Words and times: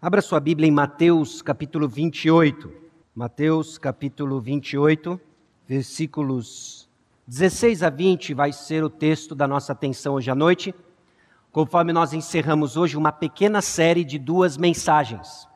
Abra 0.00 0.22
sua 0.22 0.38
Bíblia 0.38 0.68
em 0.68 0.70
Mateus 0.70 1.42
capítulo 1.42 1.88
28. 1.88 2.72
Mateus 3.12 3.78
capítulo 3.78 4.40
28, 4.40 5.20
versículos 5.66 6.88
16 7.26 7.82
a 7.82 7.90
20 7.90 8.32
vai 8.32 8.52
ser 8.52 8.84
o 8.84 8.88
texto 8.88 9.34
da 9.34 9.48
nossa 9.48 9.72
atenção 9.72 10.14
hoje 10.14 10.30
à 10.30 10.36
noite, 10.36 10.72
conforme 11.50 11.92
nós 11.92 12.12
encerramos 12.12 12.76
hoje 12.76 12.96
uma 12.96 13.10
pequena 13.10 13.60
série 13.60 14.04
de 14.04 14.20
duas 14.20 14.56
mensagens. 14.56 15.48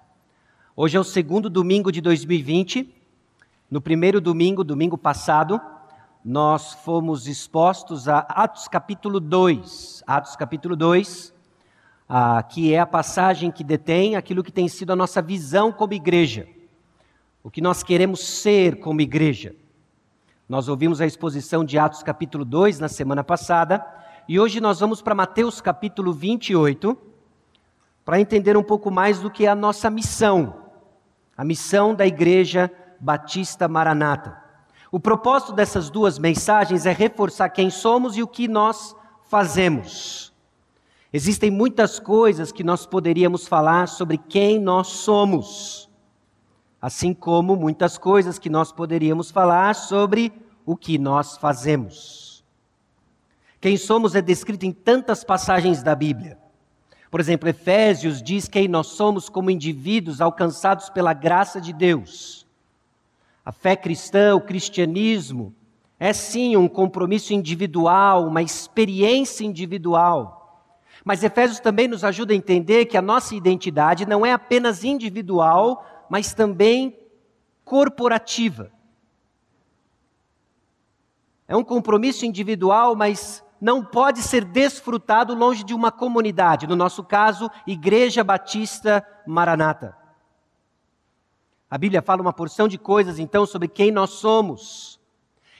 Hoje 0.74 0.96
é 0.96 1.00
o 1.00 1.04
segundo 1.04 1.48
domingo 1.48 1.92
de 1.92 2.00
2020. 2.00 2.92
No 3.70 3.80
primeiro 3.80 4.20
domingo, 4.20 4.64
domingo 4.64 4.98
passado, 4.98 5.60
nós 6.24 6.74
fomos 6.84 7.28
expostos 7.28 8.08
a 8.08 8.18
Atos 8.18 8.66
capítulo 8.66 9.20
2. 9.20 10.02
Atos 10.04 10.34
capítulo 10.34 10.74
2 10.74 11.31
ah, 12.08 12.42
que 12.42 12.72
é 12.72 12.78
a 12.78 12.86
passagem 12.86 13.50
que 13.50 13.64
detém 13.64 14.16
aquilo 14.16 14.42
que 14.42 14.52
tem 14.52 14.68
sido 14.68 14.92
a 14.92 14.96
nossa 14.96 15.22
visão 15.22 15.72
como 15.72 15.94
igreja, 15.94 16.46
o 17.42 17.50
que 17.50 17.60
nós 17.60 17.82
queremos 17.82 18.20
ser 18.20 18.80
como 18.80 19.00
igreja. 19.00 19.54
Nós 20.48 20.68
ouvimos 20.68 21.00
a 21.00 21.06
exposição 21.06 21.64
de 21.64 21.78
Atos 21.78 22.02
capítulo 22.02 22.44
2 22.44 22.78
na 22.78 22.88
semana 22.88 23.24
passada, 23.24 23.84
e 24.28 24.38
hoje 24.38 24.60
nós 24.60 24.80
vamos 24.80 25.00
para 25.00 25.14
Mateus 25.14 25.60
capítulo 25.60 26.12
28, 26.12 26.96
para 28.04 28.20
entender 28.20 28.56
um 28.56 28.62
pouco 28.62 28.90
mais 28.90 29.20
do 29.20 29.30
que 29.30 29.46
é 29.46 29.48
a 29.48 29.54
nossa 29.54 29.88
missão, 29.88 30.54
a 31.36 31.44
missão 31.44 31.94
da 31.94 32.06
Igreja 32.06 32.70
Batista 33.00 33.66
Maranata. 33.68 34.42
O 34.90 35.00
propósito 35.00 35.52
dessas 35.52 35.88
duas 35.88 36.18
mensagens 36.18 36.84
é 36.84 36.92
reforçar 36.92 37.48
quem 37.48 37.70
somos 37.70 38.16
e 38.16 38.22
o 38.22 38.28
que 38.28 38.46
nós 38.46 38.94
fazemos. 39.24 40.31
Existem 41.12 41.50
muitas 41.50 42.00
coisas 42.00 42.50
que 42.50 42.64
nós 42.64 42.86
poderíamos 42.86 43.46
falar 43.46 43.86
sobre 43.86 44.16
quem 44.16 44.58
nós 44.58 44.88
somos, 44.88 45.90
assim 46.80 47.12
como 47.12 47.54
muitas 47.54 47.98
coisas 47.98 48.38
que 48.38 48.48
nós 48.48 48.72
poderíamos 48.72 49.30
falar 49.30 49.74
sobre 49.74 50.32
o 50.64 50.74
que 50.74 50.96
nós 50.96 51.36
fazemos. 51.36 52.42
Quem 53.60 53.76
somos 53.76 54.14
é 54.14 54.22
descrito 54.22 54.64
em 54.64 54.72
tantas 54.72 55.22
passagens 55.22 55.82
da 55.82 55.94
Bíblia. 55.94 56.38
Por 57.10 57.20
exemplo, 57.20 57.46
Efésios 57.46 58.22
diz 58.22 58.48
quem 58.48 58.66
nós 58.66 58.86
somos 58.86 59.28
como 59.28 59.50
indivíduos 59.50 60.22
alcançados 60.22 60.88
pela 60.88 61.12
graça 61.12 61.60
de 61.60 61.74
Deus. 61.74 62.46
A 63.44 63.52
fé 63.52 63.76
cristã, 63.76 64.34
o 64.34 64.40
cristianismo, 64.40 65.54
é 66.00 66.14
sim 66.14 66.56
um 66.56 66.66
compromisso 66.66 67.34
individual, 67.34 68.26
uma 68.26 68.40
experiência 68.40 69.44
individual 69.44 70.41
mas 71.04 71.24
Efésios 71.24 71.60
também 71.60 71.88
nos 71.88 72.04
ajuda 72.04 72.32
a 72.32 72.36
entender 72.36 72.86
que 72.86 72.96
a 72.96 73.02
nossa 73.02 73.34
identidade 73.34 74.06
não 74.06 74.24
é 74.24 74.32
apenas 74.32 74.84
individual, 74.84 75.84
mas 76.08 76.32
também 76.32 76.96
corporativa. 77.64 78.70
É 81.48 81.56
um 81.56 81.64
compromisso 81.64 82.24
individual, 82.24 82.94
mas 82.94 83.44
não 83.60 83.84
pode 83.84 84.22
ser 84.22 84.44
desfrutado 84.44 85.34
longe 85.34 85.64
de 85.64 85.74
uma 85.74 85.92
comunidade, 85.92 86.66
no 86.66 86.76
nosso 86.76 87.04
caso, 87.04 87.50
Igreja 87.66 88.24
Batista 88.24 89.06
Maranata. 89.26 89.96
A 91.70 91.78
Bíblia 91.78 92.02
fala 92.02 92.20
uma 92.20 92.32
porção 92.32 92.68
de 92.68 92.76
coisas 92.76 93.18
então 93.18 93.46
sobre 93.46 93.66
quem 93.66 93.90
nós 93.90 94.10
somos. 94.10 95.00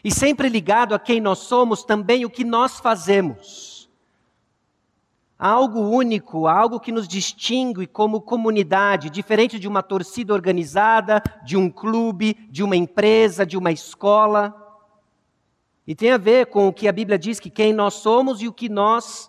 E 0.05 0.11
sempre 0.11 0.49
ligado 0.49 0.95
a 0.95 0.99
quem 0.99 1.21
nós 1.21 1.39
somos, 1.39 1.85
também 1.85 2.25
o 2.25 2.31
que 2.31 2.45
nós 2.45 2.81
fazemos. 2.81 3.72
Algo 5.45 5.81
único, 5.81 6.47
algo 6.47 6.79
que 6.79 6.93
nos 6.93 7.09
distingue 7.09 7.85
como 7.85 8.21
comunidade, 8.21 9.11
diferente 9.11 9.59
de 9.59 9.67
uma 9.67 9.83
torcida 9.83 10.33
organizada, 10.33 11.21
de 11.45 11.57
um 11.57 11.69
clube, 11.69 12.35
de 12.49 12.63
uma 12.63 12.77
empresa, 12.77 13.45
de 13.45 13.57
uma 13.57 13.73
escola. 13.73 14.55
E 15.85 15.97
tem 15.97 16.13
a 16.13 16.17
ver 16.17 16.47
com 16.47 16.69
o 16.69 16.73
que 16.73 16.87
a 16.87 16.93
Bíblia 16.93 17.19
diz 17.19 17.41
que 17.41 17.51
quem 17.51 17.73
nós 17.73 17.95
somos 17.95 18.41
e 18.41 18.47
o 18.47 18.53
que 18.53 18.69
nós 18.69 19.29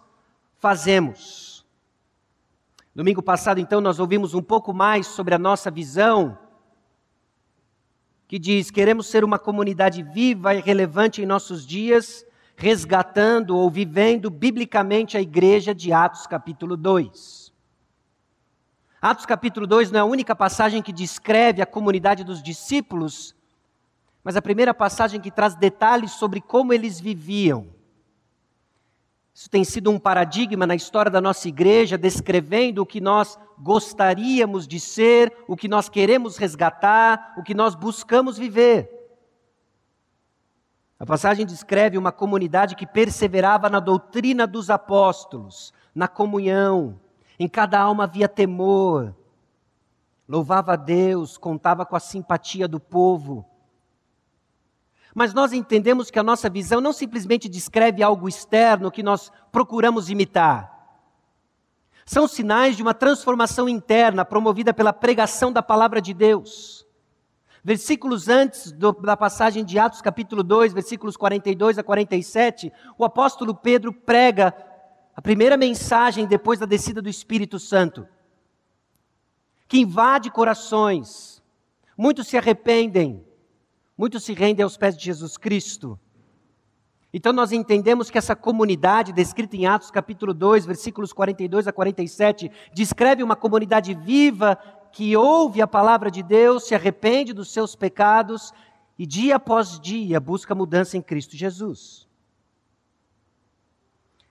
fazemos. 0.60 1.66
Domingo 2.94 3.24
passado, 3.24 3.60
então, 3.60 3.82
nós 3.82 3.98
ouvimos 3.98 4.36
um 4.36 4.42
pouco 4.44 4.72
mais 4.72 5.08
sobre 5.08 5.34
a 5.34 5.40
nossa 5.40 5.72
visão, 5.72 6.38
que 8.28 8.38
diz: 8.38 8.70
queremos 8.70 9.08
ser 9.08 9.24
uma 9.24 9.40
comunidade 9.40 10.04
viva 10.04 10.54
e 10.54 10.62
relevante 10.62 11.24
em 11.24 11.26
nossos 11.26 11.66
dias 11.66 12.24
resgatando 12.56 13.58
ou 13.58 13.69
vivendo 13.69 14.30
biblicamente 14.30 15.18
a 15.18 15.22
igreja 15.22 15.74
de 15.74 15.91
Atos 15.91 16.28
capítulo 16.28 16.78
2. 16.78 17.52
Atos 19.02 19.25
capítulo 19.25 19.68
2 19.68 19.91
não 19.91 20.00
é 20.00 20.02
a 20.02 20.06
única 20.06 20.36
passagem 20.36 20.81
que 20.81 20.94
descreve 20.94 21.62
a 21.62 21.66
comunidade 21.66 22.24
dos 22.24 22.42
discípulos, 22.42 23.36
mas 24.24 24.38
a 24.38 24.42
primeira 24.42 24.74
passagem 24.74 25.19
que 25.19 25.30
traz 25.30 25.56
detalhes 25.56 26.12
sobre 26.12 26.40
como 26.40 26.72
eles 26.72 27.00
viviam. 27.00 27.68
Isso 29.34 29.50
tem 29.50 29.63
sido 29.63 29.90
um 29.90 30.00
paradigma 30.00 30.68
na 30.68 30.75
história 30.75 31.12
da 31.12 31.19
nossa 31.19 31.47
igreja, 31.47 31.97
descrevendo 31.97 32.81
o 32.81 32.86
que 32.86 33.02
nós 33.02 33.38
gostaríamos 33.58 34.68
de 34.68 34.80
ser, 34.80 35.34
o 35.47 35.58
que 35.58 35.68
nós 35.68 35.90
queremos 35.90 36.38
resgatar, 36.38 37.34
o 37.36 37.44
que 37.44 37.53
nós 37.56 37.74
buscamos 37.75 38.38
viver. 38.38 39.03
A 41.03 41.06
passagem 41.06 41.46
descreve 41.46 41.97
uma 41.97 42.14
comunidade 42.14 42.78
que 42.78 42.88
perseverava 42.88 43.69
na 43.69 43.81
doutrina 43.81 44.47
dos 44.47 44.69
apóstolos, 44.69 45.74
na 45.94 46.08
comunhão, 46.08 46.97
em 47.38 47.46
cada 47.46 47.78
alma 47.78 48.06
havia 48.06 48.30
temor, 48.30 49.13
louvava 50.25 50.72
a 50.72 50.75
Deus, 50.78 51.38
contava 51.38 51.86
com 51.86 51.97
a 51.97 52.00
simpatia 52.00 52.69
do 52.69 52.80
povo. 52.80 53.46
Mas 55.13 55.34
nós 55.34 55.52
entendemos 55.52 56.09
que 56.09 56.19
a 56.19 56.24
nossa 56.24 56.50
visão 56.50 56.80
não 56.80 56.94
simplesmente 56.94 57.50
descreve 57.50 58.02
algo 58.02 58.30
externo 58.30 58.90
que 58.90 59.03
nós 59.03 59.30
procuramos 59.52 60.09
imitar. 60.09 60.72
São 62.06 62.30
sinais 62.30 62.78
de 62.78 62.81
uma 62.81 62.94
transformação 62.94 63.68
interna 63.68 64.24
promovida 64.24 64.74
pela 64.74 64.94
pregação 64.94 65.52
da 65.52 65.62
palavra 65.62 66.02
de 66.02 66.13
Deus. 66.13 66.83
Versículos 67.63 68.28
antes 68.28 68.74
do, 68.74 68.91
da 68.91 69.16
passagem 69.16 69.63
de 69.63 69.79
Atos, 69.79 70.01
capítulo 70.01 70.44
2, 70.44 70.74
versículos 70.74 71.16
42 71.16 71.79
a 71.79 71.84
47, 71.84 72.74
o 72.97 73.06
apóstolo 73.06 73.56
Pedro 73.56 73.94
prega 73.94 74.53
a 75.16 75.22
primeira 75.22 75.56
mensagem 75.56 76.28
depois 76.28 76.59
da 76.59 76.66
descida 76.66 77.01
do 77.01 77.07
Espírito 77.07 77.57
Santo, 77.57 78.06
que 79.66 79.79
invade 79.79 80.29
corações. 80.29 81.41
Muitos 81.97 82.28
se 82.28 82.38
arrependem, 82.38 83.25
muitos 83.97 84.25
se 84.25 84.34
rendem 84.34 84.63
aos 84.63 84.75
pés 84.75 84.97
de 84.97 85.06
Jesus 85.06 85.38
Cristo. 85.38 85.97
Então 87.13 87.31
nós 87.31 87.53
entendemos 87.53 88.09
que 88.09 88.18
essa 88.18 88.35
comunidade, 88.35 89.13
descrita 89.13 89.56
em 89.56 89.68
Atos 89.68 89.90
capítulo 89.90 90.34
2, 90.34 90.66
versículos 90.66 91.13
42 91.13 91.66
a 91.66 91.72
47, 91.72 92.51
descreve 92.74 93.24
uma 93.24 93.38
comunidade 93.38 93.94
viva 93.94 94.57
que 94.94 95.18
ouve 95.18 95.59
a 95.59 95.68
palavra 95.68 96.12
de 96.12 96.22
Deus, 96.22 96.68
se 96.68 96.76
arrepende 96.76 97.34
dos 97.34 97.52
seus 97.52 97.76
pecados 97.76 98.54
e 98.98 99.08
dia 99.08 99.38
após 99.38 99.80
dia 99.80 100.20
busca 100.20 100.54
mudança 100.54 100.96
em 100.96 101.02
Cristo 101.02 101.36
Jesus. 101.36 102.08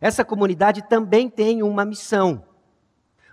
Essa 0.01 0.25
comunidade 0.25 0.89
também 0.89 1.29
tem 1.29 1.65
uma 1.65 1.85
missão. 1.85 2.45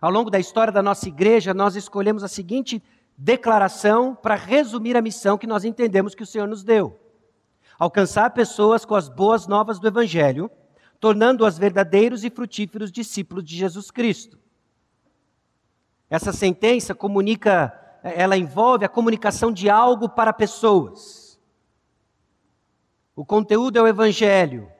Ao 0.01 0.09
longo 0.09 0.31
da 0.31 0.39
história 0.39 0.73
da 0.73 0.81
nossa 0.81 1.07
igreja, 1.07 1.53
nós 1.53 1.75
escolhemos 1.75 2.23
a 2.23 2.27
seguinte 2.27 2.81
declaração 3.15 4.15
para 4.15 4.33
resumir 4.33 4.97
a 4.97 5.01
missão 5.01 5.37
que 5.37 5.45
nós 5.45 5.63
entendemos 5.63 6.15
que 6.15 6.23
o 6.23 6.27
Senhor 6.27 6.47
nos 6.47 6.63
deu: 6.63 6.99
alcançar 7.77 8.31
pessoas 8.31 8.85
com 8.85 8.95
as 8.95 9.07
boas 9.07 9.45
novas 9.45 9.77
do 9.77 9.87
Evangelho, 9.87 10.49
tornando-as 10.99 11.59
verdadeiros 11.59 12.23
e 12.23 12.29
frutíferos 12.31 12.91
discípulos 12.91 13.43
de 13.43 13.55
Jesus 13.55 13.91
Cristo. 13.91 14.39
Essa 16.09 16.33
sentença 16.33 16.95
comunica, 16.95 17.71
ela 18.01 18.35
envolve 18.35 18.83
a 18.83 18.89
comunicação 18.89 19.51
de 19.51 19.69
algo 19.69 20.09
para 20.09 20.33
pessoas. 20.33 21.39
O 23.15 23.23
conteúdo 23.23 23.77
é 23.77 23.81
o 23.81 23.87
evangelho. 23.87 24.71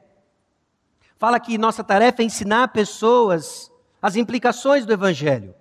Fala 1.16 1.38
que 1.38 1.56
nossa 1.56 1.84
tarefa 1.84 2.22
é 2.22 2.24
ensinar 2.24 2.68
pessoas 2.68 3.70
as 4.02 4.16
implicações 4.16 4.86
do 4.86 4.92
evangelho, 4.94 5.54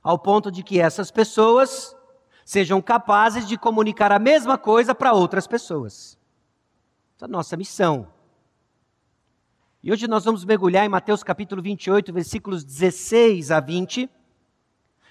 ao 0.00 0.16
ponto 0.18 0.52
de 0.52 0.62
que 0.62 0.80
essas 0.80 1.10
pessoas 1.10 1.96
sejam 2.44 2.80
capazes 2.80 3.46
de 3.46 3.58
comunicar 3.58 4.12
a 4.12 4.20
mesma 4.20 4.56
coisa 4.56 4.94
para 4.94 5.12
outras 5.12 5.46
pessoas. 5.46 6.16
Essa 7.16 7.24
é 7.24 7.28
a 7.28 7.28
nossa 7.28 7.56
missão. 7.56 8.08
E 9.82 9.92
hoje 9.92 10.06
nós 10.06 10.24
vamos 10.24 10.44
mergulhar 10.44 10.86
em 10.86 10.88
Mateus 10.88 11.24
capítulo 11.24 11.60
28, 11.60 12.12
versículos 12.12 12.64
16 12.64 13.50
a 13.50 13.58
20 13.58 14.08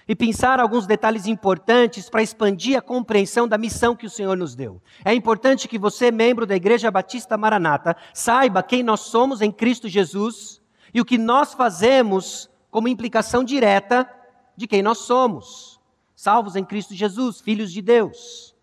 e 0.08 0.16
pensar 0.16 0.58
alguns 0.58 0.86
detalhes 0.86 1.26
importantes 1.26 2.08
para 2.08 2.22
expandir 2.22 2.78
a 2.78 2.80
compreensão 2.80 3.46
da 3.46 3.58
missão 3.58 3.94
que 3.94 4.06
o 4.06 4.10
Senhor 4.10 4.36
nos 4.38 4.54
deu. 4.54 4.80
É 5.04 5.12
importante 5.12 5.68
que 5.68 5.78
você, 5.78 6.10
membro 6.10 6.46
da 6.46 6.56
Igreja 6.56 6.90
Batista 6.90 7.36
Maranata, 7.36 7.94
saiba 8.14 8.62
quem 8.62 8.82
nós 8.82 9.00
somos 9.00 9.42
em 9.42 9.52
Cristo 9.52 9.86
Jesus 9.86 10.62
e 10.94 11.00
o 11.00 11.04
que 11.04 11.18
nós 11.18 11.52
fazemos 11.52 12.48
como 12.70 12.88
implicação 12.88 13.44
direta 13.44 14.08
de 14.56 14.66
quem 14.66 14.82
nós 14.82 14.98
somos, 14.98 15.78
salvos 16.16 16.56
em 16.56 16.64
Cristo 16.64 16.94
Jesus, 16.94 17.40
filhos 17.42 17.70
de 17.70 17.82
Deus. 17.82 18.56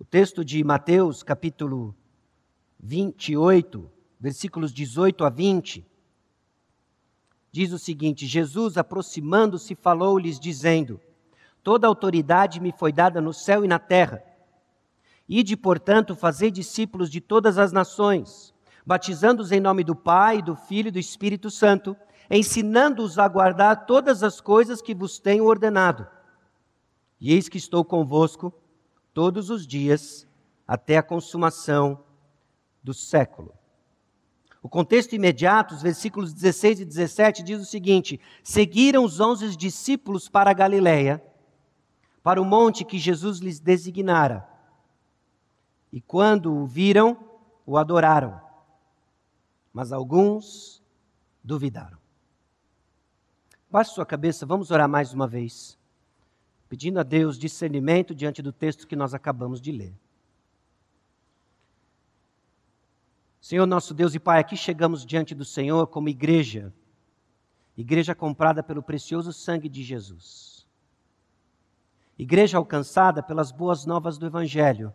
O 0.00 0.04
texto 0.04 0.42
de 0.42 0.64
Mateus, 0.64 1.22
capítulo 1.22 1.94
28, 2.80 3.90
versículos 4.18 4.72
18 4.72 5.24
a 5.24 5.28
20, 5.28 5.86
diz 7.56 7.72
o 7.72 7.78
seguinte: 7.78 8.26
Jesus, 8.26 8.76
aproximando-se, 8.76 9.74
falou-lhes, 9.74 10.38
dizendo: 10.38 11.00
Toda 11.62 11.86
autoridade 11.86 12.60
me 12.60 12.70
foi 12.70 12.92
dada 12.92 13.18
no 13.18 13.32
céu 13.32 13.64
e 13.64 13.68
na 13.68 13.78
terra. 13.78 14.22
Ide, 15.26 15.56
portanto, 15.56 16.14
fazer 16.14 16.50
discípulos 16.50 17.08
de 17.08 17.18
todas 17.18 17.56
as 17.56 17.72
nações, 17.72 18.52
batizando-os 18.84 19.52
em 19.52 19.58
nome 19.58 19.82
do 19.82 19.96
Pai, 19.96 20.42
do 20.42 20.54
Filho 20.54 20.88
e 20.88 20.90
do 20.90 20.98
Espírito 20.98 21.50
Santo, 21.50 21.96
ensinando-os 22.30 23.18
a 23.18 23.26
guardar 23.26 23.86
todas 23.86 24.22
as 24.22 24.38
coisas 24.38 24.82
que 24.82 24.94
vos 24.94 25.18
tenho 25.18 25.46
ordenado. 25.46 26.06
E 27.18 27.32
eis 27.32 27.48
que 27.48 27.56
estou 27.56 27.82
convosco 27.82 28.52
todos 29.14 29.48
os 29.48 29.66
dias 29.66 30.28
até 30.68 30.98
a 30.98 31.02
consumação 31.02 32.04
do 32.82 32.92
século. 32.92 33.55
O 34.66 34.68
contexto 34.68 35.14
imediato, 35.14 35.76
os 35.76 35.80
versículos 35.80 36.32
16 36.34 36.80
e 36.80 36.84
17, 36.84 37.44
diz 37.44 37.60
o 37.60 37.64
seguinte: 37.64 38.20
Seguiram 38.42 39.04
os 39.04 39.20
onze 39.20 39.56
discípulos 39.56 40.28
para 40.28 40.50
a 40.50 40.52
Galiléia, 40.52 41.22
para 42.20 42.42
o 42.42 42.44
monte 42.44 42.84
que 42.84 42.98
Jesus 42.98 43.38
lhes 43.38 43.60
designara. 43.60 44.44
E 45.92 46.00
quando 46.00 46.52
o 46.52 46.66
viram, 46.66 47.16
o 47.64 47.78
adoraram. 47.78 48.40
Mas 49.72 49.92
alguns 49.92 50.82
duvidaram. 51.44 51.98
Baixe 53.70 53.94
sua 53.94 54.04
cabeça, 54.04 54.44
vamos 54.44 54.72
orar 54.72 54.88
mais 54.88 55.14
uma 55.14 55.28
vez, 55.28 55.78
pedindo 56.68 56.98
a 56.98 57.04
Deus 57.04 57.38
discernimento 57.38 58.12
diante 58.12 58.42
do 58.42 58.52
texto 58.52 58.88
que 58.88 58.96
nós 58.96 59.14
acabamos 59.14 59.60
de 59.60 59.70
ler. 59.70 59.94
Senhor 63.46 63.64
nosso 63.64 63.94
Deus 63.94 64.12
e 64.12 64.18
Pai, 64.18 64.40
aqui 64.40 64.56
chegamos 64.56 65.06
diante 65.06 65.32
do 65.32 65.44
Senhor 65.44 65.86
como 65.86 66.08
igreja, 66.08 66.74
igreja 67.76 68.12
comprada 68.12 68.60
pelo 68.60 68.82
precioso 68.82 69.32
sangue 69.32 69.68
de 69.68 69.84
Jesus. 69.84 70.66
Igreja 72.18 72.58
alcançada 72.58 73.22
pelas 73.22 73.52
boas 73.52 73.86
novas 73.86 74.18
do 74.18 74.26
Evangelho. 74.26 74.92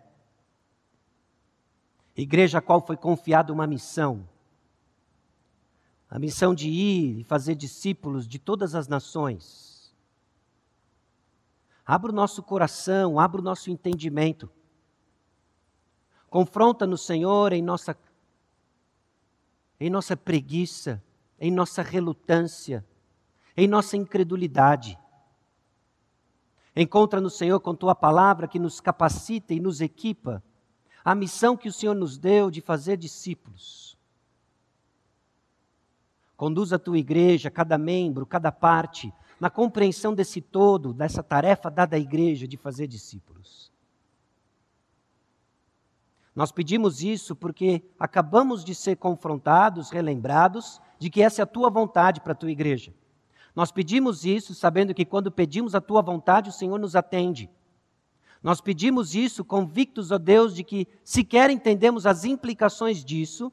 Igreja 2.14 2.58
a 2.58 2.62
qual 2.62 2.86
foi 2.86 2.98
confiada 2.98 3.54
uma 3.54 3.66
missão. 3.66 4.28
A 6.10 6.20
missão 6.20 6.54
de 6.54 6.70
ir 6.70 7.20
e 7.20 7.24
fazer 7.24 7.56
discípulos 7.56 8.28
de 8.28 8.38
todas 8.38 8.76
as 8.76 8.86
nações. 8.86 9.96
Abra 11.86 12.12
o 12.12 12.16
nosso 12.16 12.44
coração, 12.44 13.18
abra 13.18 13.40
o 13.40 13.44
nosso 13.46 13.72
entendimento. 13.72 14.52
Confronta-nos, 16.30 17.06
Senhor, 17.06 17.54
em 17.54 17.62
nossa 17.62 17.98
em 19.82 19.90
nossa 19.90 20.16
preguiça, 20.16 21.04
em 21.40 21.50
nossa 21.50 21.82
relutância, 21.82 22.86
em 23.58 23.68
nossa 23.68 23.98
incredulidade. 23.98 24.96
Encontra 26.76 27.20
no 27.20 27.32
Senhor 27.32 27.60
com 27.60 27.74
tua 27.74 27.96
palavra 27.96 28.48
que 28.48 28.60
nos 28.60 28.80
capacita 28.80 29.56
e 29.56 29.60
nos 29.60 29.82
equipa 29.82 30.44
a 31.04 31.16
missão 31.16 31.58
que 31.58 31.68
o 31.68 31.74
Senhor 31.74 31.96
nos 31.96 32.16
deu 32.16 32.52
de 32.52 32.62
fazer 32.62 32.96
discípulos. 32.96 33.98
Conduz 36.38 36.72
a 36.72 36.78
tua 36.78 37.00
igreja, 37.00 37.50
cada 37.50 37.76
membro, 37.76 38.24
cada 38.24 38.52
parte, 38.52 39.12
na 39.40 39.50
compreensão 39.50 40.14
desse 40.14 40.42
todo, 40.42 40.94
dessa 40.94 41.24
tarefa 41.24 41.72
dada 41.72 41.96
à 41.96 42.00
igreja 42.00 42.48
de 42.48 42.56
fazer 42.56 42.86
discípulos. 42.86 43.71
Nós 46.36 46.52
pedimos 46.52 47.04
isso 47.04 47.36
porque 47.36 47.84
acabamos 48.00 48.64
de 48.64 48.74
ser 48.74 48.96
confrontados, 48.96 49.90
relembrados, 49.90 50.82
de 50.98 51.10
que 51.10 51.22
essa 51.22 51.42
é 51.42 51.44
a 51.44 51.48
tua 51.48 51.70
vontade 51.70 52.22
para 52.22 52.32
a 52.32 52.36
tua 52.36 52.52
igreja. 52.52 52.94
Nós 53.56 53.72
pedimos 53.72 54.24
isso 54.24 54.54
sabendo 54.54 54.94
que 54.94 55.04
quando 55.04 55.32
pedimos 55.32 55.76
a 55.76 55.82
tua 55.82 56.02
vontade, 56.02 56.50
o 56.50 56.54
Senhor 56.54 56.80
nos 56.80 56.96
atende. 56.96 57.50
Nós 58.42 58.62
pedimos 58.62 59.14
isso 59.14 59.44
convictos, 59.44 60.10
ó 60.10 60.18
Deus, 60.18 60.56
de 60.56 60.64
que 60.64 60.88
sequer 61.04 61.50
entendemos 61.50 62.06
as 62.06 62.24
implicações 62.24 63.04
disso, 63.04 63.52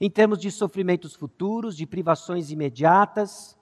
em 0.00 0.10
termos 0.10 0.38
de 0.38 0.50
sofrimentos 0.50 1.14
futuros, 1.14 1.76
de 1.76 1.86
privações 1.86 2.50
imediatas, 2.50 3.56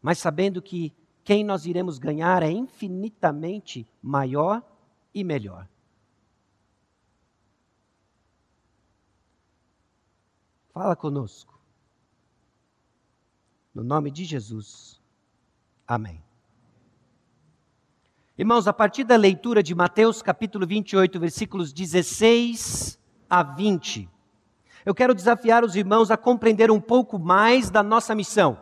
mas 0.00 0.18
sabendo 0.18 0.62
que 0.62 0.92
quem 1.24 1.42
nós 1.42 1.66
iremos 1.66 1.98
ganhar 1.98 2.42
é 2.42 2.50
infinitamente 2.50 3.86
maior 4.02 4.62
e 5.12 5.24
melhor. 5.24 5.66
Fala 10.72 10.94
conosco. 10.94 11.58
No 13.74 13.82
nome 13.82 14.10
de 14.10 14.24
Jesus. 14.24 15.00
Amém. 15.86 16.22
Irmãos, 18.38 18.68
a 18.68 18.72
partir 18.72 19.04
da 19.04 19.16
leitura 19.16 19.62
de 19.62 19.74
Mateus 19.74 20.22
capítulo 20.22 20.66
28, 20.66 21.18
versículos 21.18 21.72
16 21.72 22.98
a 23.28 23.42
20, 23.42 24.08
eu 24.86 24.94
quero 24.94 25.14
desafiar 25.14 25.64
os 25.64 25.74
irmãos 25.74 26.10
a 26.10 26.16
compreender 26.16 26.70
um 26.70 26.80
pouco 26.80 27.18
mais 27.18 27.68
da 27.68 27.82
nossa 27.82 28.14
missão. 28.14 28.58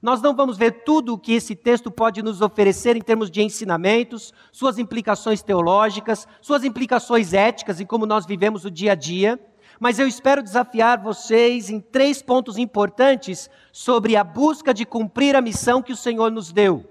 Nós 0.00 0.22
não 0.22 0.34
vamos 0.34 0.56
ver 0.56 0.84
tudo 0.84 1.14
o 1.14 1.18
que 1.18 1.32
esse 1.32 1.56
texto 1.56 1.90
pode 1.90 2.22
nos 2.22 2.40
oferecer 2.40 2.96
em 2.96 3.02
termos 3.02 3.30
de 3.30 3.42
ensinamentos, 3.42 4.32
suas 4.52 4.78
implicações 4.78 5.42
teológicas, 5.42 6.28
suas 6.40 6.64
implicações 6.64 7.32
éticas 7.32 7.80
em 7.80 7.86
como 7.86 8.06
nós 8.06 8.26
vivemos 8.26 8.64
o 8.64 8.70
dia 8.70 8.92
a 8.92 8.94
dia 8.94 9.40
mas 9.80 9.98
eu 9.98 10.06
espero 10.06 10.42
desafiar 10.42 11.02
vocês 11.02 11.70
em 11.70 11.80
três 11.80 12.20
pontos 12.20 12.58
importantes 12.58 13.48
sobre 13.72 14.14
a 14.14 14.22
busca 14.22 14.74
de 14.74 14.84
cumprir 14.84 15.34
a 15.34 15.40
missão 15.40 15.80
que 15.80 15.92
o 15.92 15.96
Senhor 15.96 16.30
nos 16.30 16.52
deu. 16.52 16.84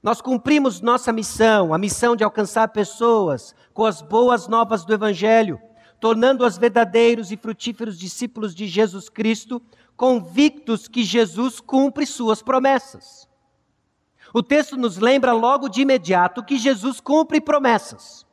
Nós 0.00 0.20
cumprimos 0.20 0.80
nossa 0.80 1.12
missão, 1.12 1.74
a 1.74 1.78
missão 1.78 2.14
de 2.14 2.22
alcançar 2.22 2.68
pessoas 2.68 3.52
com 3.74 3.84
as 3.84 4.00
boas 4.00 4.46
novas 4.46 4.84
do 4.84 4.94
Evangelho, 4.94 5.60
tornando-as 5.98 6.56
verdadeiros 6.56 7.32
e 7.32 7.36
frutíferos 7.36 7.98
discípulos 7.98 8.54
de 8.54 8.68
Jesus 8.68 9.08
Cristo, 9.08 9.60
convictos 9.96 10.86
que 10.86 11.02
Jesus 11.02 11.58
cumpre 11.58 12.06
suas 12.06 12.42
promessas. 12.42 13.28
O 14.32 14.42
texto 14.42 14.76
nos 14.76 14.98
lembra 14.98 15.32
logo 15.32 15.68
de 15.68 15.82
imediato 15.82 16.44
que 16.44 16.56
Jesus 16.58 17.00
cumpre 17.00 17.40
promessas. 17.40 18.24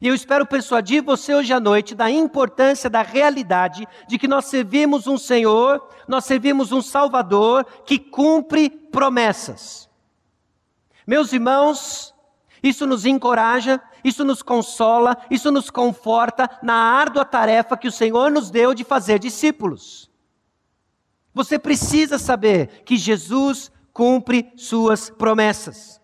E 0.00 0.08
eu 0.08 0.14
espero 0.14 0.46
persuadir 0.46 1.02
você 1.02 1.34
hoje 1.34 1.52
à 1.52 1.60
noite 1.60 1.94
da 1.94 2.10
importância 2.10 2.90
da 2.90 3.02
realidade 3.02 3.86
de 4.06 4.18
que 4.18 4.28
nós 4.28 4.46
servimos 4.46 5.06
um 5.06 5.16
Senhor, 5.16 5.88
nós 6.06 6.24
servimos 6.24 6.70
um 6.70 6.82
Salvador 6.82 7.64
que 7.84 7.98
cumpre 7.98 8.68
promessas. 8.68 9.88
Meus 11.06 11.32
irmãos, 11.32 12.14
isso 12.62 12.86
nos 12.86 13.06
encoraja, 13.06 13.80
isso 14.04 14.24
nos 14.24 14.42
consola, 14.42 15.16
isso 15.30 15.50
nos 15.50 15.70
conforta 15.70 16.50
na 16.62 16.74
árdua 16.74 17.24
tarefa 17.24 17.76
que 17.76 17.88
o 17.88 17.92
Senhor 17.92 18.30
nos 18.30 18.50
deu 18.50 18.74
de 18.74 18.84
fazer 18.84 19.18
discípulos. 19.18 20.10
Você 21.32 21.58
precisa 21.58 22.18
saber 22.18 22.82
que 22.84 22.96
Jesus 22.96 23.70
cumpre 23.92 24.52
suas 24.56 25.08
promessas. 25.08 26.00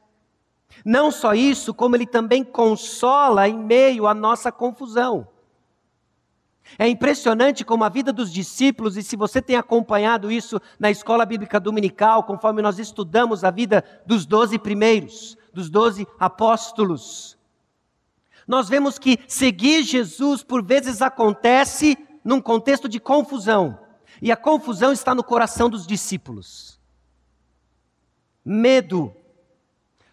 Não 0.85 1.11
só 1.11 1.35
isso, 1.35 1.73
como 1.73 1.97
ele 1.97 2.07
também 2.07 2.43
consola 2.43 3.49
em 3.49 3.57
meio 3.57 4.07
à 4.07 4.15
nossa 4.15 4.51
confusão. 4.51 5.29
É 6.79 6.89
impressionante 6.89 7.65
como 7.65 7.85
a 7.85 7.89
vida 7.89 8.13
dos 8.13 8.33
discípulos, 8.33 8.97
e 8.97 9.03
se 9.03 9.17
você 9.17 9.43
tem 9.43 9.57
acompanhado 9.57 10.31
isso 10.31 10.61
na 10.79 10.91
escola 10.91 11.27
bíblica 11.27 11.61
dominical, 11.61 12.25
conforme 12.25 12.63
nós 12.63 12.79
estudamos 12.79 13.45
a 13.45 13.51
vida 13.51 13.85
dos 14.07 14.25
doze 14.25 14.59
primeiros, 14.59 15.37
dos 15.53 15.69
doze 15.69 16.07
apóstolos, 16.19 17.37
nós 18.47 18.69
vemos 18.69 18.99
que 18.99 19.19
seguir 19.29 19.83
Jesus 19.83 20.43
por 20.43 20.65
vezes 20.65 21.03
acontece 21.03 21.97
num 22.25 22.41
contexto 22.41 22.89
de 22.89 22.99
confusão, 22.99 23.79
e 24.21 24.31
a 24.31 24.37
confusão 24.37 24.93
está 24.93 25.15
no 25.15 25.25
coração 25.25 25.69
dos 25.69 25.87
discípulos. 25.87 26.81
Medo, 28.45 29.15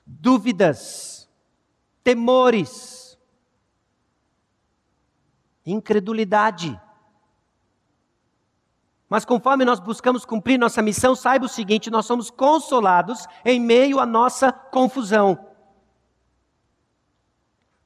dúvidas, 0.10 1.30
temores, 2.04 3.18
incredulidade. 5.66 6.80
Mas 9.08 9.26
conforme 9.26 9.66
nós 9.66 9.80
buscamos 9.80 10.26
cumprir 10.26 10.58
nossa 10.58 10.82
missão, 10.82 11.16
saiba 11.16 11.46
o 11.46 11.50
seguinte: 11.50 11.90
nós 11.90 12.06
somos 12.06 12.30
consolados 12.30 13.28
em 13.46 13.60
meio 13.60 14.00
à 14.00 14.06
nossa 14.06 14.52
confusão. 14.52 15.49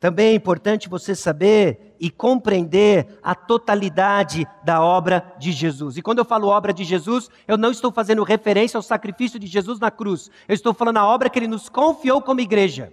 Também 0.03 0.31
é 0.31 0.33
importante 0.33 0.89
você 0.89 1.15
saber 1.15 1.95
e 1.98 2.10
compreender 2.10 3.17
a 3.24 3.33
totalidade 3.33 4.45
da 4.62 4.83
obra 4.83 5.33
de 5.39 5.53
Jesus. 5.53 5.95
E 5.95 6.01
quando 6.01 6.17
eu 6.17 6.25
falo 6.25 6.50
obra 6.50 6.74
de 6.74 6.83
Jesus, 6.83 7.29
eu 7.48 7.57
não 7.57 7.72
estou 7.72 7.89
fazendo 7.89 8.22
referência 8.22 8.77
ao 8.77 8.81
sacrifício 8.81 9.39
de 9.39 9.48
Jesus 9.48 9.79
na 9.79 9.89
cruz. 9.89 10.29
Eu 10.45 10.55
estou 10.55 10.74
falando 10.74 10.98
a 10.98 11.07
obra 11.07 11.29
que 11.29 11.39
ele 11.39 11.48
nos 11.48 11.69
confiou 11.69 12.22
como 12.22 12.41
igreja. 12.41 12.91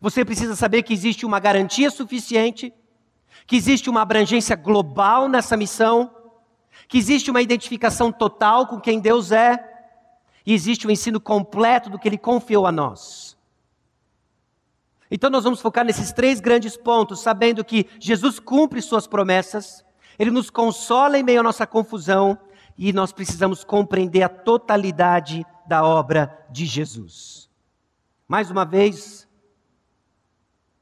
Você 0.00 0.24
precisa 0.24 0.56
saber 0.56 0.84
que 0.84 0.94
existe 0.94 1.26
uma 1.26 1.38
garantia 1.38 1.90
suficiente, 1.90 2.72
que 3.46 3.56
existe 3.56 3.90
uma 3.90 4.00
abrangência 4.00 4.56
global 4.56 5.28
nessa 5.28 5.54
missão, 5.54 6.10
que 6.88 6.96
existe 6.96 7.30
uma 7.30 7.42
identificação 7.42 8.10
total 8.10 8.66
com 8.66 8.80
quem 8.80 9.00
Deus 9.00 9.32
é, 9.32 9.62
e 10.46 10.54
existe 10.54 10.86
um 10.86 10.90
ensino 10.90 11.20
completo 11.20 11.90
do 11.90 11.98
que 11.98 12.08
ele 12.08 12.16
confiou 12.16 12.66
a 12.66 12.72
nós. 12.72 13.29
Então 15.10 15.28
nós 15.28 15.44
vamos 15.44 15.60
focar 15.60 15.84
nesses 15.84 16.12
três 16.12 16.40
grandes 16.40 16.76
pontos, 16.76 17.20
sabendo 17.20 17.64
que 17.64 17.86
Jesus 17.98 18.38
cumpre 18.38 18.80
suas 18.80 19.06
promessas, 19.06 19.84
ele 20.18 20.30
nos 20.30 20.50
consola 20.50 21.18
em 21.18 21.22
meio 21.22 21.40
à 21.40 21.42
nossa 21.42 21.66
confusão 21.66 22.38
e 22.78 22.92
nós 22.92 23.12
precisamos 23.12 23.64
compreender 23.64 24.22
a 24.22 24.28
totalidade 24.28 25.44
da 25.66 25.84
obra 25.84 26.46
de 26.50 26.64
Jesus. 26.64 27.50
Mais 28.28 28.50
uma 28.50 28.64
vez, 28.64 29.26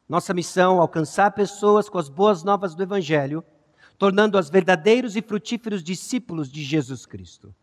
nossa 0.08 0.34
missão 0.34 0.76
é 0.76 0.80
alcançar 0.80 1.30
pessoas 1.32 1.88
com 1.88 1.96
as 1.98 2.08
boas 2.08 2.42
novas 2.42 2.74
do 2.74 2.82
Evangelho, 2.82 3.42
tornando-as 3.96 4.50
verdadeiros 4.50 5.16
e 5.16 5.22
frutíferos 5.22 5.82
discípulos 5.82 6.50
de 6.50 6.62
Jesus 6.62 7.06
Cristo. 7.06 7.54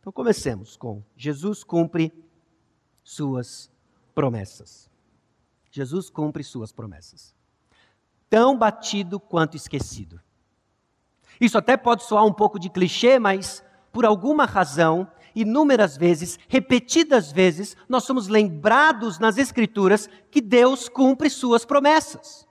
Então 0.00 0.12
comecemos 0.12 0.76
com 0.76 1.02
Jesus 1.16 1.62
cumpre 1.62 2.12
suas 3.02 3.66
promessas. 3.66 3.73
Jesus 5.70 6.08
cumpre 6.08 6.44
suas 6.44 6.72
promessas. 6.72 7.34
Tão 8.30 8.56
batido 8.56 9.18
quanto 9.18 9.56
esquecido. 9.56 10.20
Isso 11.40 11.58
até 11.58 11.76
pode 11.76 12.04
soar 12.04 12.24
um 12.24 12.32
pouco 12.32 12.58
de 12.58 12.70
clichê, 12.70 13.18
mas 13.18 13.62
por 13.92 14.04
alguma 14.04 14.44
razão, 14.44 15.08
inúmeras 15.34 15.96
vezes, 15.96 16.38
repetidas 16.48 17.32
vezes, 17.32 17.76
nós 17.88 18.04
somos 18.04 18.28
lembrados 18.28 19.18
nas 19.18 19.36
Escrituras 19.36 20.08
que 20.30 20.40
Deus 20.40 20.88
cumpre 20.88 21.28
suas 21.28 21.64
promessas. 21.64 22.46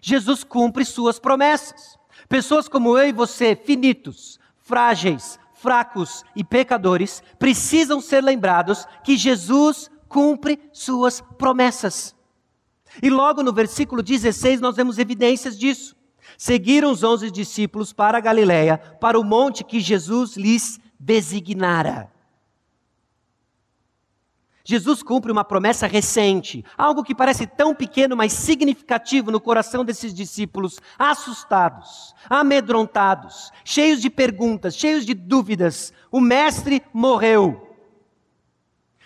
Jesus 0.00 0.44
cumpre 0.44 0.84
suas 0.84 1.18
promessas. 1.18 1.98
Pessoas 2.28 2.68
como 2.68 2.96
eu 2.98 3.08
e 3.08 3.12
você, 3.12 3.54
finitos, 3.54 4.38
frágeis, 4.56 5.38
fracos 5.52 6.24
e 6.34 6.42
pecadores, 6.42 7.22
precisam 7.38 8.00
ser 8.00 8.22
lembrados 8.22 8.86
que 9.02 9.16
Jesus 9.16 9.90
cumpre 10.14 10.60
suas 10.72 11.20
promessas. 11.20 12.14
E 13.02 13.10
logo 13.10 13.42
no 13.42 13.52
versículo 13.52 14.00
16 14.00 14.60
nós 14.60 14.76
vemos 14.76 14.96
evidências 14.96 15.58
disso. 15.58 15.96
Seguiram 16.38 16.92
os 16.92 17.02
onze 17.02 17.32
discípulos 17.32 17.92
para 17.92 18.18
a 18.18 18.20
Galiléia, 18.20 18.78
para 18.78 19.18
o 19.18 19.24
monte 19.24 19.64
que 19.64 19.80
Jesus 19.80 20.36
lhes 20.36 20.78
designara. 21.00 22.12
Jesus 24.64 25.02
cumpre 25.02 25.32
uma 25.32 25.44
promessa 25.44 25.88
recente, 25.88 26.64
algo 26.78 27.02
que 27.02 27.14
parece 27.14 27.44
tão 27.44 27.74
pequeno, 27.74 28.16
mas 28.16 28.32
significativo 28.32 29.32
no 29.32 29.40
coração 29.40 29.84
desses 29.84 30.14
discípulos, 30.14 30.78
assustados, 30.96 32.14
amedrontados, 32.30 33.50
cheios 33.64 34.00
de 34.00 34.08
perguntas, 34.08 34.76
cheios 34.76 35.04
de 35.04 35.12
dúvidas. 35.12 35.92
O 36.08 36.20
Mestre 36.20 36.82
morreu. 36.94 37.63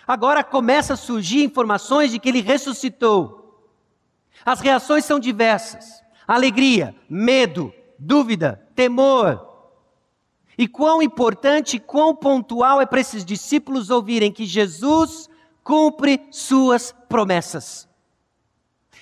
Agora 0.09 0.43
começa 0.43 0.93
a 0.93 0.97
surgir 0.97 1.43
informações 1.43 2.09
de 2.09 2.17
que 2.17 2.27
ele 2.27 2.41
ressuscitou. 2.41 3.63
As 4.43 4.59
reações 4.59 5.05
são 5.05 5.19
diversas: 5.19 6.01
alegria, 6.27 6.95
medo, 7.07 7.71
dúvida, 7.99 8.67
temor. 8.73 9.47
E 10.57 10.67
quão 10.67 10.99
importante, 10.99 11.77
quão 11.77 12.15
pontual 12.15 12.81
é 12.81 12.87
para 12.87 12.99
esses 12.99 13.23
discípulos 13.23 13.91
ouvirem 13.91 14.31
que 14.31 14.47
Jesus 14.47 15.29
cumpre 15.63 16.27
suas 16.31 16.91
promessas. 17.07 17.88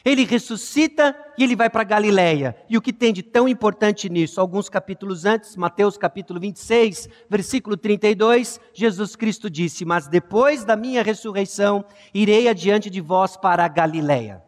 Ele 0.07 0.23
ressuscita 0.23 1.13
e 1.37 1.43
ele 1.43 1.53
vai 1.53 1.69
para 1.69 1.83
Galiléia. 1.83 2.55
E 2.69 2.77
o 2.77 2.81
que 2.81 2.93
tem 2.93 3.11
de 3.11 3.21
tão 3.21 3.45
importante 3.45 4.07
nisso? 4.07 4.39
Alguns 4.39 4.69
capítulos 4.69 5.25
antes, 5.25 5.57
Mateus 5.57 5.97
capítulo 5.97 6.39
26, 6.39 7.09
versículo 7.29 7.75
32, 7.75 8.57
Jesus 8.73 9.17
Cristo 9.17 9.49
disse: 9.49 9.83
"Mas 9.83 10.07
depois 10.07 10.63
da 10.63 10.77
minha 10.77 11.03
ressurreição, 11.03 11.83
irei 12.13 12.47
adiante 12.47 12.89
de 12.89 13.01
vós 13.01 13.35
para 13.35 13.65
a 13.65 13.67
Galiléia." 13.67 14.46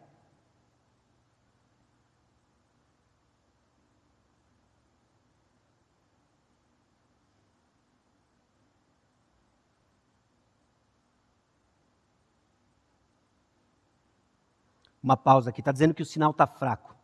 Uma 15.02 15.16
pausa 15.16 15.50
aqui, 15.50 15.60
está 15.60 15.72
dizendo 15.72 15.94
que 15.94 16.02
o 16.02 16.06
sinal 16.06 16.30
está 16.30 16.46
fraco. 16.46 16.94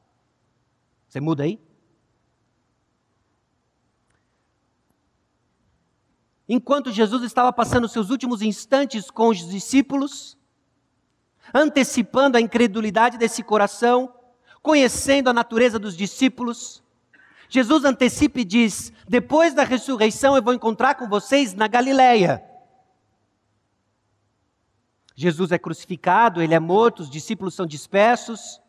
Você 1.08 1.20
muda 1.20 1.44
aí? 1.44 1.60
Enquanto 6.48 6.92
Jesus 6.92 7.22
estava 7.22 7.52
passando 7.52 7.88
seus 7.88 8.10
últimos 8.10 8.40
instantes 8.40 9.10
com 9.10 9.28
os 9.28 9.48
discípulos, 9.48 10.38
antecipando 11.52 12.36
a 12.36 12.40
incredulidade 12.40 13.18
desse 13.18 13.42
coração, 13.42 14.12
conhecendo 14.62 15.28
a 15.28 15.32
natureza 15.32 15.78
dos 15.78 15.96
discípulos, 15.96 16.82
Jesus 17.48 17.84
antecipa 17.84 18.40
e 18.40 18.44
diz: 18.44 18.92
Depois 19.08 19.54
da 19.54 19.64
ressurreição 19.64 20.36
eu 20.36 20.42
vou 20.42 20.54
encontrar 20.54 20.94
com 20.94 21.08
vocês 21.08 21.54
na 21.54 21.66
Galileia. 21.66 22.44
Jesus 25.16 25.50
é 25.50 25.58
crucificado, 25.58 26.42
ele 26.42 26.54
é 26.54 26.60
morto, 26.60 27.00
os 27.00 27.08
discípulos 27.08 27.54
são 27.54 27.66
dispersos, 27.66 28.60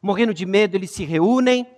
morrendo 0.00 0.32
de 0.32 0.46
medo, 0.46 0.74
eles 0.74 0.90
se 0.90 1.04
reúnem. 1.04 1.70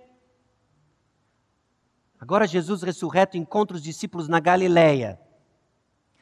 Agora 2.20 2.47
Jesus 2.47 2.82
ressurreto 2.82 3.37
encontra 3.37 3.76
os 3.76 3.82
discípulos 3.82 4.28
na 4.28 4.38
Galileia. 4.38 5.20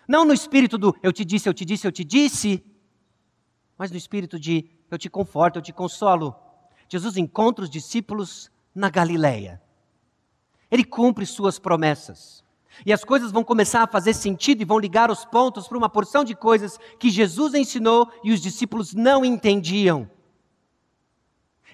Não 0.08 0.24
no 0.24 0.32
espírito 0.32 0.78
do 0.78 0.96
eu 1.02 1.12
te 1.12 1.26
disse, 1.26 1.46
eu 1.46 1.52
te 1.52 1.66
disse, 1.66 1.86
eu 1.86 1.92
te 1.92 2.04
disse, 2.04 2.64
mas 3.76 3.90
no 3.90 3.98
espírito 3.98 4.40
de 4.40 4.70
eu 4.90 4.96
te 4.96 5.10
conforto, 5.10 5.56
eu 5.56 5.62
te 5.62 5.72
consolo. 5.72 6.34
Jesus 6.88 7.18
encontra 7.18 7.64
os 7.64 7.70
discípulos 7.70 8.50
na 8.74 8.88
Galileia. 8.88 9.60
Ele 10.70 10.84
cumpre 10.84 11.26
suas 11.26 11.58
promessas. 11.58 12.42
E 12.84 12.92
as 12.92 13.04
coisas 13.04 13.32
vão 13.32 13.44
começar 13.44 13.82
a 13.82 13.86
fazer 13.86 14.14
sentido 14.14 14.62
e 14.62 14.64
vão 14.64 14.78
ligar 14.78 15.10
os 15.10 15.24
pontos 15.24 15.66
para 15.66 15.78
uma 15.78 15.88
porção 15.88 16.24
de 16.24 16.34
coisas 16.34 16.78
que 16.98 17.10
Jesus 17.10 17.54
ensinou 17.54 18.10
e 18.22 18.32
os 18.32 18.40
discípulos 18.40 18.94
não 18.94 19.24
entendiam. 19.24 20.08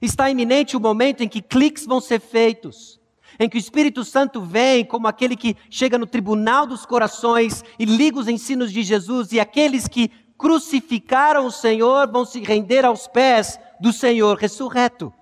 Está 0.00 0.30
iminente 0.30 0.76
o 0.76 0.80
momento 0.80 1.22
em 1.22 1.28
que 1.28 1.40
cliques 1.40 1.86
vão 1.86 2.00
ser 2.00 2.20
feitos, 2.20 3.00
em 3.38 3.48
que 3.48 3.56
o 3.56 3.58
Espírito 3.58 4.04
Santo 4.04 4.40
vem 4.40 4.84
como 4.84 5.06
aquele 5.06 5.36
que 5.36 5.56
chega 5.70 5.98
no 5.98 6.06
tribunal 6.06 6.66
dos 6.66 6.84
corações 6.84 7.64
e 7.78 7.84
liga 7.84 8.18
os 8.18 8.28
ensinos 8.28 8.72
de 8.72 8.82
Jesus, 8.82 9.32
e 9.32 9.40
aqueles 9.40 9.88
que 9.88 10.10
crucificaram 10.36 11.46
o 11.46 11.50
Senhor 11.50 12.10
vão 12.10 12.24
se 12.24 12.40
render 12.40 12.84
aos 12.84 13.06
pés 13.06 13.58
do 13.80 13.92
Senhor 13.92 14.36
ressurreto. 14.36 15.12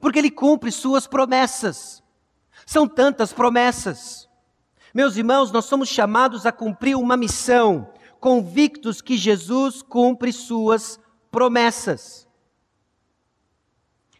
Porque 0.00 0.18
ele 0.18 0.30
cumpre 0.30 0.70
suas 0.70 1.06
promessas. 1.06 2.02
São 2.66 2.88
tantas 2.88 3.32
promessas. 3.32 4.28
Meus 4.92 5.16
irmãos, 5.16 5.52
nós 5.52 5.66
somos 5.66 5.88
chamados 5.88 6.44
a 6.44 6.52
cumprir 6.52 6.96
uma 6.96 7.16
missão, 7.16 7.92
convictos 8.18 9.00
que 9.00 9.16
Jesus 9.16 9.82
cumpre 9.82 10.32
suas 10.32 10.98
promessas. 11.30 12.28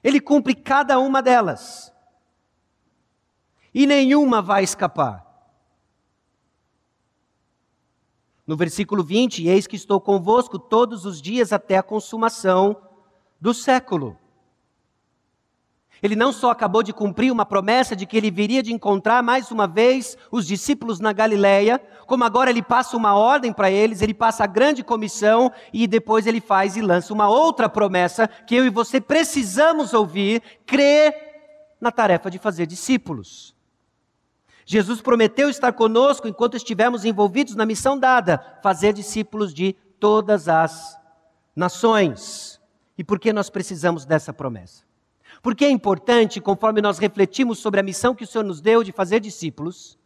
Ele 0.02 0.20
cumpre 0.20 0.54
cada 0.54 0.98
uma 1.00 1.20
delas. 1.20 1.92
E 3.74 3.84
nenhuma 3.84 4.40
vai 4.40 4.62
escapar. 4.62 5.26
No 8.46 8.56
versículo 8.56 9.02
20, 9.02 9.48
eis 9.48 9.66
que 9.66 9.74
estou 9.74 10.00
convosco 10.00 10.56
todos 10.56 11.04
os 11.04 11.20
dias 11.20 11.52
até 11.52 11.76
a 11.76 11.82
consumação 11.82 12.80
do 13.40 13.52
século. 13.52 14.16
Ele 16.06 16.14
não 16.14 16.32
só 16.32 16.50
acabou 16.50 16.84
de 16.84 16.92
cumprir 16.92 17.32
uma 17.32 17.44
promessa 17.44 17.96
de 17.96 18.06
que 18.06 18.16
ele 18.16 18.30
viria 18.30 18.62
de 18.62 18.72
encontrar 18.72 19.24
mais 19.24 19.50
uma 19.50 19.66
vez 19.66 20.16
os 20.30 20.46
discípulos 20.46 21.00
na 21.00 21.12
Galileia, 21.12 21.80
como 22.06 22.22
agora 22.22 22.48
ele 22.48 22.62
passa 22.62 22.96
uma 22.96 23.16
ordem 23.16 23.52
para 23.52 23.72
eles, 23.72 24.00
ele 24.00 24.14
passa 24.14 24.44
a 24.44 24.46
grande 24.46 24.84
comissão 24.84 25.50
e 25.72 25.84
depois 25.88 26.24
ele 26.24 26.40
faz 26.40 26.76
e 26.76 26.80
lança 26.80 27.12
uma 27.12 27.28
outra 27.28 27.68
promessa 27.68 28.28
que 28.28 28.54
eu 28.54 28.64
e 28.64 28.70
você 28.70 29.00
precisamos 29.00 29.92
ouvir, 29.92 30.40
crer 30.64 31.12
na 31.80 31.90
tarefa 31.90 32.30
de 32.30 32.38
fazer 32.38 32.66
discípulos. 32.66 33.52
Jesus 34.64 35.00
prometeu 35.00 35.50
estar 35.50 35.72
conosco 35.72 36.28
enquanto 36.28 36.56
estivermos 36.56 37.04
envolvidos 37.04 37.56
na 37.56 37.66
missão 37.66 37.98
dada, 37.98 38.58
fazer 38.62 38.92
discípulos 38.92 39.52
de 39.52 39.72
todas 39.98 40.48
as 40.48 40.96
nações. 41.56 42.60
E 42.96 43.02
por 43.02 43.18
que 43.18 43.32
nós 43.32 43.50
precisamos 43.50 44.04
dessa 44.04 44.32
promessa? 44.32 44.85
Porque 45.46 45.64
é 45.64 45.70
importante, 45.70 46.40
conforme 46.40 46.82
nós 46.82 46.98
refletimos 46.98 47.60
sobre 47.60 47.78
a 47.78 47.82
missão 47.84 48.16
que 48.16 48.24
o 48.24 48.26
Senhor 48.26 48.42
nos 48.42 48.60
deu 48.60 48.82
de 48.82 48.90
fazer 48.90 49.20
discípulos, 49.20 49.96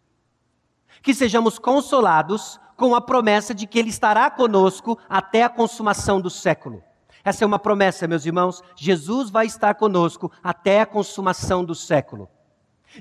que 1.01 1.15
sejamos 1.15 1.59
consolados 1.59 2.61
com 2.77 2.95
a 2.95 3.01
promessa 3.01 3.55
de 3.55 3.67
que 3.67 3.79
Ele 3.79 3.89
estará 3.89 4.31
conosco 4.31 4.99
até 5.09 5.43
a 5.43 5.49
consumação 5.49 6.21
do 6.21 6.29
século. 6.29 6.85
Essa 7.25 7.43
é 7.43 7.47
uma 7.47 7.59
promessa, 7.59 8.07
meus 8.07 8.27
irmãos. 8.27 8.63
Jesus 8.77 9.31
vai 9.31 9.47
estar 9.47 9.77
conosco 9.77 10.31
até 10.45 10.83
a 10.83 10.85
consumação 10.85 11.65
do 11.65 11.75
século. 11.75 12.29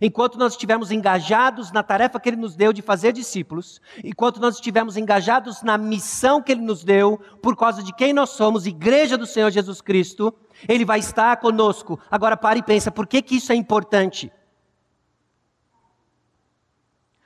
Enquanto 0.01 0.38
nós 0.38 0.53
estivermos 0.53 0.91
engajados 0.91 1.72
na 1.72 1.81
tarefa 1.81 2.19
que 2.19 2.29
Ele 2.29 2.38
nos 2.38 2.55
deu 2.55 2.72
de 2.72 2.81
fazer 2.81 3.12
discípulos, 3.12 3.81
enquanto 4.03 4.39
nós 4.39 4.55
estivermos 4.55 4.98
engajados 4.98 5.63
na 5.63 5.77
missão 5.77 6.41
que 6.41 6.51
Ele 6.51 6.62
nos 6.62 6.84
deu, 6.84 7.17
por 7.41 7.55
causa 7.55 7.81
de 7.81 7.93
quem 7.93 8.13
nós 8.13 8.29
somos, 8.29 8.67
Igreja 8.67 9.17
do 9.17 9.25
Senhor 9.25 9.50
Jesus 9.50 9.81
Cristo, 9.81 10.34
Ele 10.67 10.86
vai 10.86 11.00
estar 11.00 11.38
conosco. 11.38 12.00
Agora 12.10 12.38
pare 12.38 12.60
e 12.60 12.63
pensa, 12.63 12.91
por 12.91 13.08
que, 13.08 13.22
que 13.22 13.38
isso 13.38 13.51
é 13.51 13.55
importante? 13.55 14.31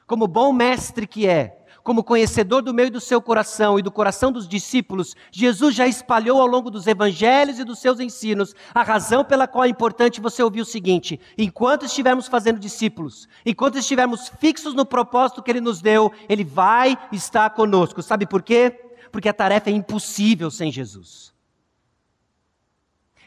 Como 0.08 0.28
bom 0.28 0.54
mestre 0.54 1.06
que 1.06 1.28
é, 1.28 1.63
como 1.84 2.04
conhecedor 2.04 2.62
do 2.62 2.74
meio 2.74 2.90
do 2.90 3.02
seu 3.02 3.22
coração 3.22 3.78
e 3.78 3.82
do 3.82 3.92
coração 3.92 4.32
dos 4.32 4.48
discípulos, 4.48 5.16
Jesus 5.32 5.76
já 5.76 5.86
espalhou 5.86 6.40
ao 6.40 6.48
longo 6.48 6.72
dos 6.72 6.88
evangelhos 6.88 7.60
e 7.60 7.64
dos 7.66 7.80
seus 7.80 8.00
ensinos 8.00 8.56
a 8.74 8.82
razão 8.82 9.26
pela 9.26 9.48
qual 9.48 9.66
é 9.66 9.68
importante 9.68 10.22
você 10.22 10.42
ouvir 10.42 10.62
o 10.62 10.66
seguinte: 10.66 11.20
enquanto 11.38 11.86
estivermos 11.86 12.28
fazendo 12.28 12.58
discípulos, 12.60 13.28
enquanto 13.46 13.78
estivermos 13.78 14.32
fixos 14.40 14.74
no 14.74 14.86
propósito 14.86 15.44
que 15.44 15.52
ele 15.52 15.60
nos 15.60 15.82
deu, 15.82 16.12
ele 16.30 16.46
vai 16.46 16.98
estar 17.12 17.50
conosco. 17.50 18.02
Sabe 18.02 18.26
por 18.26 18.42
quê? 18.42 18.72
Porque 19.12 19.28
a 19.28 19.34
tarefa 19.34 19.70
é 19.70 19.74
impossível 19.74 20.50
sem 20.50 20.72
Jesus. 20.72 21.34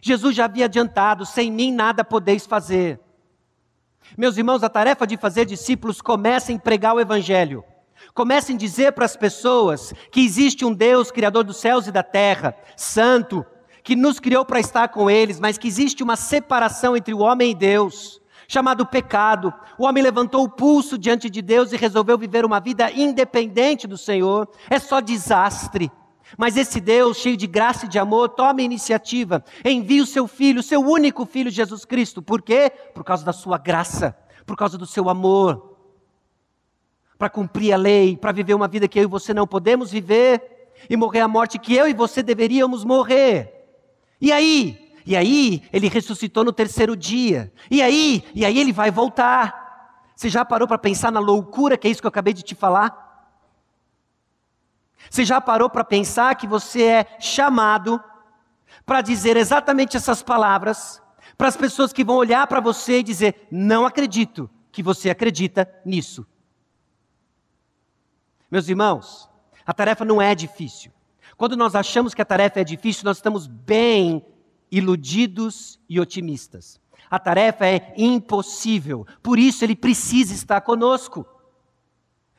Jesus 0.00 0.34
já 0.34 0.46
havia 0.46 0.64
adiantado: 0.64 1.26
sem 1.26 1.52
mim 1.52 1.70
nada 1.70 2.02
podeis 2.02 2.46
fazer. 2.46 2.98
Meus 4.16 4.38
irmãos, 4.38 4.62
a 4.62 4.68
tarefa 4.68 5.06
de 5.06 5.18
fazer 5.18 5.44
discípulos 5.44 6.00
começa 6.00 6.52
em 6.52 6.58
pregar 6.58 6.94
o 6.94 7.00
Evangelho. 7.00 7.62
Comecem 8.14 8.56
a 8.56 8.58
dizer 8.58 8.92
para 8.92 9.04
as 9.04 9.16
pessoas 9.16 9.92
que 10.10 10.24
existe 10.24 10.64
um 10.64 10.72
Deus, 10.72 11.10
Criador 11.10 11.44
dos 11.44 11.58
céus 11.58 11.86
e 11.86 11.92
da 11.92 12.02
terra, 12.02 12.56
santo, 12.76 13.44
que 13.82 13.94
nos 13.94 14.18
criou 14.18 14.44
para 14.44 14.58
estar 14.58 14.88
com 14.88 15.10
eles, 15.10 15.38
mas 15.38 15.58
que 15.58 15.68
existe 15.68 16.02
uma 16.02 16.16
separação 16.16 16.96
entre 16.96 17.14
o 17.14 17.20
homem 17.20 17.52
e 17.52 17.54
Deus, 17.54 18.20
chamado 18.48 18.86
pecado. 18.86 19.52
O 19.78 19.84
homem 19.84 20.02
levantou 20.02 20.44
o 20.44 20.48
pulso 20.48 20.98
diante 20.98 21.30
de 21.30 21.40
Deus 21.40 21.72
e 21.72 21.76
resolveu 21.76 22.18
viver 22.18 22.44
uma 22.44 22.58
vida 22.58 22.90
independente 22.90 23.86
do 23.86 23.96
Senhor. 23.96 24.48
É 24.68 24.78
só 24.78 25.00
desastre. 25.00 25.90
Mas 26.36 26.56
esse 26.56 26.80
Deus, 26.80 27.18
cheio 27.18 27.36
de 27.36 27.46
graça 27.46 27.86
e 27.86 27.88
de 27.88 27.98
amor, 27.98 28.30
toma 28.30 28.60
iniciativa, 28.60 29.44
envia 29.64 30.02
o 30.02 30.06
seu 30.06 30.26
filho, 30.26 30.58
o 30.58 30.64
seu 30.64 30.80
único 30.80 31.24
filho, 31.24 31.50
Jesus 31.50 31.84
Cristo. 31.84 32.20
Por 32.20 32.42
quê? 32.42 32.72
Por 32.92 33.04
causa 33.04 33.24
da 33.24 33.32
sua 33.32 33.58
graça, 33.58 34.16
por 34.44 34.56
causa 34.56 34.76
do 34.76 34.86
seu 34.86 35.08
amor 35.08 35.75
para 37.18 37.30
cumprir 37.30 37.72
a 37.72 37.76
lei, 37.76 38.16
para 38.16 38.32
viver 38.32 38.54
uma 38.54 38.68
vida 38.68 38.88
que 38.88 38.98
eu 38.98 39.04
e 39.04 39.06
você 39.06 39.32
não 39.32 39.46
podemos 39.46 39.90
viver 39.90 40.70
e 40.88 40.96
morrer 40.96 41.20
a 41.20 41.28
morte 41.28 41.58
que 41.58 41.74
eu 41.74 41.88
e 41.88 41.94
você 41.94 42.22
deveríamos 42.22 42.84
morrer. 42.84 43.52
E 44.20 44.32
aí? 44.32 44.92
E 45.06 45.16
aí 45.16 45.62
ele 45.72 45.88
ressuscitou 45.88 46.44
no 46.44 46.52
terceiro 46.52 46.96
dia. 46.96 47.52
E 47.70 47.80
aí? 47.80 48.24
E 48.34 48.44
aí 48.44 48.58
ele 48.58 48.72
vai 48.72 48.90
voltar. 48.90 50.10
Você 50.14 50.28
já 50.28 50.44
parou 50.44 50.66
para 50.66 50.78
pensar 50.78 51.12
na 51.12 51.20
loucura 51.20 51.76
que 51.76 51.86
é 51.86 51.90
isso 51.90 52.00
que 52.00 52.06
eu 52.06 52.10
acabei 52.10 52.34
de 52.34 52.42
te 52.42 52.54
falar? 52.54 53.04
Você 55.08 55.24
já 55.24 55.40
parou 55.40 55.70
para 55.70 55.84
pensar 55.84 56.34
que 56.34 56.46
você 56.46 56.82
é 56.82 57.06
chamado 57.20 58.02
para 58.84 59.00
dizer 59.00 59.36
exatamente 59.36 59.96
essas 59.96 60.22
palavras 60.22 61.00
para 61.38 61.48
as 61.48 61.56
pessoas 61.56 61.92
que 61.92 62.04
vão 62.04 62.16
olhar 62.16 62.46
para 62.46 62.60
você 62.60 62.98
e 62.98 63.02
dizer: 63.02 63.46
Não 63.50 63.86
acredito 63.86 64.50
que 64.72 64.82
você 64.82 65.08
acredita 65.08 65.68
nisso. 65.84 66.26
Meus 68.50 68.68
irmãos, 68.68 69.28
a 69.64 69.72
tarefa 69.72 70.04
não 70.04 70.22
é 70.22 70.34
difícil. 70.34 70.92
Quando 71.36 71.56
nós 71.56 71.74
achamos 71.74 72.14
que 72.14 72.22
a 72.22 72.24
tarefa 72.24 72.60
é 72.60 72.64
difícil, 72.64 73.04
nós 73.04 73.18
estamos 73.18 73.46
bem 73.46 74.24
iludidos 74.70 75.78
e 75.88 76.00
otimistas. 76.00 76.80
A 77.10 77.18
tarefa 77.18 77.66
é 77.66 77.94
impossível, 77.96 79.06
por 79.22 79.38
isso 79.38 79.64
ele 79.64 79.76
precisa 79.76 80.34
estar 80.34 80.60
conosco. 80.60 81.26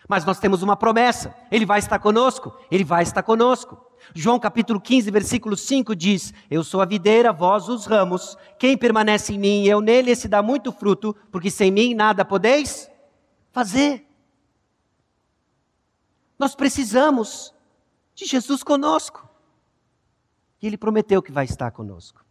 Mas 0.07 0.25
nós 0.25 0.39
temos 0.39 0.61
uma 0.61 0.75
promessa: 0.75 1.35
ele 1.51 1.65
vai 1.65 1.79
estar 1.79 1.99
conosco, 1.99 2.53
ele 2.71 2.83
vai 2.83 3.03
estar 3.03 3.23
conosco. 3.23 3.77
João 4.13 4.39
capítulo 4.39 4.79
15, 4.79 5.11
versículo 5.11 5.57
5 5.57 5.95
diz: 5.95 6.33
Eu 6.49 6.63
sou 6.63 6.81
a 6.81 6.85
videira, 6.85 7.33
vós 7.33 7.67
os 7.67 7.85
ramos. 7.85 8.37
Quem 8.57 8.77
permanece 8.77 9.33
em 9.33 9.37
mim 9.37 9.63
e 9.63 9.69
eu 9.69 9.81
nele, 9.81 10.11
esse 10.11 10.27
dá 10.27 10.41
muito 10.41 10.71
fruto, 10.71 11.15
porque 11.31 11.51
sem 11.51 11.71
mim 11.71 11.93
nada 11.93 12.23
podeis 12.23 12.89
fazer. 13.51 14.06
Nós 16.37 16.55
precisamos 16.55 17.53
de 18.13 18.25
Jesus 18.25 18.63
conosco. 18.63 19.27
E 20.61 20.67
Ele 20.67 20.77
prometeu 20.77 21.21
que 21.21 21.31
vai 21.31 21.45
estar 21.45 21.71
conosco. 21.71 22.25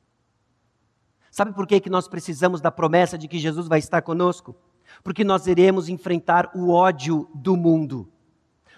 Sabe 1.30 1.52
por 1.52 1.66
que, 1.66 1.80
que 1.80 1.90
nós 1.90 2.08
precisamos 2.08 2.60
da 2.60 2.70
promessa 2.70 3.18
de 3.18 3.28
que 3.28 3.38
Jesus 3.38 3.68
vai 3.68 3.78
estar 3.78 4.02
conosco? 4.02 4.56
Porque 5.02 5.22
nós 5.22 5.46
iremos 5.46 5.88
enfrentar 5.88 6.50
o 6.54 6.70
ódio 6.70 7.28
do 7.34 7.56
mundo. 7.56 8.10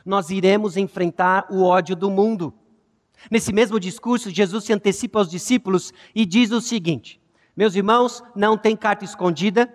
Nós 0.05 0.31
iremos 0.31 0.77
enfrentar 0.77 1.47
o 1.51 1.63
ódio 1.63 1.95
do 1.95 2.11
mundo. 2.11 2.53
Nesse 3.31 3.53
mesmo 3.53 3.79
discurso, 3.79 4.31
Jesus 4.31 4.65
se 4.65 4.73
antecipa 4.73 5.19
aos 5.19 5.31
discípulos 5.31 5.93
e 6.15 6.25
diz 6.25 6.51
o 6.51 6.61
seguinte: 6.61 7.21
Meus 7.57 7.75
irmãos, 7.75 8.23
não 8.35 8.57
tem 8.57 8.77
carta 8.77 9.05
escondida, 9.05 9.73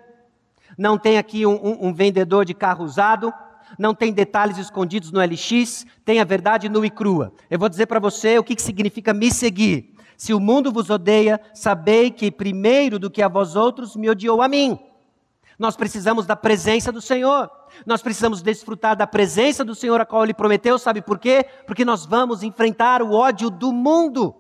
não 0.78 0.98
tem 0.98 1.18
aqui 1.18 1.46
um, 1.46 1.56
um, 1.56 1.88
um 1.88 1.94
vendedor 1.94 2.46
de 2.46 2.54
carro 2.54 2.84
usado, 2.84 3.34
não 3.78 3.94
tem 3.94 4.12
detalhes 4.12 4.58
escondidos 4.58 5.12
no 5.12 5.20
LX, 5.20 5.86
tem 6.06 6.20
a 6.20 6.24
verdade 6.24 6.70
nua 6.70 6.86
e 6.86 6.90
crua. 6.90 7.34
Eu 7.50 7.60
vou 7.60 7.70
dizer 7.70 7.86
para 7.86 8.00
você 8.00 8.38
o 8.38 8.44
que, 8.44 8.56
que 8.56 8.62
significa 8.62 9.14
me 9.14 9.32
seguir. 9.32 9.94
Se 10.18 10.34
o 10.34 10.40
mundo 10.40 10.72
vos 10.72 10.90
odeia, 10.90 11.40
sabei 11.54 12.12
que 12.12 12.32
primeiro 12.32 13.00
do 13.00 13.10
que 13.10 13.22
a 13.22 13.28
vós 13.28 13.56
outros 13.56 13.96
me 13.96 14.10
odiou 14.10 14.42
a 14.42 14.48
mim. 14.48 14.80
Nós 15.58 15.76
precisamos 15.76 16.26
da 16.26 16.36
presença 16.36 16.92
do 16.92 17.02
Senhor. 17.02 17.50
Nós 17.86 18.02
precisamos 18.02 18.42
desfrutar 18.42 18.96
da 18.96 19.08
presença 19.08 19.64
do 19.64 19.76
Senhor 19.76 20.00
a 20.00 20.06
qual 20.06 20.24
Ele 20.24 20.34
prometeu, 20.34 20.78
sabe 20.78 21.02
por 21.02 21.20
quê? 21.20 21.46
Porque 21.66 21.86
nós 21.86 22.06
vamos 22.06 22.44
enfrentar 22.44 23.02
o 23.02 23.14
ódio 23.14 23.50
do 23.50 23.72
mundo. 23.72 24.36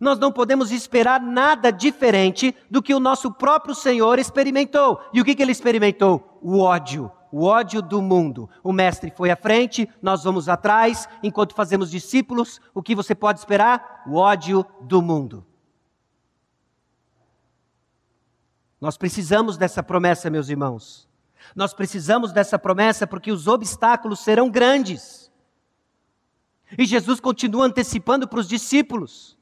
Nós 0.00 0.18
não 0.18 0.30
podemos 0.30 0.70
esperar 0.70 1.20
nada 1.20 1.72
diferente 1.72 2.54
do 2.70 2.80
que 2.80 2.94
o 2.94 3.00
nosso 3.00 3.32
próprio 3.32 3.74
Senhor 3.74 4.18
experimentou. 4.18 5.00
E 5.12 5.20
o 5.20 5.24
que, 5.24 5.34
que 5.34 5.42
ele 5.42 5.50
experimentou? 5.50 6.38
O 6.40 6.60
ódio 6.60 7.10
o 7.30 7.44
ódio 7.44 7.82
do 7.82 8.00
mundo. 8.00 8.48
O 8.62 8.72
mestre 8.72 9.10
foi 9.10 9.30
à 9.30 9.36
frente, 9.36 9.88
nós 10.00 10.24
vamos 10.24 10.48
atrás, 10.48 11.08
enquanto 11.22 11.54
fazemos 11.54 11.90
discípulos, 11.90 12.60
o 12.74 12.82
que 12.82 12.94
você 12.94 13.14
pode 13.14 13.38
esperar? 13.38 14.02
O 14.06 14.16
ódio 14.16 14.64
do 14.80 15.02
mundo. 15.02 15.44
Nós 18.80 18.96
precisamos 18.96 19.56
dessa 19.56 19.82
promessa, 19.82 20.30
meus 20.30 20.48
irmãos. 20.48 21.08
Nós 21.54 21.72
precisamos 21.74 22.32
dessa 22.32 22.58
promessa 22.58 23.06
porque 23.06 23.32
os 23.32 23.46
obstáculos 23.46 24.20
serão 24.20 24.50
grandes. 24.50 25.32
E 26.76 26.84
Jesus 26.84 27.20
continua 27.20 27.66
antecipando 27.66 28.28
para 28.28 28.40
os 28.40 28.48
discípulos. 28.48 29.38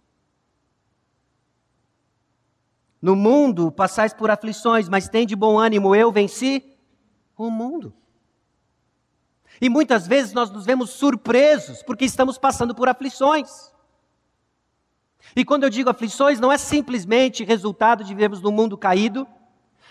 No 3.01 3.15
mundo 3.15 3.71
passais 3.71 4.15
por 4.15 4.31
aflições, 4.31 4.89
mas 4.89 5.09
tem 5.09 5.27
de 5.27 5.37
bom 5.37 5.59
ânimo, 5.59 5.95
eu 5.95 6.11
venci 6.11 6.76
o 7.37 7.51
mundo. 7.51 7.93
E 9.61 9.69
muitas 9.69 10.07
vezes 10.07 10.33
nós 10.33 10.51
nos 10.51 10.67
vemos 10.67 10.91
surpresos 10.91 11.83
porque 11.83 12.05
estamos 12.05 12.39
passando 12.39 12.75
por 12.75 12.89
aflições. 12.89 13.73
E 15.35 15.45
quando 15.45 15.65
eu 15.65 15.71
digo 15.71 15.91
aflições, 15.91 16.39
não 16.39 16.53
é 16.53 16.59
simplesmente 16.59 17.45
resultado 17.45 18.05
de 18.05 18.15
vivermos 18.15 18.41
num 18.41 18.53
mundo 18.53 18.77
caído, 18.77 19.27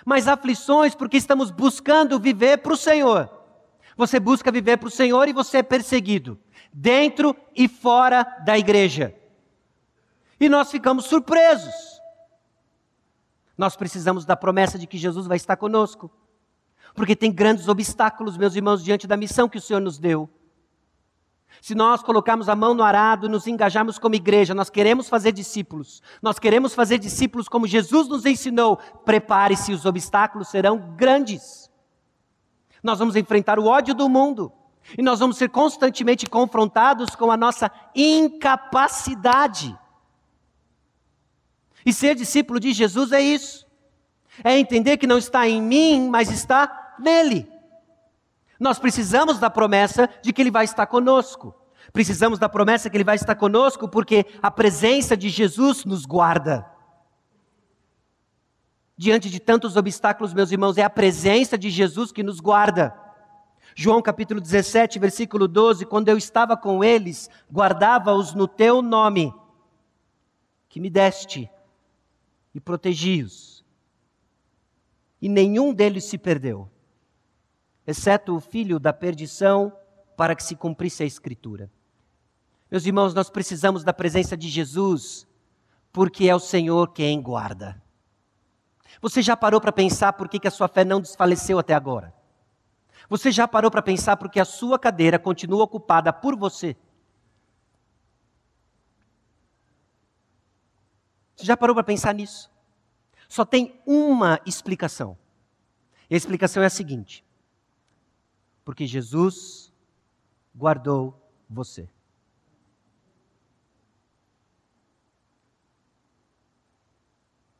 mas 0.05 0.27
aflições 0.27 0.95
porque 0.95 1.17
estamos 1.17 1.51
buscando 1.51 2.19
viver 2.19 2.59
para 2.59 2.73
o 2.73 2.77
Senhor. 2.77 3.29
Você 3.97 4.19
busca 4.19 4.51
viver 4.51 4.77
para 4.77 4.87
o 4.87 4.91
Senhor 4.91 5.27
e 5.27 5.33
você 5.33 5.57
é 5.57 5.63
perseguido, 5.63 6.39
dentro 6.71 7.35
e 7.55 7.67
fora 7.67 8.23
da 8.45 8.57
igreja. 8.57 9.15
E 10.39 10.49
nós 10.49 10.69
ficamos 10.69 11.05
surpresos. 11.05 11.73
Nós 13.57 13.75
precisamos 13.75 14.25
da 14.25 14.35
promessa 14.35 14.77
de 14.77 14.85
que 14.85 14.97
Jesus 14.97 15.27
vai 15.27 15.37
estar 15.37 15.55
conosco 15.55 16.11
porque 16.95 17.15
tem 17.15 17.31
grandes 17.31 17.67
obstáculos, 17.67 18.37
meus 18.37 18.55
irmãos, 18.55 18.83
diante 18.83 19.05
da 19.05 19.17
missão 19.17 19.49
que 19.49 19.57
o 19.57 19.61
Senhor 19.61 19.81
nos 19.81 19.99
deu. 19.99 20.29
Se 21.61 21.75
nós 21.75 22.01
colocarmos 22.01 22.47
a 22.47 22.55
mão 22.55 22.73
no 22.73 22.83
arado, 22.83 23.27
nos 23.27 23.47
engajarmos 23.47 23.97
como 23.97 24.15
igreja, 24.15 24.53
nós 24.53 24.69
queremos 24.69 25.09
fazer 25.09 25.31
discípulos. 25.31 26.01
Nós 26.21 26.39
queremos 26.39 26.73
fazer 26.73 26.97
discípulos 26.97 27.49
como 27.49 27.67
Jesus 27.67 28.07
nos 28.07 28.25
ensinou. 28.25 28.77
Prepare-se, 29.03 29.73
os 29.73 29.85
obstáculos 29.85 30.47
serão 30.47 30.95
grandes. 30.95 31.69
Nós 32.83 32.99
vamos 32.99 33.15
enfrentar 33.15 33.59
o 33.59 33.65
ódio 33.65 33.93
do 33.95 34.07
mundo. 34.07 34.51
E 34.97 35.01
nós 35.01 35.19
vamos 35.19 35.37
ser 35.37 35.49
constantemente 35.49 36.27
confrontados 36.27 37.15
com 37.15 37.31
a 37.31 37.37
nossa 37.37 37.71
incapacidade. 37.95 39.75
E 41.85 41.91
ser 41.91 42.15
discípulo 42.15 42.59
de 42.59 42.73
Jesus 42.73 43.11
é 43.11 43.21
isso. 43.21 43.65
É 44.43 44.57
entender 44.57 44.97
que 44.97 45.07
não 45.07 45.17
está 45.17 45.47
em 45.47 45.61
mim, 45.61 46.09
mas 46.09 46.29
está 46.29 46.84
nele. 46.99 47.49
Nós 48.59 48.79
precisamos 48.79 49.39
da 49.39 49.49
promessa 49.49 50.09
de 50.21 50.31
que 50.31 50.41
ele 50.41 50.51
vai 50.51 50.65
estar 50.65 50.85
conosco. 50.85 51.53
Precisamos 51.91 52.39
da 52.39 52.49
promessa 52.49 52.89
que 52.89 52.97
ele 52.97 53.03
vai 53.03 53.15
estar 53.15 53.35
conosco 53.35 53.87
porque 53.87 54.25
a 54.41 54.49
presença 54.49 55.15
de 55.15 55.29
Jesus 55.29 55.85
nos 55.85 56.05
guarda. 56.05 56.65
Diante 58.97 59.29
de 59.29 59.39
tantos 59.39 59.75
obstáculos, 59.75 60.33
meus 60.33 60.51
irmãos, 60.51 60.77
é 60.77 60.83
a 60.83 60.89
presença 60.89 61.57
de 61.57 61.69
Jesus 61.69 62.11
que 62.11 62.23
nos 62.23 62.39
guarda. 62.39 62.97
João 63.75 64.01
capítulo 64.01 64.39
17, 64.39 64.97
versículo 64.99 65.49
12: 65.49 65.85
Quando 65.85 66.07
eu 66.07 66.17
estava 66.17 66.55
com 66.55 66.81
eles, 66.81 67.29
guardava-os 67.51 68.33
no 68.33 68.47
teu 68.47 68.81
nome, 68.81 69.33
que 70.69 70.79
me 70.79 70.89
deste, 70.89 71.49
e 72.53 72.59
protegi-os. 72.59 73.65
E 75.21 75.27
nenhum 75.27 75.73
deles 75.73 76.05
se 76.05 76.17
perdeu, 76.17 76.69
exceto 77.85 78.35
o 78.35 78.39
filho 78.39 78.79
da 78.79 78.91
perdição, 78.91 79.71
para 80.15 80.35
que 80.35 80.43
se 80.43 80.55
cumprisse 80.55 81.03
a 81.03 81.05
Escritura. 81.05 81.69
Meus 82.69 82.85
irmãos, 82.85 83.13
nós 83.13 83.29
precisamos 83.29 83.83
da 83.83 83.93
presença 83.93 84.35
de 84.35 84.49
Jesus, 84.49 85.27
porque 85.91 86.27
é 86.27 86.35
o 86.35 86.39
Senhor 86.39 86.91
quem 86.91 87.21
guarda. 87.21 87.81
Você 89.01 89.21
já 89.21 89.35
parou 89.35 89.61
para 89.61 89.71
pensar 89.71 90.13
por 90.13 90.27
que, 90.27 90.39
que 90.39 90.47
a 90.47 90.51
sua 90.51 90.67
fé 90.67 90.83
não 90.83 91.01
desfaleceu 91.01 91.59
até 91.59 91.73
agora? 91.73 92.13
Você 93.09 93.31
já 93.31 93.47
parou 93.47 93.69
para 93.69 93.81
pensar 93.81 94.17
por 94.17 94.29
que 94.29 94.39
a 94.39 94.45
sua 94.45 94.79
cadeira 94.79 95.19
continua 95.19 95.63
ocupada 95.63 96.11
por 96.11 96.35
você? 96.35 96.75
Você 101.35 101.45
já 101.45 101.55
parou 101.55 101.75
para 101.75 101.83
pensar 101.83 102.13
nisso? 102.13 102.49
Só 103.27 103.45
tem 103.45 103.81
uma 103.85 104.39
explicação. 104.45 105.17
E 106.09 106.15
a 106.15 106.17
explicação 106.17 106.63
é 106.63 106.65
a 106.65 106.69
seguinte: 106.69 107.23
porque 108.65 108.87
Jesus 108.87 109.71
guardou 110.53 111.15
você. 111.47 111.87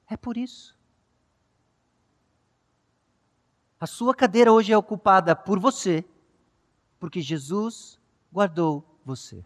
É 0.10 0.18
por 0.18 0.36
isso. 0.36 0.76
A 3.80 3.86
sua 3.86 4.16
cadeira 4.16 4.52
hoje 4.52 4.74
é 4.74 4.78
ocupada 4.78 5.36
por 5.36 5.60
você, 5.60 6.04
porque 7.00 7.22
Jesus 7.22 8.00
guardou 8.34 8.84
você. 9.06 9.46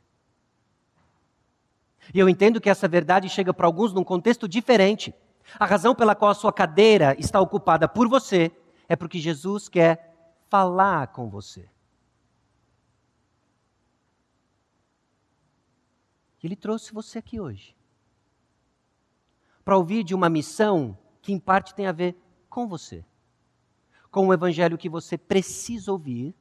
E 2.13 2.19
eu 2.19 2.29
entendo 2.29 2.61
que 2.61 2.69
essa 2.69 2.87
verdade 2.87 3.27
chega 3.27 3.53
para 3.53 3.67
alguns 3.67 3.91
num 3.91 4.03
contexto 4.03 4.47
diferente. 4.47 5.13
A 5.59 5.65
razão 5.65 5.93
pela 5.93 6.15
qual 6.15 6.31
a 6.31 6.35
sua 6.35 6.53
cadeira 6.53 7.15
está 7.19 7.41
ocupada 7.41 7.87
por 7.87 8.07
você 8.07 8.51
é 8.87 8.95
porque 8.95 9.19
Jesus 9.19 9.67
quer 9.67 10.08
falar 10.49 11.07
com 11.07 11.29
você. 11.29 11.69
Ele 16.41 16.55
trouxe 16.55 16.93
você 16.93 17.19
aqui 17.19 17.39
hoje 17.39 17.75
para 19.63 19.77
ouvir 19.77 20.03
de 20.03 20.15
uma 20.15 20.29
missão 20.29 20.97
que, 21.21 21.31
em 21.31 21.39
parte, 21.39 21.75
tem 21.75 21.85
a 21.85 21.91
ver 21.91 22.15
com 22.49 22.67
você 22.67 23.05
com 24.11 24.27
o 24.27 24.33
evangelho 24.33 24.77
que 24.77 24.89
você 24.89 25.17
precisa 25.17 25.91
ouvir, 25.91 26.33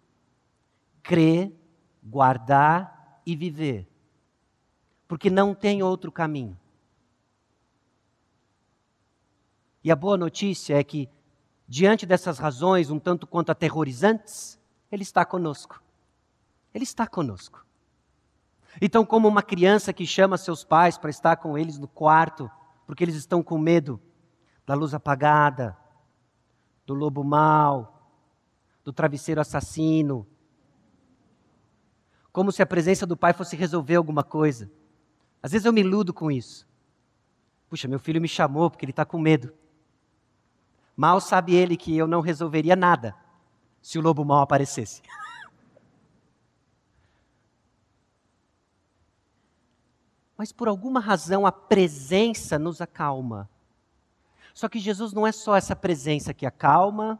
crer, 1.02 1.52
guardar 2.02 3.20
e 3.26 3.36
viver. 3.36 3.86
Porque 5.06 5.30
não 5.30 5.54
tem 5.54 5.82
outro 5.82 6.10
caminho. 6.10 6.58
E 9.82 9.90
a 9.90 9.96
boa 9.96 10.16
notícia 10.16 10.78
é 10.78 10.84
que, 10.84 11.08
diante 11.68 12.06
dessas 12.06 12.38
razões 12.38 12.90
um 12.90 12.98
tanto 12.98 13.26
quanto 13.26 13.50
aterrorizantes, 13.50 14.58
Ele 14.90 15.02
está 15.02 15.24
conosco. 15.24 15.82
Ele 16.72 16.84
está 16.84 17.06
conosco. 17.06 17.64
Então, 18.80 19.04
como 19.04 19.28
uma 19.28 19.42
criança 19.42 19.92
que 19.92 20.06
chama 20.06 20.38
seus 20.38 20.64
pais 20.64 20.96
para 20.96 21.10
estar 21.10 21.36
com 21.36 21.58
eles 21.58 21.78
no 21.78 21.88
quarto, 21.88 22.50
porque 22.86 23.04
eles 23.04 23.16
estão 23.16 23.42
com 23.42 23.58
medo 23.58 24.00
da 24.66 24.74
luz 24.74 24.94
apagada, 24.94 25.76
do 26.86 26.94
lobo 26.94 27.22
mau, 27.22 28.12
do 28.84 28.92
travesseiro 28.92 29.40
assassino. 29.40 30.26
Como 32.32 32.52
se 32.52 32.62
a 32.62 32.66
presença 32.66 33.04
do 33.04 33.16
pai 33.16 33.32
fosse 33.32 33.56
resolver 33.56 33.96
alguma 33.96 34.22
coisa. 34.22 34.70
Às 35.42 35.52
vezes 35.52 35.66
eu 35.66 35.72
me 35.72 35.80
iludo 35.80 36.14
com 36.14 36.30
isso. 36.30 36.66
Puxa, 37.68 37.88
meu 37.88 37.98
filho 37.98 38.20
me 38.20 38.28
chamou 38.28 38.70
porque 38.70 38.84
ele 38.84 38.92
está 38.92 39.04
com 39.04 39.18
medo. 39.18 39.52
Mal 40.98 41.20
sabe 41.20 41.54
ele 41.54 41.76
que 41.76 41.96
eu 41.96 42.08
não 42.08 42.20
resolveria 42.20 42.74
nada 42.74 43.14
se 43.80 44.00
o 44.00 44.02
lobo 44.02 44.24
mau 44.24 44.40
aparecesse. 44.40 45.00
Mas 50.36 50.50
por 50.50 50.66
alguma 50.66 50.98
razão 50.98 51.46
a 51.46 51.52
presença 51.52 52.58
nos 52.58 52.80
acalma. 52.80 53.48
Só 54.52 54.68
que 54.68 54.80
Jesus 54.80 55.12
não 55.12 55.24
é 55.24 55.30
só 55.30 55.54
essa 55.54 55.76
presença 55.76 56.34
que 56.34 56.44
acalma, 56.44 57.16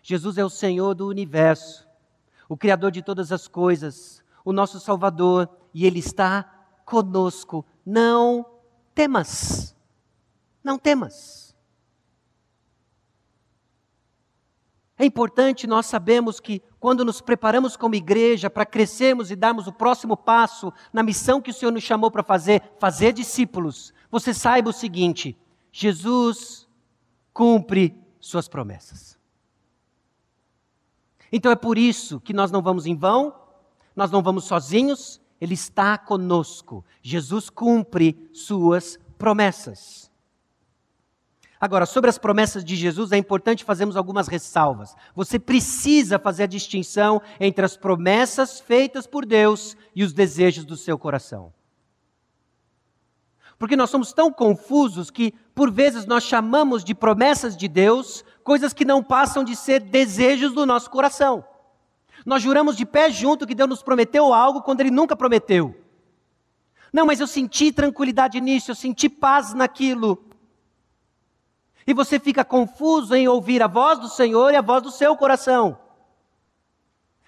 Jesus 0.00 0.38
é 0.38 0.44
o 0.44 0.48
Senhor 0.50 0.94
do 0.94 1.08
universo, 1.08 1.84
o 2.48 2.56
Criador 2.56 2.92
de 2.92 3.02
todas 3.02 3.32
as 3.32 3.48
coisas, 3.48 4.22
o 4.44 4.52
nosso 4.52 4.78
Salvador, 4.78 5.50
e 5.74 5.84
Ele 5.84 5.98
está 5.98 6.44
conosco. 6.84 7.66
Não 7.84 8.46
temas, 8.94 9.74
não 10.62 10.78
temas. 10.78 11.47
É 14.98 15.04
importante 15.04 15.66
nós 15.66 15.86
sabemos 15.86 16.40
que 16.40 16.60
quando 16.80 17.04
nos 17.04 17.20
preparamos 17.20 17.76
como 17.76 17.94
igreja 17.94 18.50
para 18.50 18.66
crescermos 18.66 19.30
e 19.30 19.36
darmos 19.36 19.68
o 19.68 19.72
próximo 19.72 20.16
passo 20.16 20.72
na 20.92 21.04
missão 21.04 21.40
que 21.40 21.50
o 21.50 21.54
Senhor 21.54 21.70
nos 21.70 21.84
chamou 21.84 22.10
para 22.10 22.24
fazer, 22.24 22.60
fazer 22.80 23.12
discípulos, 23.12 23.94
você 24.10 24.34
saiba 24.34 24.70
o 24.70 24.72
seguinte: 24.72 25.38
Jesus 25.70 26.68
cumpre 27.32 27.94
suas 28.18 28.48
promessas. 28.48 29.16
Então 31.30 31.52
é 31.52 31.56
por 31.56 31.78
isso 31.78 32.18
que 32.20 32.32
nós 32.32 32.50
não 32.50 32.60
vamos 32.60 32.84
em 32.84 32.96
vão, 32.96 33.34
nós 33.94 34.10
não 34.10 34.22
vamos 34.22 34.44
sozinhos, 34.44 35.20
Ele 35.40 35.54
está 35.54 35.96
conosco. 35.96 36.84
Jesus 37.02 37.48
cumpre 37.48 38.28
suas 38.32 38.98
promessas. 39.16 40.07
Agora, 41.60 41.86
sobre 41.86 42.08
as 42.08 42.18
promessas 42.18 42.64
de 42.64 42.76
Jesus, 42.76 43.10
é 43.10 43.16
importante 43.16 43.64
fazermos 43.64 43.96
algumas 43.96 44.28
ressalvas. 44.28 44.94
Você 45.14 45.38
precisa 45.38 46.18
fazer 46.18 46.44
a 46.44 46.46
distinção 46.46 47.20
entre 47.40 47.64
as 47.64 47.76
promessas 47.76 48.60
feitas 48.60 49.06
por 49.06 49.26
Deus 49.26 49.76
e 49.94 50.04
os 50.04 50.12
desejos 50.12 50.64
do 50.64 50.76
seu 50.76 50.96
coração. 50.96 51.52
Porque 53.58 53.74
nós 53.74 53.90
somos 53.90 54.12
tão 54.12 54.32
confusos 54.32 55.10
que, 55.10 55.34
por 55.52 55.68
vezes, 55.68 56.06
nós 56.06 56.22
chamamos 56.22 56.84
de 56.84 56.94
promessas 56.94 57.56
de 57.56 57.66
Deus 57.66 58.24
coisas 58.44 58.72
que 58.72 58.84
não 58.84 59.02
passam 59.02 59.42
de 59.42 59.56
ser 59.56 59.80
desejos 59.80 60.52
do 60.52 60.64
nosso 60.64 60.88
coração. 60.88 61.44
Nós 62.24 62.40
juramos 62.40 62.76
de 62.76 62.86
pé 62.86 63.10
junto 63.10 63.46
que 63.46 63.54
Deus 63.54 63.68
nos 63.68 63.82
prometeu 63.82 64.32
algo 64.32 64.62
quando 64.62 64.80
Ele 64.80 64.92
nunca 64.92 65.16
prometeu. 65.16 65.74
Não, 66.92 67.04
mas 67.04 67.18
eu 67.18 67.26
senti 67.26 67.72
tranquilidade 67.72 68.40
nisso, 68.40 68.70
eu 68.70 68.76
senti 68.76 69.08
paz 69.08 69.52
naquilo. 69.52 70.27
E 71.88 71.92
você 71.92 72.20
fica 72.20 72.44
confuso 72.44 73.16
em 73.16 73.26
ouvir 73.26 73.60
a 73.64 73.66
voz 73.66 73.98
do 73.98 74.08
Senhor 74.08 74.52
e 74.52 74.56
a 74.56 74.62
voz 74.62 74.84
do 74.84 74.92
seu 74.92 75.16
coração. 75.16 75.76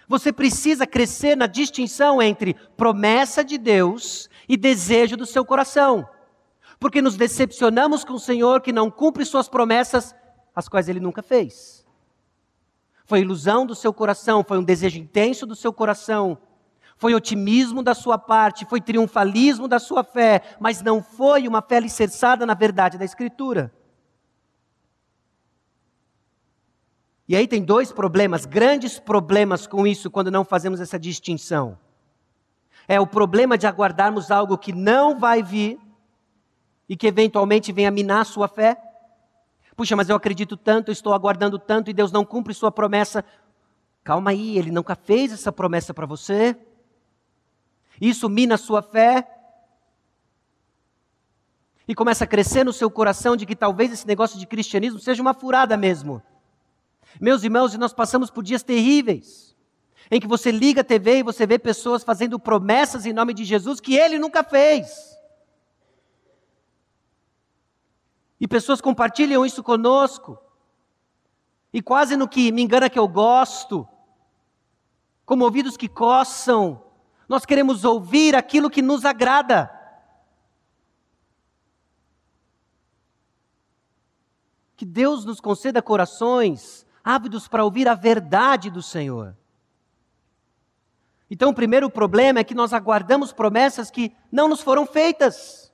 Você 0.07 0.33
precisa 0.33 0.87
crescer 0.87 1.37
na 1.37 1.49
distinção 1.49 2.23
entre 2.23 2.55
promessa 2.77 3.43
de 3.43 3.59
Deus 3.59 4.29
e 4.49 4.57
desejo 4.57 5.17
do 5.17 5.27
seu 5.27 5.45
coração 5.45 6.09
porque 6.81 7.03
nos 7.03 7.15
decepcionamos 7.15 8.03
com 8.03 8.15
o 8.15 8.19
Senhor 8.19 8.63
que 8.63 8.73
não 8.73 8.91
cumpre 8.91 9.25
suas 9.27 9.51
promessas, 9.51 10.15
as 10.57 10.67
quais 10.67 10.89
ele 10.89 10.99
nunca 10.99 11.23
fez. 11.23 11.87
Foi 13.05 13.21
ilusão 13.21 13.67
do 13.67 13.75
seu 13.75 13.93
coração, 13.93 14.43
foi 14.43 14.59
um 14.59 14.65
desejo 14.65 14.99
intenso 14.99 15.45
do 15.45 15.55
seu 15.55 15.75
coração, 15.75 16.39
foi 16.97 17.15
otimismo 17.15 17.83
da 17.83 17.95
sua 17.95 18.17
parte, 18.17 18.65
foi 18.65 18.81
triunfalismo 18.81 19.69
da 19.69 19.79
sua 19.79 20.03
fé, 20.03 20.43
mas 20.59 20.81
não 20.81 21.03
foi 21.03 21.47
uma 21.47 21.61
fé 21.61 21.77
alicerçada 21.77 22.47
na 22.47 22.55
verdade 22.55 22.97
da 22.97 23.05
Escritura. 23.05 23.73
E 27.31 27.37
aí 27.37 27.47
tem 27.47 27.63
dois 27.63 27.93
problemas, 27.93 28.45
grandes 28.45 28.99
problemas 28.99 29.65
com 29.65 29.87
isso 29.87 30.11
quando 30.11 30.33
não 30.33 30.45
fazemos 30.45 30.81
essa 30.81 30.99
distinção. 30.99 31.79
É 32.89 32.99
o 32.99 33.07
problema 33.07 33.57
de 33.57 33.69
aguardarmos 33.69 34.33
algo 34.33 34.59
que 34.59 34.73
não 34.73 35.17
vai 35.17 35.41
vir, 35.41 35.79
e 36.89 36.97
que 36.97 37.07
eventualmente 37.07 37.71
venha 37.71 37.89
minar 37.89 38.27
sua 38.27 38.49
fé? 38.49 38.77
Puxa, 39.77 39.95
mas 39.95 40.09
eu 40.09 40.17
acredito 40.17 40.57
tanto, 40.57 40.91
estou 40.91 41.15
aguardando 41.15 41.57
tanto 41.57 41.89
e 41.89 41.93
Deus 41.95 42.11
não 42.11 42.25
cumpre 42.25 42.53
sua 42.53 42.73
promessa. 42.73 43.25
Calma 44.03 44.33
aí, 44.33 44.59
ele 44.59 44.73
nunca 44.73 44.97
fez 44.97 45.33
essa 45.33 45.53
promessa 45.53 45.95
para 45.95 46.05
você. 46.05 46.57
Isso 48.01 48.29
mina 48.29 48.57
sua 48.57 48.83
fé. 48.83 49.25
E 51.87 51.95
começa 51.95 52.25
a 52.25 52.27
crescer 52.27 52.65
no 52.65 52.73
seu 52.73 52.91
coração 52.91 53.37
de 53.37 53.47
que 53.47 53.55
talvez 53.55 53.93
esse 53.93 54.07
negócio 54.09 54.37
de 54.37 54.49
cristianismo 54.49 54.99
seja 54.99 55.23
uma 55.23 55.33
furada 55.33 55.77
mesmo. 55.77 56.21
Meus 57.19 57.43
irmãos, 57.43 57.73
e 57.73 57.79
nós 57.79 57.93
passamos 57.93 58.31
por 58.31 58.45
dias 58.45 58.63
terríveis, 58.63 59.57
em 60.11 60.21
que 60.21 60.27
você 60.27 60.51
liga 60.51 60.83
a 60.83 60.85
TV 60.85 61.19
e 61.19 61.23
você 61.23 61.47
vê 61.47 61.59
pessoas 61.59 62.05
fazendo 62.05 62.39
promessas 62.39 63.07
em 63.07 63.13
nome 63.13 63.33
de 63.33 63.45
Jesus 63.45 63.81
que 63.81 63.97
ele 63.97 64.19
nunca 64.19 64.45
fez. 64.45 65.19
E 68.41 68.47
pessoas 68.47 68.81
compartilham 68.81 69.45
isso 69.45 69.63
conosco. 69.63 70.39
E 71.73 71.81
quase 71.81 72.17
no 72.17 72.29
que 72.29 72.51
me 72.51 72.63
engana 72.63 72.91
que 72.91 72.99
eu 72.99 73.07
gosto, 73.07 73.87
como 75.25 75.45
ouvidos 75.45 75.77
que 75.77 75.89
coçam, 75.89 76.83
nós 77.29 77.45
queremos 77.45 77.85
ouvir 77.85 78.35
aquilo 78.35 78.71
que 78.71 78.83
nos 78.83 79.05
agrada. 79.05 79.71
Que 84.77 84.85
Deus 84.85 85.25
nos 85.25 85.41
conceda 85.41 85.83
corações 85.83 86.87
ávidos 87.05 87.49
para 87.49 87.65
ouvir 87.65 87.89
a 87.89 87.95
verdade 87.95 88.71
do 88.71 88.83
Senhor. 88.83 89.37
Então, 91.31 91.51
o 91.51 91.55
primeiro 91.55 91.89
problema 91.89 92.41
é 92.41 92.45
que 92.45 92.55
nós 92.55 92.73
aguardamos 92.73 93.33
promessas 93.33 93.91
que 93.91 94.13
não 94.33 94.49
nos 94.49 94.61
foram 94.61 94.85
feitas. 94.85 95.73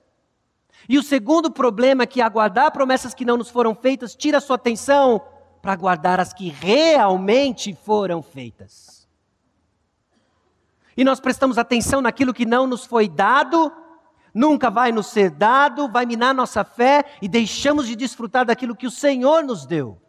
E 0.89 0.99
o 0.99 1.03
segundo 1.03 1.51
problema 1.51 2.03
é 2.03 2.07
que 2.07 2.21
aguardar 2.21 2.71
promessas 2.71 3.15
que 3.15 3.25
não 3.25 3.37
nos 3.37 3.49
foram 3.49 3.75
feitas 3.75 4.15
tira 4.15 4.41
sua 4.41 4.57
atenção 4.57 5.21
para 5.63 5.73
aguardar 5.73 6.21
as 6.21 6.33
que 6.33 6.49
realmente 6.49 7.75
foram 7.75 8.23
feitas. 8.23 9.09
E 10.97 11.05
nós 11.05 11.21
prestamos 11.21 11.59
atenção 11.59 12.01
naquilo 12.01 12.33
que 12.33 12.47
não 12.47 12.67
nos 12.67 12.87
foi 12.87 13.09
dado, 13.09 13.73
nunca 14.33 14.71
vai 14.71 14.93
nos 14.93 15.09
ser 15.09 15.31
dado, 15.31 15.89
vai 15.89 16.07
minar 16.07 16.35
nossa 16.35 16.63
fé 16.65 17.05
e 17.21 17.29
deixamos 17.29 17.87
de 17.87 17.97
desfrutar 17.97 18.45
daquilo 18.45 18.77
que 18.77 18.87
o 18.87 18.91
Senhor 18.91 19.43
nos 19.43 19.67
deu. 19.67 20.01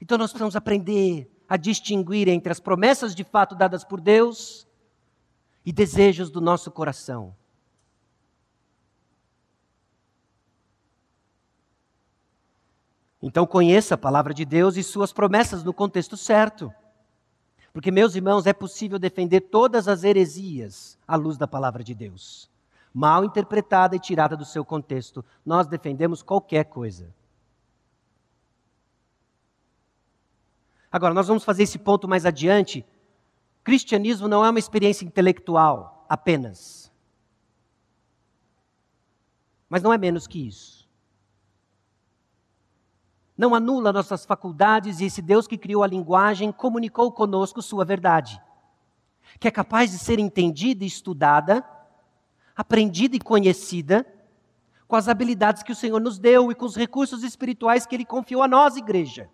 Então 0.00 0.16
nós 0.16 0.30
precisamos 0.30 0.56
aprender 0.56 1.30
a 1.48 1.56
distinguir 1.56 2.28
entre 2.28 2.52
as 2.52 2.60
promessas 2.60 3.14
de 3.14 3.24
fato 3.24 3.54
dadas 3.54 3.84
por 3.84 4.00
Deus 4.00 4.66
e 5.64 5.72
desejos 5.72 6.30
do 6.30 6.40
nosso 6.40 6.70
coração. 6.70 7.34
Então 13.20 13.46
conheça 13.46 13.94
a 13.94 13.98
palavra 13.98 14.32
de 14.32 14.44
Deus 14.44 14.76
e 14.76 14.82
suas 14.82 15.12
promessas 15.12 15.64
no 15.64 15.74
contexto 15.74 16.16
certo. 16.16 16.72
Porque, 17.72 17.90
meus 17.90 18.14
irmãos, 18.14 18.46
é 18.46 18.52
possível 18.52 18.98
defender 18.98 19.40
todas 19.40 19.88
as 19.88 20.04
heresias 20.04 20.96
à 21.06 21.16
luz 21.16 21.36
da 21.36 21.46
palavra 21.46 21.82
de 21.82 21.94
Deus. 21.94 22.50
Mal 22.94 23.24
interpretada 23.24 23.94
e 23.94 24.00
tirada 24.00 24.36
do 24.36 24.44
seu 24.44 24.64
contexto, 24.64 25.24
nós 25.44 25.66
defendemos 25.66 26.22
qualquer 26.22 26.64
coisa. 26.64 27.12
Agora, 30.90 31.12
nós 31.12 31.28
vamos 31.28 31.44
fazer 31.44 31.64
esse 31.64 31.78
ponto 31.78 32.08
mais 32.08 32.24
adiante. 32.24 32.84
Cristianismo 33.62 34.26
não 34.26 34.44
é 34.44 34.50
uma 34.50 34.58
experiência 34.58 35.04
intelectual 35.04 36.06
apenas. 36.08 36.90
Mas 39.68 39.82
não 39.82 39.92
é 39.92 39.98
menos 39.98 40.26
que 40.26 40.46
isso. 40.46 40.88
Não 43.36 43.54
anula 43.54 43.92
nossas 43.92 44.24
faculdades 44.24 44.98
e 44.98 45.04
esse 45.04 45.22
Deus 45.22 45.46
que 45.46 45.58
criou 45.58 45.82
a 45.82 45.86
linguagem 45.86 46.50
comunicou 46.50 47.12
conosco 47.12 47.62
sua 47.62 47.84
verdade, 47.84 48.42
que 49.38 49.46
é 49.46 49.50
capaz 49.50 49.92
de 49.92 49.98
ser 49.98 50.18
entendida 50.18 50.82
e 50.82 50.88
estudada, 50.88 51.64
aprendida 52.56 53.14
e 53.14 53.20
conhecida, 53.20 54.04
com 54.88 54.96
as 54.96 55.06
habilidades 55.06 55.62
que 55.62 55.70
o 55.70 55.76
Senhor 55.76 56.00
nos 56.00 56.18
deu 56.18 56.50
e 56.50 56.54
com 56.54 56.64
os 56.64 56.74
recursos 56.74 57.22
espirituais 57.22 57.86
que 57.86 57.94
Ele 57.94 58.06
confiou 58.06 58.42
a 58.42 58.48
nós, 58.48 58.76
igreja. 58.76 59.30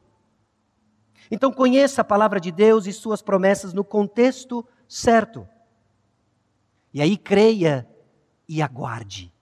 Então 1.30 1.52
conheça 1.52 2.02
a 2.02 2.04
palavra 2.04 2.40
de 2.40 2.52
Deus 2.52 2.86
e 2.86 2.92
suas 2.92 3.22
promessas 3.22 3.72
no 3.72 3.84
contexto 3.84 4.66
certo. 4.88 5.48
E 6.92 7.02
aí 7.02 7.16
creia 7.16 7.88
e 8.48 8.62
aguarde, 8.62 9.32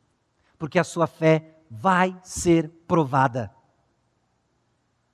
porque 0.59 0.79
a 0.79 0.85
sua 0.85 1.07
fé 1.07 1.57
vai 1.71 2.17
ser 2.23 2.69
provada. 2.87 3.53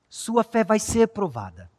Sua 0.08 0.42
fé 0.44 0.64
vai 0.64 0.78
ser 0.78 1.08
provada. 1.08 1.70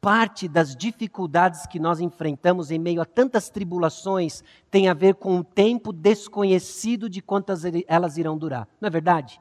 Parte 0.00 0.48
das 0.48 0.74
dificuldades 0.74 1.64
que 1.66 1.78
nós 1.78 2.00
enfrentamos 2.00 2.72
em 2.72 2.78
meio 2.78 3.00
a 3.00 3.04
tantas 3.04 3.48
tribulações 3.48 4.42
tem 4.68 4.88
a 4.88 4.94
ver 4.94 5.14
com 5.14 5.38
o 5.38 5.44
tempo 5.44 5.92
desconhecido 5.92 7.08
de 7.08 7.22
quantas 7.22 7.62
elas 7.86 8.16
irão 8.16 8.36
durar. 8.36 8.68
Não 8.80 8.88
é 8.88 8.90
verdade? 8.90 9.40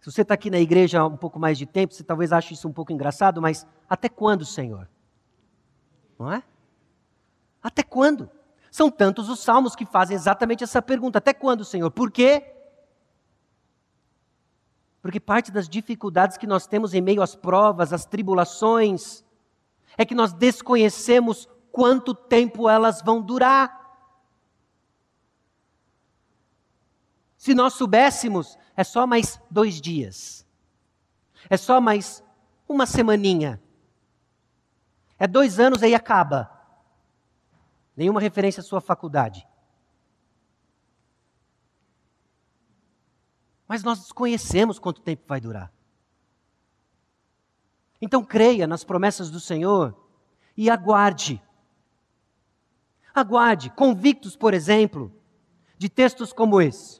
Se 0.00 0.10
você 0.10 0.22
está 0.22 0.34
aqui 0.34 0.50
na 0.50 0.58
igreja 0.58 1.00
há 1.00 1.06
um 1.06 1.16
pouco 1.16 1.38
mais 1.38 1.58
de 1.58 1.66
tempo, 1.66 1.92
você 1.92 2.02
talvez 2.02 2.32
ache 2.32 2.54
isso 2.54 2.66
um 2.66 2.72
pouco 2.72 2.92
engraçado, 2.92 3.40
mas 3.40 3.66
até 3.88 4.08
quando, 4.08 4.46
Senhor? 4.46 4.88
Não 6.18 6.32
é? 6.32 6.42
Até 7.62 7.82
quando? 7.82 8.30
São 8.70 8.90
tantos 8.90 9.28
os 9.28 9.40
salmos 9.40 9.76
que 9.76 9.84
fazem 9.84 10.14
exatamente 10.14 10.64
essa 10.64 10.80
pergunta: 10.80 11.18
até 11.18 11.34
quando, 11.34 11.64
Senhor? 11.64 11.90
Por 11.90 12.10
quê? 12.10 12.54
Porque 15.02 15.20
parte 15.20 15.50
das 15.50 15.68
dificuldades 15.68 16.36
que 16.36 16.46
nós 16.46 16.66
temos 16.66 16.94
em 16.94 17.00
meio 17.00 17.22
às 17.22 17.34
provas, 17.34 17.92
às 17.92 18.04
tribulações, 18.04 19.24
é 19.98 20.04
que 20.04 20.14
nós 20.14 20.32
desconhecemos 20.32 21.48
quanto 21.72 22.14
tempo 22.14 22.68
elas 22.68 23.02
vão 23.02 23.20
durar. 23.20 23.78
Se 27.36 27.54
nós 27.54 27.74
soubéssemos, 27.74 28.58
é 28.80 28.84
só 28.84 29.06
mais 29.06 29.38
dois 29.50 29.78
dias. 29.78 30.46
É 31.50 31.56
só 31.58 31.82
mais 31.82 32.24
uma 32.66 32.86
semaninha. 32.86 33.62
É 35.18 35.26
dois 35.26 35.60
anos 35.60 35.82
aí 35.82 35.94
acaba. 35.94 36.50
Nenhuma 37.94 38.22
referência 38.22 38.62
à 38.62 38.64
sua 38.64 38.80
faculdade. 38.80 39.46
Mas 43.68 43.82
nós 43.82 43.98
desconhecemos 43.98 44.78
quanto 44.78 45.02
tempo 45.02 45.24
vai 45.26 45.42
durar. 45.42 45.70
Então 48.00 48.24
creia 48.24 48.66
nas 48.66 48.82
promessas 48.82 49.28
do 49.28 49.40
Senhor 49.40 49.94
e 50.56 50.70
aguarde. 50.70 51.38
Aguarde, 53.14 53.68
convictos, 53.68 54.36
por 54.36 54.54
exemplo, 54.54 55.12
de 55.76 55.90
textos 55.90 56.32
como 56.32 56.62
esse. 56.62 56.99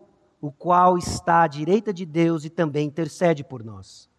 o 0.41 0.51
qual 0.51 0.97
está 0.97 1.43
à 1.43 1.47
direita 1.47 1.93
de 1.93 2.03
Deus 2.03 2.43
e 2.43 2.49
também 2.49 2.87
intercede 2.87 3.43
por 3.43 3.63
nós. 3.63 4.09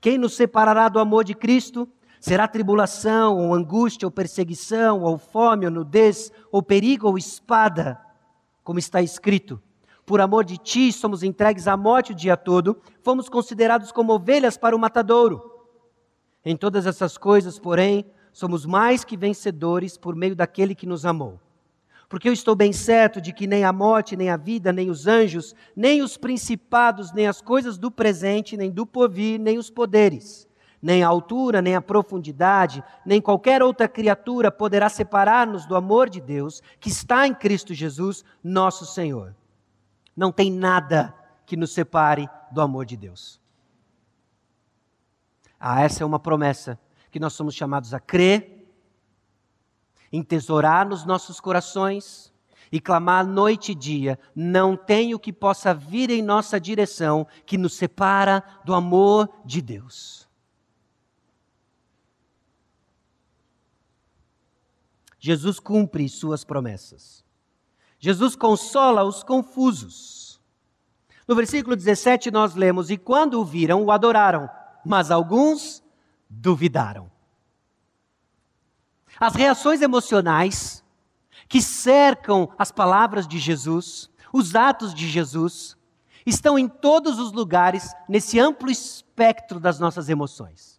Quem 0.00 0.18
nos 0.18 0.34
separará 0.34 0.88
do 0.88 0.98
amor 0.98 1.22
de 1.22 1.34
Cristo? 1.34 1.88
Será 2.20 2.48
tribulação, 2.48 3.38
ou 3.38 3.54
angústia, 3.54 4.04
ou 4.04 4.10
perseguição, 4.10 5.02
ou 5.02 5.16
fome, 5.16 5.64
ou 5.64 5.70
nudez, 5.70 6.32
ou 6.50 6.60
perigo, 6.60 7.06
ou 7.06 7.16
espada? 7.16 7.96
Como 8.64 8.80
está 8.80 9.00
escrito: 9.00 9.62
Por 10.04 10.20
amor 10.20 10.44
de 10.44 10.58
ti 10.58 10.92
somos 10.92 11.22
entregues 11.22 11.68
à 11.68 11.76
morte 11.76 12.10
o 12.10 12.14
dia 12.14 12.36
todo, 12.36 12.80
fomos 13.02 13.28
considerados 13.28 13.92
como 13.92 14.12
ovelhas 14.12 14.58
para 14.58 14.74
o 14.74 14.78
matadouro. 14.78 15.40
Em 16.44 16.56
todas 16.56 16.86
essas 16.86 17.16
coisas, 17.16 17.58
porém, 17.58 18.04
somos 18.32 18.66
mais 18.66 19.04
que 19.04 19.16
vencedores 19.16 19.96
por 19.96 20.16
meio 20.16 20.34
daquele 20.34 20.74
que 20.74 20.86
nos 20.86 21.06
amou. 21.06 21.40
Porque 22.08 22.28
eu 22.28 22.32
estou 22.32 22.54
bem 22.54 22.72
certo 22.72 23.20
de 23.20 23.32
que 23.32 23.46
nem 23.46 23.64
a 23.64 23.72
morte, 23.72 24.16
nem 24.16 24.30
a 24.30 24.36
vida, 24.36 24.72
nem 24.72 24.90
os 24.90 25.06
anjos, 25.06 25.54
nem 25.76 26.00
os 26.00 26.16
principados, 26.16 27.12
nem 27.12 27.26
as 27.26 27.42
coisas 27.42 27.76
do 27.76 27.90
presente, 27.90 28.56
nem 28.56 28.70
do 28.70 28.86
porvir, 28.86 29.38
nem 29.38 29.58
os 29.58 29.68
poderes, 29.68 30.48
nem 30.80 31.02
a 31.02 31.08
altura, 31.08 31.60
nem 31.60 31.76
a 31.76 31.82
profundidade, 31.82 32.82
nem 33.04 33.20
qualquer 33.20 33.62
outra 33.62 33.86
criatura 33.86 34.50
poderá 34.50 34.88
separar-nos 34.88 35.66
do 35.66 35.76
amor 35.76 36.08
de 36.08 36.20
Deus 36.20 36.62
que 36.80 36.88
está 36.88 37.26
em 37.26 37.34
Cristo 37.34 37.74
Jesus, 37.74 38.24
nosso 38.42 38.86
Senhor. 38.86 39.34
Não 40.16 40.32
tem 40.32 40.50
nada 40.50 41.14
que 41.44 41.56
nos 41.58 41.74
separe 41.74 42.28
do 42.50 42.62
amor 42.62 42.86
de 42.86 42.96
Deus. 42.96 43.38
Ah, 45.60 45.82
essa 45.82 46.02
é 46.02 46.06
uma 46.06 46.18
promessa 46.18 46.78
que 47.10 47.20
nós 47.20 47.34
somos 47.34 47.54
chamados 47.54 47.92
a 47.92 48.00
crer 48.00 48.57
entesourar 50.12 50.88
nos 50.88 51.04
nossos 51.04 51.40
corações 51.40 52.32
e 52.70 52.80
clamar 52.80 53.26
noite 53.26 53.72
e 53.72 53.74
dia, 53.74 54.18
não 54.34 54.76
tem 54.76 55.14
o 55.14 55.18
que 55.18 55.32
possa 55.32 55.72
vir 55.72 56.10
em 56.10 56.22
nossa 56.22 56.60
direção 56.60 57.26
que 57.46 57.56
nos 57.56 57.74
separa 57.74 58.42
do 58.64 58.74
amor 58.74 59.28
de 59.44 59.62
Deus. 59.62 60.28
Jesus 65.18 65.58
cumpre 65.58 66.08
suas 66.08 66.44
promessas. 66.44 67.24
Jesus 67.98 68.36
consola 68.36 69.02
os 69.02 69.22
confusos. 69.22 70.40
No 71.26 71.34
versículo 71.34 71.74
17 71.74 72.30
nós 72.30 72.54
lemos: 72.54 72.88
E 72.90 72.96
quando 72.96 73.40
o 73.40 73.44
viram, 73.44 73.84
o 73.84 73.90
adoraram, 73.90 74.48
mas 74.84 75.10
alguns 75.10 75.82
duvidaram. 76.30 77.10
As 79.18 79.34
reações 79.34 79.82
emocionais 79.82 80.84
que 81.48 81.62
cercam 81.62 82.50
as 82.58 82.70
palavras 82.70 83.26
de 83.26 83.38
Jesus, 83.38 84.10
os 84.32 84.54
atos 84.54 84.94
de 84.94 85.08
Jesus, 85.08 85.76
estão 86.26 86.58
em 86.58 86.68
todos 86.68 87.18
os 87.18 87.32
lugares 87.32 87.94
nesse 88.08 88.38
amplo 88.38 88.70
espectro 88.70 89.58
das 89.58 89.78
nossas 89.78 90.08
emoções. 90.08 90.78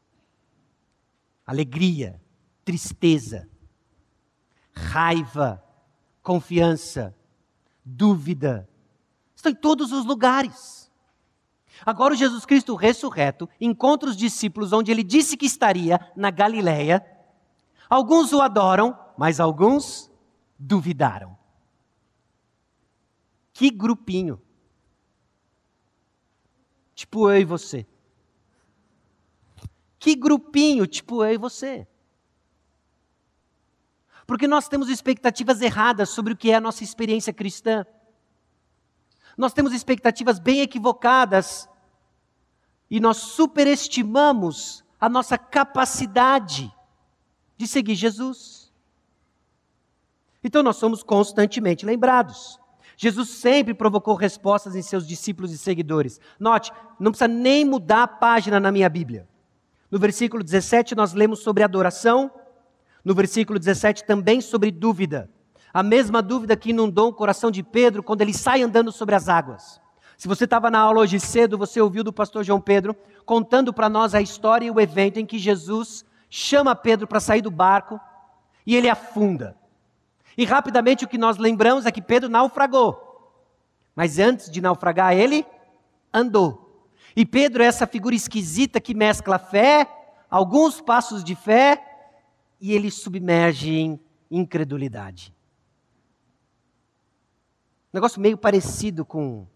Alegria, 1.45 2.21
tristeza, 2.63 3.49
raiva, 4.71 5.63
confiança, 6.21 7.15
dúvida, 7.83 8.69
estão 9.35 9.51
em 9.51 9.55
todos 9.55 9.91
os 9.91 10.05
lugares. 10.05 10.91
Agora, 11.85 12.13
o 12.13 12.17
Jesus 12.17 12.45
Cristo 12.45 12.75
ressurreto 12.75 13.49
encontra 13.59 14.09
os 14.09 14.17
discípulos 14.17 14.73
onde 14.73 14.91
ele 14.91 15.03
disse 15.03 15.37
que 15.37 15.45
estaria, 15.45 15.99
na 16.15 16.29
Galileia. 16.29 17.03
Alguns 17.89 18.31
o 18.31 18.41
adoram, 18.41 18.97
mas 19.17 19.39
alguns 19.39 20.11
duvidaram. 20.57 21.35
Que 23.51 23.71
grupinho. 23.71 24.39
Tipo 26.93 27.31
eu 27.31 27.41
e 27.41 27.45
você. 27.45 27.87
Que 29.97 30.15
grupinho, 30.15 30.85
tipo 30.85 31.23
eu 31.25 31.33
e 31.33 31.37
você. 31.37 31.87
Porque 34.27 34.47
nós 34.47 34.67
temos 34.67 34.87
expectativas 34.87 35.59
erradas 35.59 36.09
sobre 36.09 36.33
o 36.33 36.37
que 36.37 36.51
é 36.51 36.55
a 36.55 36.61
nossa 36.61 36.83
experiência 36.83 37.33
cristã. 37.33 37.83
Nós 39.35 39.53
temos 39.53 39.73
expectativas 39.73 40.37
bem 40.37 40.61
equivocadas 40.61 41.67
e 42.91 42.99
nós 42.99 43.17
superestimamos 43.17 44.85
a 44.99 45.09
nossa 45.09 45.37
capacidade 45.37 46.71
de 47.59 47.67
seguir 47.67 47.93
Jesus. 47.93 48.71
Então 50.41 50.63
nós 50.63 50.77
somos 50.77 51.03
constantemente 51.03 51.85
lembrados. 51.85 52.57
Jesus 52.95 53.31
sempre 53.31 53.73
provocou 53.73 54.15
respostas 54.15 54.77
em 54.77 54.81
seus 54.81 55.05
discípulos 55.05 55.51
e 55.51 55.57
seguidores. 55.57 56.21
Note, 56.39 56.71
não 56.97 57.11
precisa 57.11 57.27
nem 57.27 57.65
mudar 57.65 58.03
a 58.03 58.07
página 58.07 58.61
na 58.61 58.71
minha 58.71 58.87
Bíblia. 58.87 59.27
No 59.91 59.99
versículo 59.99 60.41
17, 60.41 60.95
nós 60.95 61.11
lemos 61.11 61.39
sobre 61.39 61.61
adoração. 61.61 62.31
No 63.03 63.13
versículo 63.13 63.59
17, 63.59 64.05
também 64.05 64.39
sobre 64.39 64.71
dúvida. 64.71 65.29
A 65.73 65.83
mesma 65.83 66.21
dúvida 66.21 66.55
que 66.55 66.69
inundou 66.69 67.09
o 67.09 67.13
coração 67.13 67.51
de 67.51 67.61
Pedro 67.61 68.01
quando 68.01 68.21
ele 68.21 68.33
sai 68.33 68.61
andando 68.61 68.89
sobre 68.89 69.15
as 69.15 69.27
águas. 69.27 69.81
Se 70.17 70.29
você 70.29 70.45
estava 70.45 70.71
na 70.71 70.79
aula 70.79 71.01
hoje 71.01 71.19
cedo, 71.19 71.57
você 71.57 71.81
ouviu 71.81 72.05
do 72.05 72.13
pastor 72.13 72.45
João 72.45 72.61
Pedro 72.61 72.95
contando 73.25 73.73
para 73.73 73.89
nós 73.89 74.15
a 74.15 74.21
história 74.21 74.65
e 74.65 74.71
o 74.71 74.79
evento 74.79 75.17
em 75.17 75.25
que 75.25 75.37
Jesus 75.37 76.05
chama 76.29 76.75
Pedro 76.75 77.07
para 77.07 77.19
sair 77.19 77.41
do 77.41 77.51
barco 77.51 77.99
e 78.65 78.75
ele 78.75 78.89
afunda. 78.89 79.57
E 80.37 80.45
rapidamente 80.45 81.03
o 81.03 81.07
que 81.07 81.17
nós 81.17 81.37
lembramos 81.37 81.85
é 81.85 81.91
que 81.91 82.01
Pedro 82.01 82.29
naufragou. 82.29 83.07
Mas 83.95 84.19
antes 84.19 84.49
de 84.49 84.61
naufragar, 84.61 85.13
ele 85.13 85.45
andou. 86.13 86.87
E 87.15 87.25
Pedro 87.25 87.63
é 87.63 87.65
essa 87.65 87.87
figura 87.87 88.15
esquisita 88.15 88.79
que 88.79 88.93
mescla 88.93 89.37
fé, 89.37 89.87
alguns 90.29 90.79
passos 90.79 91.23
de 91.23 91.35
fé, 91.35 91.85
e 92.61 92.71
ele 92.73 92.91
submerge 92.91 93.71
em 93.71 93.99
incredulidade. 94.29 95.33
Um 97.91 97.97
negócio 97.97 98.21
meio 98.21 98.37
parecido 98.37 99.03
com 99.03 99.47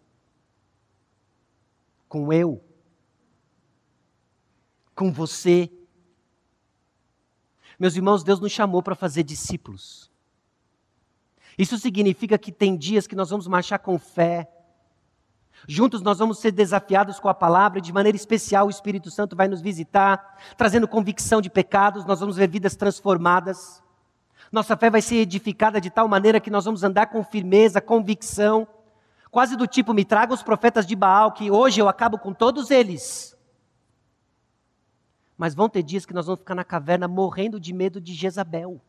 com 2.09 2.31
eu, 2.31 2.63
com 4.93 5.11
você. 5.11 5.71
Meus 7.83 7.97
irmãos, 7.97 8.23
Deus 8.23 8.39
nos 8.39 8.53
chamou 8.53 8.81
para 8.81 8.95
fazer 8.95 9.23
discípulos. 9.23 10.09
Isso 11.57 11.77
significa 11.77 12.37
que 12.37 12.49
tem 12.49 12.77
dias 12.77 13.05
que 13.05 13.13
nós 13.13 13.29
vamos 13.29 13.45
marchar 13.45 13.77
com 13.77 13.99
fé. 13.99 14.49
Juntos 15.67 16.01
nós 16.01 16.17
vamos 16.17 16.39
ser 16.39 16.53
desafiados 16.53 17.19
com 17.19 17.27
a 17.27 17.33
palavra 17.33 17.79
e 17.79 17.81
de 17.81 17.91
maneira 17.91 18.15
especial 18.15 18.67
o 18.67 18.69
Espírito 18.69 19.11
Santo 19.11 19.35
vai 19.35 19.49
nos 19.49 19.59
visitar, 19.59 20.39
trazendo 20.55 20.87
convicção 20.87 21.41
de 21.41 21.49
pecados, 21.49 22.05
nós 22.05 22.21
vamos 22.21 22.37
ver 22.37 22.47
vidas 22.47 22.77
transformadas. 22.77 23.83
Nossa 24.49 24.77
fé 24.77 24.89
vai 24.89 25.01
ser 25.01 25.17
edificada 25.17 25.81
de 25.81 25.89
tal 25.89 26.07
maneira 26.07 26.39
que 26.39 26.49
nós 26.49 26.63
vamos 26.63 26.85
andar 26.85 27.07
com 27.07 27.21
firmeza, 27.21 27.81
convicção, 27.81 28.65
quase 29.29 29.57
do 29.57 29.67
tipo: 29.67 29.93
me 29.93 30.05
traga 30.05 30.33
os 30.33 30.41
profetas 30.41 30.85
de 30.85 30.95
Baal, 30.95 31.33
que 31.33 31.51
hoje 31.51 31.81
eu 31.81 31.89
acabo 31.89 32.17
com 32.17 32.31
todos 32.33 32.71
eles. 32.71 33.32
Mas 35.37 35.55
vão 35.55 35.67
ter 35.67 35.83
dias 35.83 36.05
que 36.05 36.13
nós 36.13 36.25
vamos 36.25 36.39
ficar 36.39 36.55
na 36.55 36.63
caverna 36.63 37.07
morrendo 37.07 37.59
de 37.59 37.73
medo 37.73 37.99
de 37.99 38.13
Jezabel. 38.13 38.81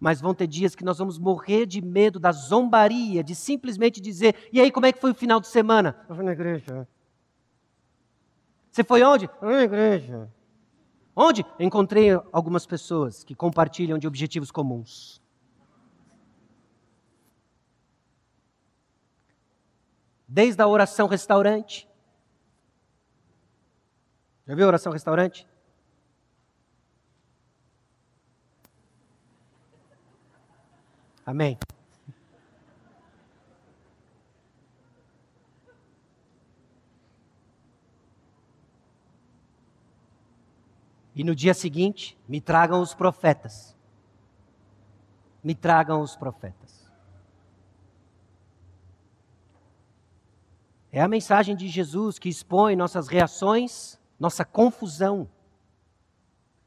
mas 0.00 0.20
vão 0.20 0.32
ter 0.32 0.46
dias 0.46 0.74
que 0.74 0.84
nós 0.84 0.98
vamos 0.98 1.18
morrer 1.18 1.66
de 1.66 1.82
medo 1.82 2.20
da 2.20 2.30
zombaria, 2.30 3.24
de 3.24 3.34
simplesmente 3.34 4.00
dizer: 4.00 4.48
e 4.52 4.60
aí, 4.60 4.70
como 4.70 4.86
é 4.86 4.92
que 4.92 5.00
foi 5.00 5.10
o 5.10 5.14
final 5.14 5.40
de 5.40 5.48
semana? 5.48 5.96
Eu 6.08 6.14
fui 6.14 6.24
na 6.24 6.32
igreja. 6.32 6.86
Você 8.70 8.84
foi 8.84 9.02
onde? 9.02 9.28
Na 9.42 9.62
igreja. 9.62 10.30
Onde? 11.16 11.44
Encontrei 11.58 12.10
algumas 12.30 12.64
pessoas 12.64 13.24
que 13.24 13.34
compartilham 13.34 13.98
de 13.98 14.06
objetivos 14.06 14.52
comuns. 14.52 15.20
Desde 20.28 20.62
a 20.62 20.68
oração 20.68 21.08
restaurante. 21.08 21.87
Já 24.48 24.54
viu 24.54 24.66
oração 24.66 24.90
restaurante? 24.90 25.46
Amém. 31.26 31.58
E 41.14 41.22
no 41.22 41.34
dia 41.34 41.52
seguinte, 41.52 42.16
me 42.26 42.40
tragam 42.40 42.80
os 42.80 42.94
profetas. 42.94 43.76
Me 45.44 45.54
tragam 45.54 46.00
os 46.00 46.16
profetas. 46.16 46.90
É 50.90 51.02
a 51.02 51.08
mensagem 51.08 51.54
de 51.54 51.68
Jesus 51.68 52.18
que 52.18 52.30
expõe 52.30 52.74
nossas 52.74 53.08
reações, 53.08 53.97
nossa 54.18 54.44
confusão. 54.44 55.28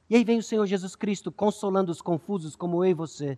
E 0.09 0.15
aí 0.15 0.23
vem 0.23 0.39
o 0.39 0.43
Senhor 0.43 0.65
Jesus 0.65 0.95
Cristo 0.95 1.31
consolando 1.31 1.91
os 1.91 2.01
confusos 2.01 2.55
como 2.55 2.83
eu 2.83 2.91
e 2.91 2.93
você 2.93 3.37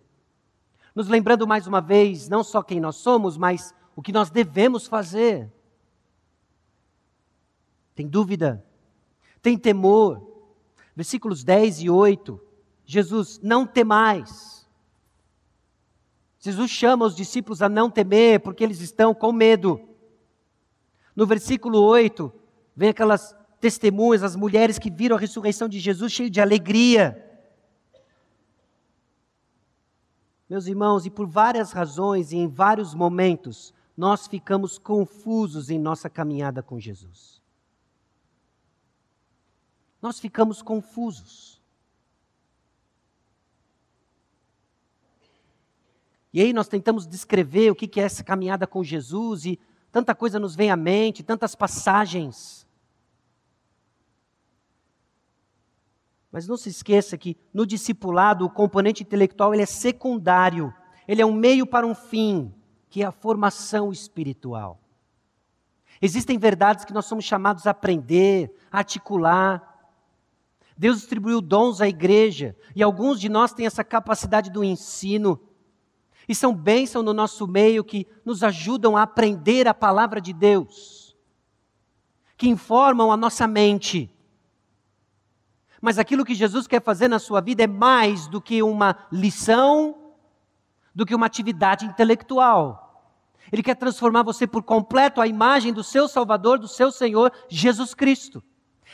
nos 0.94 1.08
lembrando 1.08 1.46
mais 1.46 1.66
uma 1.66 1.80
vez, 1.80 2.28
não 2.28 2.44
só 2.44 2.62
quem 2.62 2.78
nós 2.78 2.96
somos, 2.96 3.36
mas 3.36 3.74
o 3.96 4.02
que 4.02 4.12
nós 4.12 4.30
devemos 4.30 4.86
fazer. 4.86 5.52
Tem 7.94 8.06
dúvida? 8.06 8.64
Tem 9.42 9.58
temor? 9.58 10.22
Versículos 10.94 11.42
10 11.42 11.82
e 11.82 11.90
8. 11.90 12.40
Jesus, 12.86 13.40
não 13.42 13.66
temais. 13.66 14.68
Jesus 16.38 16.70
chama 16.70 17.06
os 17.06 17.16
discípulos 17.16 17.60
a 17.60 17.68
não 17.68 17.90
temer, 17.90 18.40
porque 18.40 18.62
eles 18.62 18.80
estão 18.80 19.14
com 19.14 19.32
medo. 19.32 19.80
No 21.16 21.26
versículo 21.26 21.80
8, 21.80 22.32
vem 22.76 22.90
aquelas 22.90 23.34
testemunhas, 23.60 24.22
as 24.22 24.36
mulheres 24.36 24.78
que 24.78 24.90
viram 24.90 25.16
a 25.16 25.18
ressurreição 25.18 25.68
de 25.68 25.78
Jesus 25.78 26.12
cheio 26.12 26.30
de 26.30 26.40
alegria. 26.40 27.20
Meus 30.48 30.66
irmãos, 30.66 31.06
e 31.06 31.10
por 31.10 31.26
várias 31.26 31.72
razões 31.72 32.32
e 32.32 32.36
em 32.36 32.46
vários 32.46 32.94
momentos, 32.94 33.72
nós 33.96 34.26
ficamos 34.26 34.78
confusos 34.78 35.70
em 35.70 35.78
nossa 35.78 36.10
caminhada 36.10 36.62
com 36.62 36.78
Jesus. 36.78 37.40
Nós 40.02 40.20
ficamos 40.20 40.60
confusos. 40.60 41.62
E 46.32 46.40
aí 46.40 46.52
nós 46.52 46.66
tentamos 46.66 47.06
descrever 47.06 47.70
o 47.70 47.74
que 47.74 48.00
é 48.00 48.02
essa 48.04 48.24
caminhada 48.24 48.66
com 48.66 48.82
Jesus 48.82 49.46
e 49.46 49.58
tanta 49.92 50.14
coisa 50.14 50.38
nos 50.38 50.56
vem 50.56 50.68
à 50.68 50.76
mente, 50.76 51.22
tantas 51.22 51.54
passagens. 51.54 52.63
Mas 56.34 56.48
não 56.48 56.56
se 56.56 56.68
esqueça 56.68 57.16
que 57.16 57.36
no 57.52 57.64
discipulado 57.64 58.44
o 58.44 58.50
componente 58.50 59.04
intelectual 59.04 59.54
ele 59.54 59.62
é 59.62 59.66
secundário, 59.66 60.74
ele 61.06 61.22
é 61.22 61.24
um 61.24 61.32
meio 61.32 61.64
para 61.64 61.86
um 61.86 61.94
fim, 61.94 62.52
que 62.90 63.04
é 63.04 63.06
a 63.06 63.12
formação 63.12 63.92
espiritual. 63.92 64.80
Existem 66.02 66.36
verdades 66.36 66.84
que 66.84 66.92
nós 66.92 67.06
somos 67.06 67.24
chamados 67.24 67.68
a 67.68 67.70
aprender, 67.70 68.52
a 68.68 68.78
articular. 68.78 69.92
Deus 70.76 70.98
distribuiu 70.98 71.40
dons 71.40 71.80
à 71.80 71.86
igreja 71.86 72.56
e 72.74 72.82
alguns 72.82 73.20
de 73.20 73.28
nós 73.28 73.52
têm 73.52 73.66
essa 73.66 73.84
capacidade 73.84 74.50
do 74.50 74.64
ensino. 74.64 75.40
E 76.28 76.34
são 76.34 76.52
bênçãos 76.52 77.04
no 77.04 77.14
nosso 77.14 77.46
meio 77.46 77.84
que 77.84 78.08
nos 78.24 78.42
ajudam 78.42 78.96
a 78.96 79.02
aprender 79.02 79.68
a 79.68 79.72
palavra 79.72 80.20
de 80.20 80.32
Deus, 80.32 81.16
que 82.36 82.48
informam 82.48 83.12
a 83.12 83.16
nossa 83.16 83.46
mente. 83.46 84.10
Mas 85.84 85.98
aquilo 85.98 86.24
que 86.24 86.34
Jesus 86.34 86.66
quer 86.66 86.80
fazer 86.80 87.08
na 87.08 87.18
sua 87.18 87.42
vida 87.42 87.62
é 87.62 87.66
mais 87.66 88.26
do 88.26 88.40
que 88.40 88.62
uma 88.62 88.96
lição, 89.12 90.14
do 90.94 91.04
que 91.04 91.14
uma 91.14 91.26
atividade 91.26 91.84
intelectual. 91.84 93.12
Ele 93.52 93.62
quer 93.62 93.74
transformar 93.76 94.22
você 94.22 94.46
por 94.46 94.62
completo 94.62 95.20
à 95.20 95.26
imagem 95.26 95.74
do 95.74 95.84
seu 95.84 96.08
Salvador, 96.08 96.58
do 96.58 96.66
seu 96.66 96.90
Senhor 96.90 97.30
Jesus 97.50 97.92
Cristo. 97.92 98.42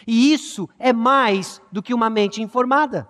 E 0.05 0.33
isso 0.33 0.69
é 0.81 0.93
mais 0.93 1.63
do 1.71 1.81
que 1.81 1.95
uma 1.95 2.11
mente 2.11 2.43
informada. 2.43 3.09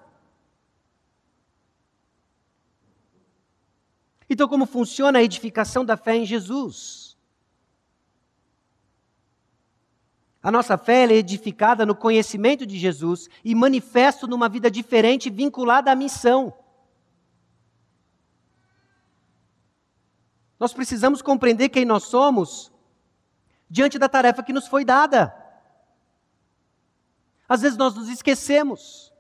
Então, 4.29 4.47
como 4.47 4.67
funciona 4.67 5.21
a 5.21 5.23
edificação 5.23 5.87
da 5.87 5.97
fé 5.97 6.17
em 6.17 6.27
Jesus? 6.27 7.10
A 10.43 10.51
nossa 10.51 10.79
fé 10.79 11.05
é 11.05 11.13
edificada 11.13 11.85
no 11.85 11.95
conhecimento 11.95 12.65
de 12.65 12.79
Jesus 12.79 13.29
e 13.45 13.55
manifesto 13.55 14.27
numa 14.27 14.49
vida 14.49 14.71
diferente 14.71 15.29
vinculada 15.29 15.93
à 15.93 15.95
missão. 15.95 16.55
Nós 20.59 20.73
precisamos 20.73 21.21
compreender 21.21 21.69
quem 21.69 21.85
nós 21.85 22.05
somos 22.05 22.73
diante 23.69 23.99
da 23.99 24.09
tarefa 24.09 24.43
que 24.43 24.53
nos 24.53 24.67
foi 24.67 24.85
dada. 24.85 25.35
Às 27.47 27.61
vezes 27.61 27.77
nós 27.77 27.95
nos 27.95 28.09
esquecemos 28.09 29.13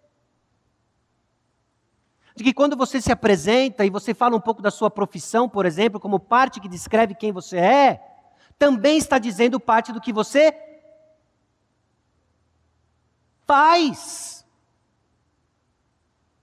de 2.34 2.44
que 2.44 2.54
quando 2.54 2.76
você 2.76 3.00
se 3.00 3.12
apresenta 3.12 3.84
e 3.84 3.90
você 3.90 4.14
fala 4.14 4.36
um 4.36 4.40
pouco 4.40 4.62
da 4.62 4.70
sua 4.70 4.90
profissão, 4.90 5.48
por 5.48 5.66
exemplo, 5.66 6.00
como 6.00 6.18
parte 6.18 6.60
que 6.60 6.68
descreve 6.68 7.14
quem 7.14 7.32
você 7.32 7.58
é, 7.58 8.00
também 8.58 8.96
está 8.96 9.18
dizendo 9.18 9.60
parte 9.60 9.92
do 9.92 10.00
que 10.00 10.12
você 10.12 10.69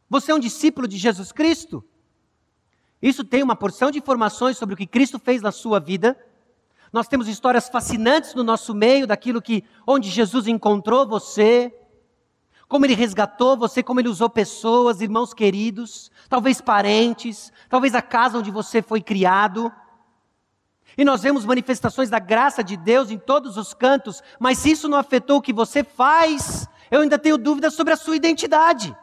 Você 0.10 0.32
é 0.32 0.36
um 0.36 0.40
discípulo 0.40 0.88
de 0.88 0.98
Jesus 0.98 1.32
Cristo? 1.32 1.82
Isso 3.02 3.24
tem 3.24 3.42
uma 3.42 3.56
porção 3.56 3.90
de 3.90 4.00
informações 4.00 4.58
sobre 4.58 4.74
o 4.74 4.78
que 4.78 4.86
Cristo 4.86 5.18
fez 5.18 5.42
na 5.42 5.52
sua 5.52 5.80
vida. 5.80 6.18
Nós 6.92 7.08
temos 7.08 7.28
histórias 7.28 7.70
fascinantes 7.70 8.34
no 8.34 8.44
nosso 8.44 8.74
meio 8.74 9.08
daquilo 9.08 9.42
que 9.42 9.64
onde 9.86 10.10
Jesus 10.10 10.48
encontrou 10.48 11.08
você, 11.08 11.74
como 12.68 12.86
ele 12.86 12.94
resgatou 12.94 13.56
você, 13.56 13.82
como 13.82 14.02
ele 14.02 14.10
usou 14.10 14.30
pessoas, 14.30 15.00
irmãos 15.00 15.34
queridos, 15.34 16.12
talvez 16.28 16.60
parentes, 16.60 17.54
talvez 17.70 17.96
a 17.96 18.02
casa 18.02 18.38
onde 18.38 18.52
você 18.52 18.82
foi 18.82 19.02
criado. 19.02 19.72
E 20.98 21.06
nós 21.06 21.22
vemos 21.22 21.46
manifestações 21.46 22.10
da 22.10 22.20
graça 22.20 22.64
de 22.64 22.76
Deus 22.76 23.12
em 23.12 23.18
todos 23.18 23.56
os 23.56 23.74
cantos, 23.74 24.22
mas 24.40 24.58
se 24.58 24.72
isso 24.72 24.90
não 24.90 24.98
afetou 24.98 25.38
o 25.38 25.42
que 25.42 25.54
você 25.54 25.84
faz, 25.84 26.68
eu 26.90 27.02
ainda 27.02 27.18
tenho 27.18 27.38
dúvidas 27.38 27.74
sobre 27.74 27.94
a 27.94 27.98
sua 27.98 28.16
identidade. 28.16 28.96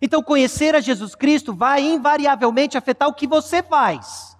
Então, 0.00 0.22
conhecer 0.22 0.74
a 0.74 0.80
Jesus 0.80 1.14
Cristo 1.14 1.54
vai 1.54 1.80
invariavelmente 1.80 2.76
afetar 2.76 3.08
o 3.08 3.14
que 3.14 3.26
você 3.26 3.62
faz. 3.62 4.34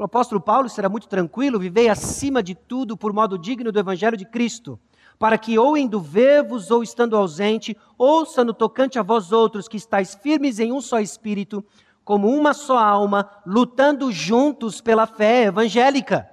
O 0.00 0.04
apóstolo 0.04 0.40
Paulo 0.40 0.66
será 0.68 0.88
muito 0.88 1.06
tranquilo, 1.08 1.58
vivei 1.58 1.90
acima 1.90 2.42
de 2.42 2.54
tudo 2.54 2.96
por 2.96 3.12
modo 3.12 3.38
digno 3.38 3.70
do 3.70 3.78
Evangelho 3.78 4.16
de 4.16 4.24
Cristo, 4.24 4.80
para 5.18 5.36
que, 5.36 5.58
ou 5.58 5.76
indo 5.76 6.00
ver-vos, 6.00 6.70
ou 6.70 6.82
estando 6.82 7.14
ausente, 7.14 7.76
ouça 7.98 8.42
no 8.42 8.54
tocante 8.54 8.98
a 8.98 9.02
vós 9.02 9.30
outros 9.30 9.68
que 9.68 9.76
estáis 9.76 10.14
firmes 10.14 10.58
em 10.58 10.72
um 10.72 10.80
só 10.80 11.00
espírito, 11.00 11.62
como 12.04 12.28
uma 12.28 12.52
só 12.52 12.78
alma, 12.78 13.30
lutando 13.46 14.10
juntos 14.10 14.80
pela 14.80 15.06
fé 15.06 15.44
evangélica. 15.44 16.28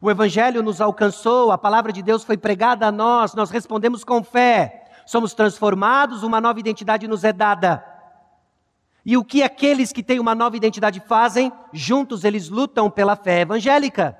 O 0.00 0.10
Evangelho 0.10 0.62
nos 0.62 0.80
alcançou, 0.80 1.50
a 1.50 1.58
palavra 1.58 1.92
de 1.92 2.02
Deus 2.02 2.22
foi 2.22 2.36
pregada 2.36 2.86
a 2.86 2.92
nós, 2.92 3.34
nós 3.34 3.50
respondemos 3.50 4.04
com 4.04 4.22
fé, 4.22 4.90
somos 5.06 5.34
transformados, 5.34 6.22
uma 6.22 6.40
nova 6.40 6.60
identidade 6.60 7.08
nos 7.08 7.24
é 7.24 7.32
dada. 7.32 7.84
E 9.04 9.16
o 9.16 9.24
que 9.24 9.42
aqueles 9.42 9.92
que 9.92 10.02
têm 10.02 10.18
uma 10.18 10.34
nova 10.34 10.56
identidade 10.56 11.00
fazem? 11.00 11.52
Juntos 11.72 12.24
eles 12.24 12.48
lutam 12.48 12.90
pela 12.90 13.14
fé 13.14 13.42
evangélica. 13.42 14.18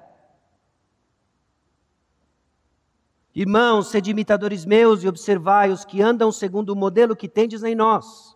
Irmãos, 3.34 3.88
sede 3.88 4.12
imitadores 4.12 4.64
meus 4.64 5.02
e 5.02 5.08
observai 5.08 5.70
os 5.70 5.84
que 5.84 6.00
andam 6.00 6.30
segundo 6.30 6.70
o 6.70 6.76
modelo 6.76 7.16
que 7.16 7.28
tendes 7.28 7.62
em 7.64 7.74
nós. 7.74 8.35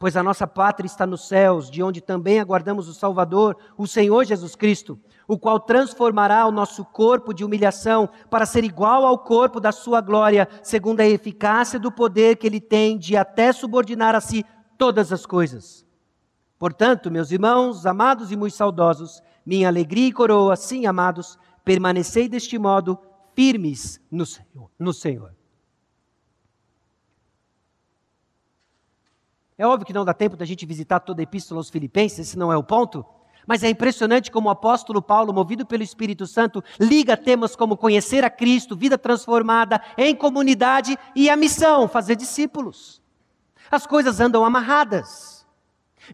Pois 0.00 0.16
a 0.16 0.22
nossa 0.22 0.48
pátria 0.48 0.86
está 0.86 1.06
nos 1.06 1.28
céus, 1.28 1.70
de 1.70 1.80
onde 1.80 2.00
também 2.00 2.40
aguardamos 2.40 2.88
o 2.88 2.94
Salvador, 2.94 3.56
o 3.78 3.86
Senhor 3.86 4.24
Jesus 4.24 4.56
Cristo, 4.56 4.98
o 5.28 5.38
qual 5.38 5.60
transformará 5.60 6.44
o 6.44 6.50
nosso 6.50 6.84
corpo 6.84 7.32
de 7.32 7.44
humilhação 7.44 8.08
para 8.28 8.44
ser 8.44 8.64
igual 8.64 9.06
ao 9.06 9.16
corpo 9.16 9.60
da 9.60 9.70
sua 9.70 10.00
glória, 10.00 10.48
segundo 10.60 10.98
a 10.98 11.06
eficácia 11.06 11.78
do 11.78 11.92
poder 11.92 12.36
que 12.36 12.48
ele 12.48 12.60
tem 12.60 12.98
de 12.98 13.16
até 13.16 13.52
subordinar 13.52 14.16
a 14.16 14.20
si 14.20 14.44
todas 14.76 15.12
as 15.12 15.24
coisas 15.24 15.88
Portanto, 16.60 17.10
meus 17.10 17.30
irmãos, 17.30 17.86
amados 17.86 18.30
e 18.30 18.36
muito 18.36 18.54
saudosos, 18.54 19.22
minha 19.46 19.66
alegria 19.66 20.08
e 20.08 20.12
coroa, 20.12 20.54
sim, 20.56 20.84
amados, 20.84 21.38
permanecei 21.64 22.28
deste 22.28 22.58
modo 22.58 22.98
firmes 23.34 23.98
no 24.10 24.26
Senhor. 24.26 24.70
No 24.78 24.92
Senhor. 24.92 25.39
É 29.60 29.66
óbvio 29.66 29.84
que 29.84 29.92
não 29.92 30.06
dá 30.06 30.14
tempo 30.14 30.38
da 30.38 30.46
gente 30.46 30.64
visitar 30.64 31.00
toda 31.00 31.20
a 31.20 31.24
epístola 31.24 31.60
aos 31.60 31.68
Filipenses, 31.68 32.20
esse 32.20 32.38
não 32.38 32.50
é 32.50 32.56
o 32.56 32.62
ponto. 32.62 33.04
Mas 33.46 33.62
é 33.62 33.68
impressionante 33.68 34.30
como 34.30 34.48
o 34.48 34.50
apóstolo 34.50 35.02
Paulo, 35.02 35.34
movido 35.34 35.66
pelo 35.66 35.82
Espírito 35.82 36.26
Santo, 36.26 36.64
liga 36.80 37.14
temas 37.14 37.54
como 37.54 37.76
conhecer 37.76 38.24
a 38.24 38.30
Cristo, 38.30 38.74
vida 38.74 38.96
transformada, 38.96 39.78
em 39.98 40.16
comunidade 40.16 40.98
e 41.14 41.28
a 41.28 41.36
missão, 41.36 41.86
fazer 41.86 42.16
discípulos. 42.16 43.02
As 43.70 43.86
coisas 43.86 44.18
andam 44.18 44.46
amarradas. 44.46 45.39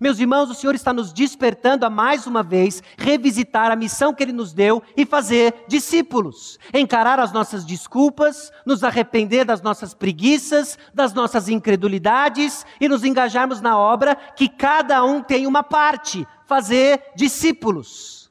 Meus 0.01 0.19
irmãos, 0.19 0.51
o 0.51 0.55
Senhor 0.55 0.75
está 0.75 0.93
nos 0.93 1.13
despertando 1.13 1.87
a 1.87 1.91
mais 1.91 2.27
uma 2.27 2.43
vez 2.43 2.83
revisitar 2.99 3.71
a 3.71 3.77
missão 3.77 4.13
que 4.13 4.23
Ele 4.23 4.33
nos 4.33 4.53
deu 4.53 4.83
e 4.97 5.07
fazer 5.07 5.65
discípulos. 5.67 6.59
Encarar 6.73 7.19
as 7.19 7.33
nossas 7.33 7.65
desculpas, 7.65 8.53
nos 8.65 8.85
arrepender 8.85 9.45
das 9.45 9.63
nossas 9.63 9.95
preguiças, 9.95 10.79
das 10.93 11.13
nossas 11.13 11.49
incredulidades 11.49 12.67
e 12.81 12.89
nos 12.89 13.05
engajarmos 13.05 13.61
na 13.61 13.79
obra 13.79 14.15
que 14.15 14.49
cada 14.49 15.03
um 15.05 15.23
tem 15.23 15.47
uma 15.47 15.63
parte 15.63 16.27
fazer 16.47 17.03
discípulos. 17.15 18.31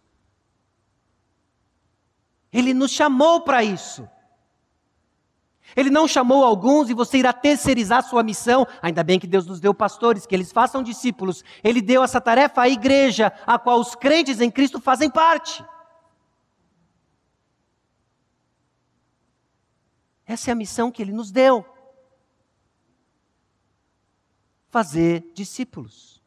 Ele 2.52 2.74
nos 2.74 2.92
chamou 2.92 3.42
para 3.42 3.64
isso. 3.64 4.08
Ele 5.76 5.90
não 5.90 6.08
chamou 6.08 6.46
alguns 6.46 6.90
e 6.90 6.94
você 6.94 7.18
irá 7.18 7.34
terceirizar 7.34 8.02
sua 8.04 8.24
missão. 8.24 8.66
Ainda 8.82 9.04
bem 9.04 9.20
que 9.20 9.28
Deus 9.28 9.46
nos 9.46 9.60
deu 9.60 9.74
pastores, 9.74 10.26
que 10.26 10.34
eles 10.34 10.52
façam 10.52 10.82
discípulos. 10.82 11.44
Ele 11.64 11.82
deu 11.82 12.02
essa 12.02 12.22
tarefa 12.22 12.62
à 12.62 12.70
igreja, 12.70 13.34
a 13.46 13.60
qual 13.60 13.80
os 13.80 13.94
crentes 13.94 14.40
em 14.40 14.50
Cristo 14.50 14.80
fazem 14.80 15.10
parte. 15.10 15.64
Essa 20.26 20.50
é 20.50 20.54
a 20.54 20.56
missão 20.56 20.92
que 20.92 21.02
ele 21.02 21.12
nos 21.12 21.30
deu. 21.30 21.66
Fazer 24.70 25.32
discípulos. 25.34 26.24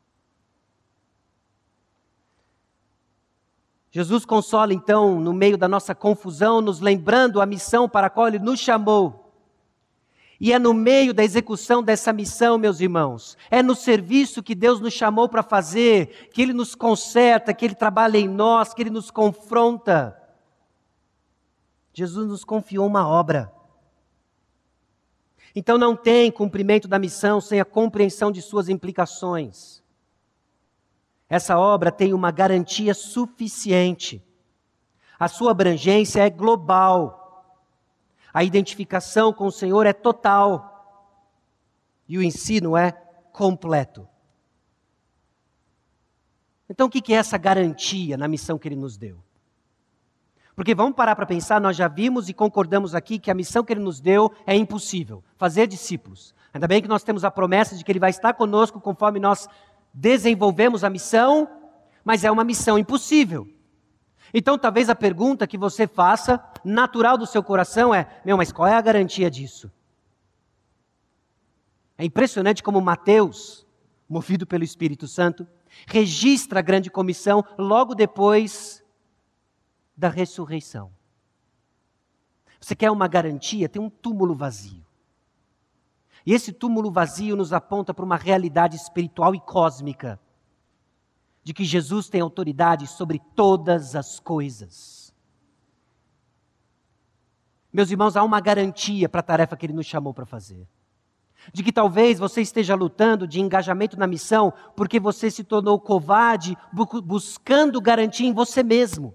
Jesus 3.91 4.27
consola 4.27 4.75
então, 4.75 5.19
no 5.19 5.33
meio 5.33 5.57
da 5.57 5.67
nossa 5.67 5.95
confusão, 5.95 6.61
nos 6.61 6.81
lembrando 6.81 7.41
a 7.41 7.47
missão 7.47 7.89
para 7.89 8.09
a 8.09 8.11
qual 8.11 8.29
ele 8.29 8.39
nos 8.39 8.61
chamou 8.61 9.28
E 10.41 10.53
é 10.53 10.59
no 10.59 10.73
meio 10.73 11.13
da 11.13 11.25
execução 11.25 11.83
dessa 11.83 12.13
missão, 12.13 12.59
meus 12.59 12.81
irmãos, 12.81 13.37
é 13.51 13.61
no 13.63 13.75
serviço 13.75 14.43
que 14.43 14.55
Deus 14.55 14.81
nos 14.81 14.95
chamou 14.95 15.29
para 15.29 15.43
fazer, 15.43 16.29
que 16.33 16.41
Ele 16.41 16.53
nos 16.53 16.77
conserta, 16.77 17.53
que 17.53 17.65
Ele 17.65 17.75
trabalha 17.75 18.19
em 18.19 18.29
nós, 18.29 18.73
que 18.73 18.83
Ele 18.83 18.91
nos 18.91 19.11
confronta. 19.11 20.17
Jesus 21.93 22.29
nos 22.29 22.45
confiou 22.45 22.87
uma 22.87 23.09
obra. 23.09 23.53
Então 25.57 25.77
não 25.77 25.97
tem 25.97 26.31
cumprimento 26.31 26.87
da 26.87 27.01
missão 27.01 27.41
sem 27.41 27.59
a 27.59 27.65
compreensão 27.65 28.31
de 28.31 28.41
suas 28.41 28.69
implicações. 28.69 29.83
Essa 31.29 31.59
obra 31.59 31.91
tem 31.91 32.15
uma 32.15 32.31
garantia 32.31 32.95
suficiente. 32.95 34.25
A 35.19 35.27
sua 35.27 35.51
abrangência 35.51 36.25
é 36.25 36.31
global. 36.31 37.18
A 38.39 38.45
identificação 38.45 39.33
com 39.33 39.49
o 39.49 39.51
Senhor 39.51 39.85
é 39.85 39.93
total. 39.93 41.11
E 42.09 42.17
o 42.17 42.23
ensino 42.23 42.77
é 42.77 42.93
completo. 43.33 44.07
Então, 46.71 46.87
o 46.87 46.89
que 46.89 47.13
é 47.13 47.17
essa 47.17 47.37
garantia 47.37 48.17
na 48.17 48.29
missão 48.29 48.57
que 48.57 48.69
ele 48.69 48.77
nos 48.77 48.97
deu? 48.97 49.19
Porque 50.55 50.73
vamos 50.73 50.95
parar 50.95 51.17
para 51.17 51.27
pensar, 51.27 51.61
nós 51.61 51.77
já 51.77 51.89
vimos 51.89 52.29
e 52.29 52.33
concordamos 52.33 52.95
aqui 52.95 53.19
que 53.19 53.29
a 53.29 53.35
missão 53.35 53.65
que 53.65 53.73
ele 53.73 53.81
nos 53.81 54.01
deu 54.01 54.33
é 54.47 54.55
impossível 54.55 55.21
fazer 55.37 55.67
discípulos. 55.67 56.33
Ainda 56.55 56.69
bem 56.69 56.81
que 56.81 56.87
nós 56.87 57.03
temos 57.03 57.25
a 57.25 57.33
promessa 57.33 57.75
de 57.75 57.83
que 57.83 57.91
ele 57.91 57.99
vai 57.99 58.11
estar 58.11 58.35
conosco 58.35 58.81
conforme 58.81 59.19
nós 59.19 59.49
desenvolvemos 59.93 60.85
a 60.85 60.91
missão, 60.91 61.51
mas 62.05 62.23
é 62.23 62.31
uma 62.31 62.45
missão 62.45 62.79
impossível. 62.79 63.49
Então, 64.33 64.59
talvez 64.59 64.89
a 64.89 64.95
pergunta 64.95 65.47
que 65.47 65.57
você 65.57 65.87
faça, 65.87 66.43
natural 66.65 67.17
do 67.17 67.27
seu 67.27 67.43
coração, 67.43 67.95
é: 67.95 68.21
meu, 68.25 68.37
mas 68.37 68.53
qual 68.53 68.69
é 68.69 68.75
a 68.75 68.81
garantia 68.81 69.31
disso? 69.31 69.71
É 71.97 72.05
impressionante 72.05 72.63
como 72.63 72.81
Mateus, 72.81 73.67
movido 74.09 74.47
pelo 74.47 74.65
Espírito 74.65 75.09
Santo, 75.09 75.47
registra 75.87 76.61
a 76.61 76.63
grande 76.63 76.91
comissão 76.91 77.45
logo 77.59 77.95
depois 77.95 78.85
da 79.97 80.09
ressurreição. 80.09 80.93
Você 82.61 82.75
quer 82.75 82.91
uma 82.91 83.09
garantia? 83.09 83.69
Tem 83.69 83.81
um 83.81 83.91
túmulo 83.91 84.35
vazio. 84.35 84.85
E 86.27 86.35
esse 86.35 86.53
túmulo 86.53 86.91
vazio 86.91 87.35
nos 87.35 87.53
aponta 87.53 87.95
para 87.95 88.05
uma 88.05 88.17
realidade 88.17 88.77
espiritual 88.77 89.35
e 89.35 89.41
cósmica 89.41 90.21
de 91.49 91.55
que 91.55 91.65
Jesus 91.65 92.11
tem 92.11 92.21
autoridade 92.21 92.87
sobre 92.87 93.19
todas 93.35 93.97
as 93.97 94.21
coisas. 94.21 95.15
Meus 97.73 97.91
irmãos, 97.91 98.19
há 98.19 98.23
uma 98.23 98.39
garantia 98.39 99.09
para 99.09 99.21
a 99.21 99.23
tarefa 99.23 99.57
que 99.57 99.65
ele 99.65 99.73
nos 99.73 99.87
chamou 99.87 100.13
para 100.13 100.27
fazer. 100.27 100.69
De 101.51 101.63
que 101.63 101.73
talvez 101.73 102.19
você 102.19 102.43
esteja 102.43 102.75
lutando 102.75 103.27
de 103.27 103.41
engajamento 103.41 103.99
na 103.99 104.07
missão 104.07 104.53
porque 104.77 105.01
você 105.01 105.31
se 105.31 105.43
tornou 105.43 105.81
covarde 105.81 106.55
buscando 107.03 107.81
garantia 107.81 108.29
em 108.29 108.35
você 108.35 108.63
mesmo. 108.63 109.15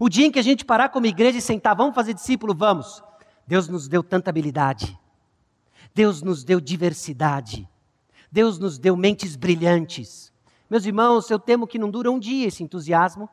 O 0.00 0.08
dia 0.08 0.26
em 0.26 0.32
que 0.32 0.40
a 0.40 0.42
gente 0.42 0.64
parar 0.64 0.88
como 0.88 1.06
igreja 1.06 1.38
e 1.38 1.40
sentar, 1.40 1.76
vamos 1.76 1.94
fazer 1.94 2.12
discípulo, 2.12 2.56
vamos. 2.56 3.04
Deus 3.46 3.68
nos 3.68 3.86
deu 3.86 4.02
tanta 4.02 4.30
habilidade. 4.30 4.98
Deus 5.94 6.22
nos 6.22 6.42
deu 6.42 6.60
diversidade. 6.60 7.68
Deus 8.32 8.58
nos 8.58 8.80
deu 8.80 8.96
mentes 8.96 9.36
brilhantes. 9.36 10.34
Meus 10.68 10.84
irmãos, 10.84 11.30
eu 11.30 11.38
temo 11.38 11.66
que 11.66 11.78
não 11.78 11.90
dura 11.90 12.10
um 12.10 12.18
dia 12.18 12.48
esse 12.48 12.62
entusiasmo, 12.62 13.28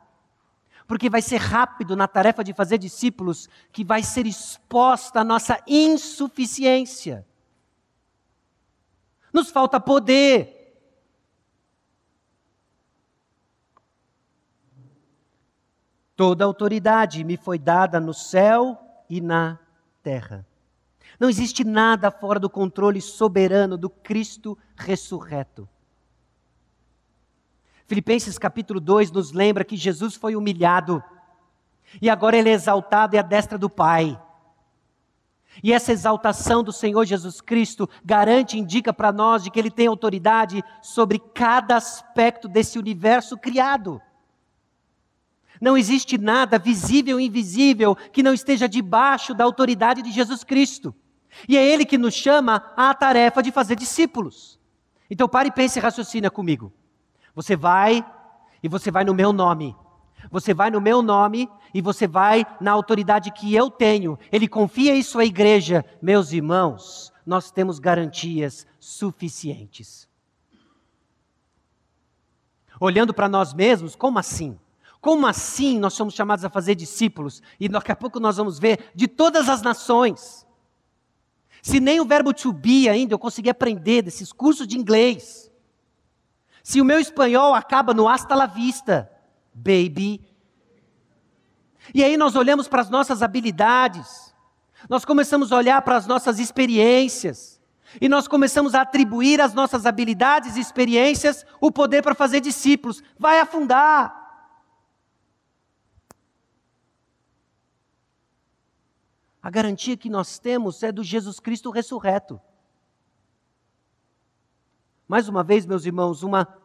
porque 0.88 1.10
vai 1.10 1.22
ser 1.22 1.38
rápido 1.38 1.96
na 1.96 2.08
tarefa 2.08 2.44
de 2.44 2.54
fazer 2.54 2.78
discípulos 2.78 3.50
que 3.72 3.84
vai 3.84 4.04
ser 4.04 4.28
exposta 4.28 5.22
a 5.22 5.24
nossa 5.24 5.62
insuficiência. 5.68 7.26
Nos 9.32 9.50
falta 9.50 9.80
poder, 9.80 10.64
Toda 16.16 16.46
autoridade 16.46 17.24
me 17.24 17.38
foi 17.38 17.58
dada 17.58 18.00
no 18.00 18.14
céu 18.14 18.80
e 19.10 19.20
na 19.20 19.60
terra. 20.04 20.46
Não 21.20 21.28
existe 21.28 21.64
nada 21.64 22.12
fora 22.12 22.40
do 22.40 22.50
controle 22.50 23.02
soberano 23.02 23.78
do 23.78 23.90
Cristo 23.90 24.58
ressurreto. 24.76 25.68
Filipenses 27.94 28.40
capítulo 28.40 28.80
2 28.80 29.12
nos 29.12 29.32
lembra 29.32 29.64
que 29.64 29.78
Jesus 29.78 30.16
foi 30.16 30.36
humilhado 30.36 31.04
e 32.02 32.10
agora 32.10 32.36
ele 32.36 32.50
é 32.50 32.54
exaltado 32.54 33.16
e 33.16 33.20
à 33.20 33.22
destra 33.22 33.56
do 33.56 33.70
Pai. 33.70 34.20
E 35.62 35.72
essa 35.72 35.92
exaltação 35.92 36.64
do 36.64 36.74
Senhor 36.74 37.06
Jesus 37.06 37.40
Cristo 37.40 37.88
garante, 38.04 38.58
indica 38.58 38.92
para 38.92 39.12
nós 39.12 39.44
de 39.44 39.52
que 39.52 39.60
ele 39.60 39.70
tem 39.70 39.86
autoridade 39.86 40.64
sobre 40.82 41.20
cada 41.20 41.76
aspecto 41.76 42.48
desse 42.48 42.80
universo 42.80 43.38
criado. 43.38 44.02
Não 45.62 45.78
existe 45.78 46.18
nada 46.18 46.58
visível 46.58 47.20
e 47.20 47.28
invisível 47.28 47.96
que 47.96 48.24
não 48.24 48.34
esteja 48.34 48.68
debaixo 48.68 49.36
da 49.36 49.44
autoridade 49.44 50.02
de 50.02 50.12
Jesus 50.12 50.44
Cristo. 50.44 50.96
E 51.48 51.56
é 51.56 51.64
Ele 51.64 51.86
que 51.86 52.00
nos 52.00 52.16
chama 52.16 52.74
à 52.76 52.92
tarefa 52.96 53.44
de 53.44 53.52
fazer 53.52 53.76
discípulos. 53.76 54.60
Então 55.12 55.30
pare 55.30 55.50
e 55.50 55.52
pense 55.52 55.78
e 55.78 55.80
raciocina 55.80 56.32
comigo. 56.32 56.74
Você 57.36 57.56
vai 57.56 58.06
e 58.62 58.68
você 58.68 58.92
vai 58.92 59.04
no 59.04 59.14
meu 59.14 59.34
nome. 59.34 59.76
Você 60.32 60.54
vai 60.54 60.70
no 60.72 60.80
meu 60.80 61.02
nome 61.02 61.50
e 61.74 61.82
você 61.82 62.08
vai 62.08 62.46
na 62.62 62.72
autoridade 62.72 63.32
que 63.32 63.54
eu 63.54 63.70
tenho. 63.70 64.18
Ele 64.32 64.48
confia 64.48 64.96
isso 64.96 65.20
à 65.20 65.26
igreja. 65.26 65.84
Meus 66.02 66.32
irmãos, 66.32 67.12
nós 67.26 67.52
temos 67.52 67.80
garantias 67.80 68.66
suficientes. 68.80 70.08
Olhando 72.80 73.14
para 73.14 73.30
nós 73.30 73.54
mesmos, 73.54 73.96
como 73.96 74.20
assim? 74.20 74.58
Como 75.00 75.28
assim 75.28 75.80
nós 75.80 75.94
somos 75.94 76.14
chamados 76.14 76.46
a 76.46 76.50
fazer 76.50 76.76
discípulos? 76.76 77.42
E 77.60 77.68
daqui 77.68 77.92
a 77.92 77.96
pouco 77.96 78.20
nós 78.20 78.38
vamos 78.38 78.60
ver 78.60 78.92
de 78.96 79.08
todas 79.08 79.50
as 79.50 79.62
nações. 79.62 80.48
Se 81.62 81.80
nem 81.80 82.00
o 82.00 82.06
verbo 82.06 82.34
to 82.34 82.52
be 82.54 82.88
ainda 82.88 83.14
eu 83.14 83.20
consegui 83.20 83.50
aprender 83.50 84.02
desses 84.02 84.32
cursos 84.32 84.68
de 84.68 84.78
inglês. 84.78 85.52
Se 86.64 86.80
o 86.80 86.86
meu 86.86 87.00
espanhol 87.00 87.54
acaba 87.54 87.94
no 87.94 88.08
hasta 88.08 88.34
la 88.34 88.46
vista, 88.46 89.12
baby. 89.54 90.26
E 91.94 92.02
aí 92.02 92.16
nós 92.16 92.38
olhamos 92.38 92.70
para 92.70 92.82
as 92.82 92.90
nossas 92.90 93.22
habilidades, 93.22 94.34
nós 94.90 95.04
começamos 95.04 95.52
a 95.52 95.58
olhar 95.58 95.82
para 95.82 95.98
as 95.98 96.08
nossas 96.08 96.40
experiências, 96.40 97.62
e 98.00 98.08
nós 98.08 98.28
começamos 98.28 98.74
a 98.74 98.82
atribuir 98.82 99.42
às 99.42 99.54
nossas 99.54 99.86
habilidades 99.86 100.56
e 100.56 100.62
experiências 100.62 101.46
o 101.60 101.72
poder 101.72 102.02
para 102.02 102.16
fazer 102.16 102.40
discípulos. 102.40 103.04
Vai 103.20 103.40
afundar. 103.40 104.22
A 109.42 109.50
garantia 109.50 109.98
que 109.98 110.10
nós 110.10 110.40
temos 110.40 110.82
é 110.82 110.92
do 110.92 111.04
Jesus 111.04 111.40
Cristo 111.40 111.70
ressurreto. 111.70 112.42
Mais 115.14 115.30
uma 115.30 115.44
vez, 115.44 115.64
meus 115.64 115.86
irmãos, 115.86 116.24
uma, 116.24 116.58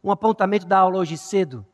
um 0.00 0.12
apontamento 0.12 0.64
da 0.64 0.78
aula 0.78 0.98
hoje 0.98 1.18
cedo. 1.18 1.66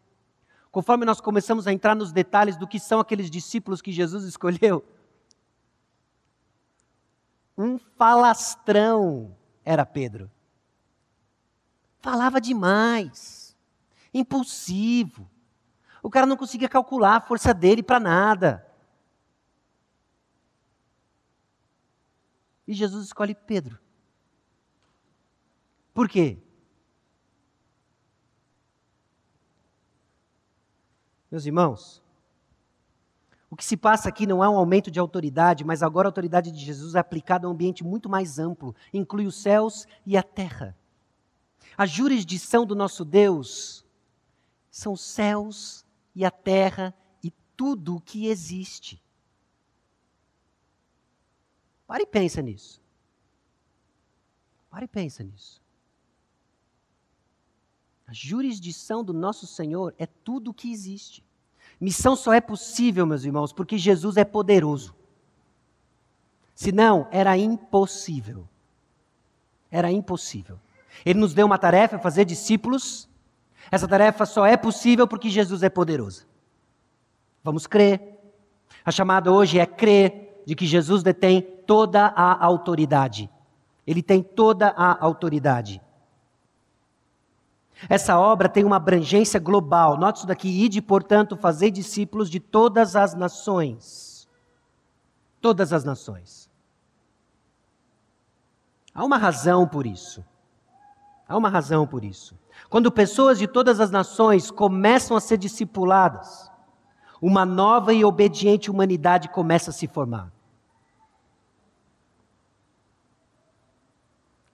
Conforme 0.70 1.04
nós 1.04 1.20
começamos 1.20 1.66
a 1.66 1.74
entrar 1.74 1.94
nos 1.94 2.10
detalhes 2.10 2.56
do 2.56 2.66
que 2.66 2.80
são 2.80 2.98
aqueles 2.98 3.30
discípulos 3.30 3.82
que 3.82 3.92
Jesus 3.92 4.24
escolheu, 4.24 4.82
um 7.54 7.76
falastrão 7.76 9.36
era 9.62 9.84
Pedro. 9.84 10.30
Falava 11.98 12.40
demais, 12.40 13.54
impulsivo. 14.14 15.30
O 16.02 16.08
cara 16.08 16.24
não 16.24 16.38
conseguia 16.38 16.66
calcular 16.66 17.16
a 17.16 17.20
força 17.20 17.52
dele 17.52 17.82
para 17.82 18.00
nada. 18.00 18.66
E 22.66 22.72
Jesus 22.72 23.04
escolhe 23.04 23.34
Pedro. 23.34 23.81
Por 25.93 26.09
quê? 26.09 26.38
Meus 31.30 31.47
irmãos, 31.47 32.03
o 33.51 33.57
que 33.57 33.64
se 33.64 33.76
passa 33.76 34.09
aqui 34.09 34.26
não 34.26 34.43
é 34.43 34.49
um 34.49 34.57
aumento 34.57 34.90
de 34.90 34.99
autoridade, 34.99 35.64
mas 35.64 35.82
agora 35.82 36.09
a 36.09 36.11
autoridade 36.11 36.51
de 36.51 36.59
Jesus 36.59 36.95
é 36.95 36.99
aplicada 36.99 37.47
a 37.47 37.51
um 37.51 37.53
ambiente 37.53 37.84
muito 37.84 38.09
mais 38.09 38.38
amplo, 38.38 38.74
inclui 38.93 39.26
os 39.26 39.36
céus 39.36 39.86
e 40.07 40.16
a 40.16 40.22
terra. 40.22 40.76
A 41.76 41.86
jurisdição 41.86 42.66
do 42.66 42.74
nosso 42.74 43.05
Deus 43.05 43.84
são 44.70 44.93
os 44.93 45.03
céus 45.03 45.86
e 46.14 46.24
a 46.24 46.30
terra 46.30 46.95
e 47.22 47.30
tudo 47.57 47.97
o 47.97 48.01
que 48.01 48.26
existe. 48.26 49.03
Pare 51.86 52.03
e 52.05 52.07
pensa 52.07 52.40
nisso. 52.43 52.80
Pare 54.70 54.86
e 54.86 54.88
pensa 54.88 55.22
nisso. 55.22 55.61
A 58.07 58.12
jurisdição 58.12 59.03
do 59.03 59.12
nosso 59.12 59.46
Senhor 59.46 59.94
é 59.98 60.07
tudo 60.07 60.50
o 60.50 60.55
que 60.55 60.72
existe. 60.72 61.24
Missão 61.80 62.14
só 62.14 62.32
é 62.32 62.40
possível, 62.40 63.07
meus 63.07 63.24
irmãos, 63.24 63.53
porque 63.53 63.78
Jesus 63.78 64.16
é 64.16 64.24
poderoso. 64.24 64.94
Senão, 66.55 67.09
era 67.11 67.36
impossível. 67.36 68.48
Era 69.70 69.90
impossível. 69.90 70.61
Ele 71.05 71.18
nos 71.18 71.34
deu 71.34 71.46
uma 71.46 71.59
tarefa, 71.59 71.98
fazer 71.98 72.24
discípulos. 72.24 73.09
Essa 73.70 73.88
tarefa 73.88 74.26
só 74.26 74.46
é 74.46 74.57
possível 74.57 75.09
porque 75.09 75.30
Jesus 75.30 75.62
é 75.62 75.70
poderoso. 75.70 76.26
Vamos 77.42 77.66
crer. 77.66 78.18
A 78.84 78.90
chamada 78.90 79.32
hoje 79.32 79.59
é 79.59 79.66
crer 79.66 80.42
de 80.46 80.55
que 80.55 80.66
Jesus 80.66 81.03
detém 81.03 81.40
toda 81.40 82.07
a 82.07 82.44
autoridade. 82.44 83.30
Ele 83.86 84.03
tem 84.03 84.22
toda 84.22 84.68
a 84.68 85.05
autoridade. 85.05 85.80
Essa 87.88 88.18
obra 88.18 88.48
tem 88.48 88.64
uma 88.64 88.76
abrangência 88.76 89.40
global. 89.40 89.96
Note 89.96 90.18
isso 90.18 90.26
daqui: 90.26 90.48
ide, 90.48 90.80
portanto, 90.80 91.36
fazer 91.36 91.70
discípulos 91.70 92.30
de 92.30 92.40
todas 92.40 92.96
as 92.96 93.14
nações. 93.14 94.28
Todas 95.40 95.72
as 95.72 95.84
nações. 95.84 96.50
Há 98.94 99.04
uma 99.04 99.16
razão 99.16 99.66
por 99.66 99.86
isso. 99.86 100.24
Há 101.28 101.36
uma 101.36 101.48
razão 101.48 101.86
por 101.86 102.04
isso. 102.04 102.38
Quando 102.68 102.92
pessoas 102.92 103.38
de 103.38 103.46
todas 103.46 103.80
as 103.80 103.90
nações 103.90 104.50
começam 104.50 105.16
a 105.16 105.20
ser 105.20 105.38
discipuladas, 105.38 106.50
uma 107.20 107.46
nova 107.46 107.92
e 107.92 108.04
obediente 108.04 108.70
humanidade 108.70 109.28
começa 109.28 109.70
a 109.70 109.72
se 109.72 109.86
formar. 109.86 110.30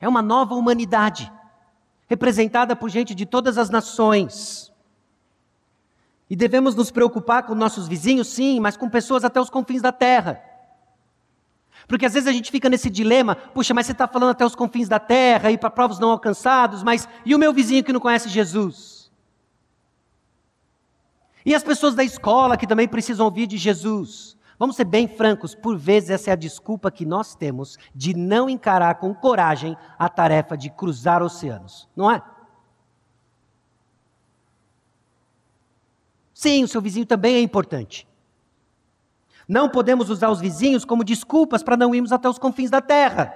É 0.01 0.09
uma 0.09 0.23
nova 0.23 0.55
humanidade, 0.55 1.33
representada 2.09 2.75
por 2.75 2.89
gente 2.89 3.15
de 3.15 3.27
todas 3.27 3.59
as 3.59 3.71
nações. 3.71 4.73
E 6.29 6.35
devemos 6.35 6.75
nos 6.75 6.91
preocupar 6.91 7.45
com 7.45 7.55
nossos 7.55 7.87
vizinhos, 7.87 8.29
sim, 8.29 8.59
mas 8.61 8.77
com 8.77 8.89
pessoas 8.89 9.25
até 9.25 9.41
os 9.41 9.51
confins 9.51 9.83
da 9.83 9.93
terra. 9.93 10.43
Porque 11.87 12.05
às 12.05 12.15
vezes 12.15 12.27
a 12.27 12.33
gente 12.33 12.51
fica 12.51 12.69
nesse 12.69 12.91
dilema, 12.91 13.35
puxa, 13.35 13.73
mas 13.73 13.87
você 13.87 13.93
está 13.93 14.09
falando 14.09 14.31
até 14.31 14.45
os 14.45 14.55
confins 14.55 14.89
da 14.89 14.99
terra 14.99 15.51
e 15.51 15.57
para 15.57 15.71
povos 15.71 15.99
não 15.99 16.11
alcançados, 16.11 16.83
mas 16.83 17.09
e 17.25 17.35
o 17.35 17.39
meu 17.39 17.53
vizinho 17.53 17.85
que 17.85 17.93
não 17.93 18.01
conhece 18.01 18.29
Jesus? 18.29 19.11
E 21.45 21.55
as 21.55 21.63
pessoas 21.63 21.95
da 21.95 22.05
escola 22.05 22.57
que 22.57 22.67
também 22.67 22.89
precisam 22.89 23.25
ouvir 23.25 23.47
de 23.47 23.57
Jesus? 23.57 24.37
Vamos 24.59 24.75
ser 24.75 24.85
bem 24.85 25.07
francos, 25.07 25.55
por 25.55 25.77
vezes 25.79 26.11
essa 26.11 26.31
é 26.31 26.33
a 26.33 26.37
desculpa 26.37 26.91
que 26.91 27.07
nós 27.07 27.35
temos 27.35 27.79
de 27.95 28.13
não 28.13 28.51
encarar 28.51 28.97
com 28.97 29.15
coragem 29.15 29.77
a 29.97 30.09
tarefa 30.09 30.57
de 30.57 30.69
cruzar 30.69 31.23
oceanos, 31.23 31.89
não 31.95 32.11
é? 32.11 32.21
Sim, 36.35 36.65
o 36.65 36.69
seu 36.69 36.81
vizinho 36.81 37.07
também 37.07 37.37
é 37.37 37.41
importante. 37.41 38.07
Não 39.47 39.69
podemos 39.69 40.11
usar 40.11 40.29
os 40.29 40.41
vizinhos 40.41 40.85
como 40.85 41.05
desculpas 41.05 41.63
para 41.63 41.77
não 41.77 41.95
irmos 41.95 42.13
até 42.13 42.29
os 42.29 42.39
confins 42.39 42.69
da 42.69 42.81
terra. 42.81 43.33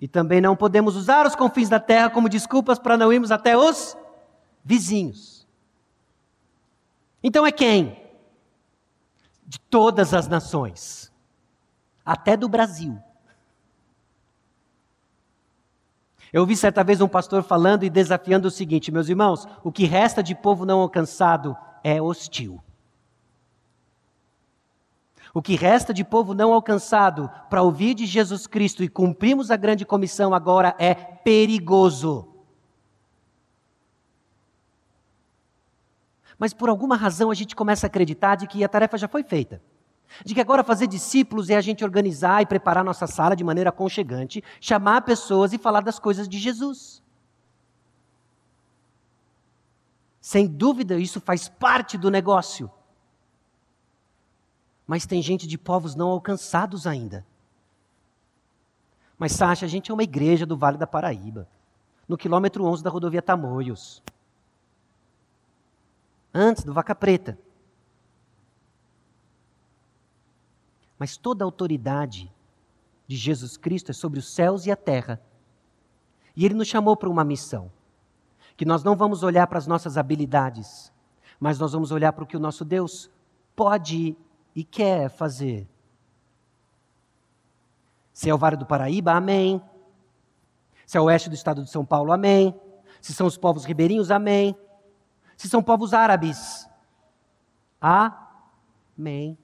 E 0.00 0.08
também 0.08 0.40
não 0.40 0.56
podemos 0.56 0.96
usar 0.96 1.26
os 1.26 1.36
confins 1.36 1.68
da 1.68 1.78
terra 1.78 2.10
como 2.10 2.28
desculpas 2.28 2.78
para 2.78 2.96
não 2.96 3.12
irmos 3.12 3.30
até 3.30 3.56
os 3.56 3.96
vizinhos. 4.64 5.37
Então 7.28 7.46
é 7.46 7.52
quem? 7.52 7.94
De 9.46 9.60
todas 9.60 10.14
as 10.14 10.26
nações, 10.26 11.12
até 12.02 12.38
do 12.38 12.48
Brasil. 12.48 12.98
Eu 16.32 16.40
ouvi 16.40 16.56
certa 16.56 16.82
vez 16.82 17.02
um 17.02 17.06
pastor 17.06 17.42
falando 17.42 17.84
e 17.84 17.90
desafiando 17.90 18.48
o 18.48 18.50
seguinte: 18.50 18.90
meus 18.90 19.10
irmãos, 19.10 19.46
o 19.62 19.70
que 19.70 19.84
resta 19.84 20.22
de 20.22 20.34
povo 20.34 20.64
não 20.64 20.80
alcançado 20.80 21.54
é 21.84 22.00
hostil. 22.00 22.62
O 25.34 25.42
que 25.42 25.54
resta 25.54 25.92
de 25.92 26.04
povo 26.04 26.32
não 26.32 26.54
alcançado 26.54 27.30
para 27.50 27.60
ouvir 27.60 27.92
de 27.92 28.06
Jesus 28.06 28.46
Cristo 28.46 28.82
e 28.82 28.88
cumprirmos 28.88 29.50
a 29.50 29.56
grande 29.56 29.84
comissão 29.84 30.32
agora 30.32 30.74
é 30.78 30.94
perigoso. 30.94 32.37
Mas 36.38 36.54
por 36.54 36.68
alguma 36.68 36.96
razão 36.96 37.30
a 37.30 37.34
gente 37.34 37.56
começa 37.56 37.86
a 37.86 37.88
acreditar 37.88 38.36
de 38.36 38.46
que 38.46 38.62
a 38.62 38.68
tarefa 38.68 38.96
já 38.96 39.08
foi 39.08 39.22
feita. 39.22 39.60
De 40.24 40.34
que 40.34 40.40
agora 40.40 40.64
fazer 40.64 40.86
discípulos 40.86 41.50
é 41.50 41.56
a 41.56 41.60
gente 41.60 41.84
organizar 41.84 42.42
e 42.42 42.46
preparar 42.46 42.84
nossa 42.84 43.06
sala 43.06 43.36
de 43.36 43.44
maneira 43.44 43.70
aconchegante, 43.70 44.42
chamar 44.60 45.02
pessoas 45.02 45.52
e 45.52 45.58
falar 45.58 45.80
das 45.80 45.98
coisas 45.98 46.28
de 46.28 46.38
Jesus. 46.38 47.02
Sem 50.20 50.46
dúvida, 50.46 50.98
isso 50.98 51.20
faz 51.20 51.48
parte 51.48 51.98
do 51.98 52.10
negócio 52.10 52.70
mas 54.88 55.04
tem 55.04 55.20
gente 55.20 55.46
de 55.46 55.58
povos 55.58 55.94
não 55.94 56.08
alcançados 56.08 56.86
ainda. 56.86 57.24
Mas, 59.18 59.32
Sacha, 59.32 59.66
a 59.66 59.68
gente 59.68 59.90
é 59.90 59.94
uma 59.94 60.02
igreja 60.02 60.46
do 60.46 60.56
Vale 60.56 60.78
da 60.78 60.86
Paraíba, 60.86 61.46
no 62.08 62.16
quilômetro 62.16 62.64
11 62.64 62.82
da 62.82 62.88
rodovia 62.88 63.20
Tamoios. 63.20 64.02
Antes 66.40 66.62
do 66.62 66.72
Vaca 66.72 66.94
Preta. 66.94 67.36
Mas 70.96 71.16
toda 71.16 71.42
a 71.42 71.46
autoridade 71.46 72.32
de 73.08 73.16
Jesus 73.16 73.56
Cristo 73.56 73.90
é 73.90 73.92
sobre 73.92 74.20
os 74.20 74.32
céus 74.32 74.64
e 74.64 74.70
a 74.70 74.76
terra. 74.76 75.20
E 76.36 76.44
Ele 76.44 76.54
nos 76.54 76.68
chamou 76.68 76.96
para 76.96 77.08
uma 77.08 77.24
missão. 77.24 77.72
Que 78.56 78.64
nós 78.64 78.84
não 78.84 78.94
vamos 78.94 79.24
olhar 79.24 79.48
para 79.48 79.58
as 79.58 79.66
nossas 79.66 79.98
habilidades, 79.98 80.92
mas 81.40 81.58
nós 81.58 81.72
vamos 81.72 81.90
olhar 81.90 82.12
para 82.12 82.22
o 82.22 82.26
que 82.26 82.36
o 82.36 82.40
nosso 82.40 82.64
Deus 82.64 83.10
pode 83.56 84.16
e 84.54 84.62
quer 84.62 85.10
fazer. 85.10 85.68
Se 88.12 88.30
é 88.30 88.34
o 88.34 88.38
Vale 88.38 88.56
do 88.56 88.64
Paraíba, 88.64 89.10
amém. 89.10 89.60
Se 90.86 90.96
é 90.96 91.00
o 91.00 91.04
oeste 91.04 91.28
do 91.28 91.34
estado 91.34 91.64
de 91.64 91.70
São 91.70 91.84
Paulo, 91.84 92.12
amém. 92.12 92.54
Se 93.00 93.12
são 93.12 93.26
os 93.26 93.36
povos 93.36 93.64
ribeirinhos, 93.64 94.12
amém. 94.12 94.56
Se 95.38 95.48
são 95.48 95.62
povos 95.62 95.94
árabes, 95.94 96.68
amém. 97.80 99.38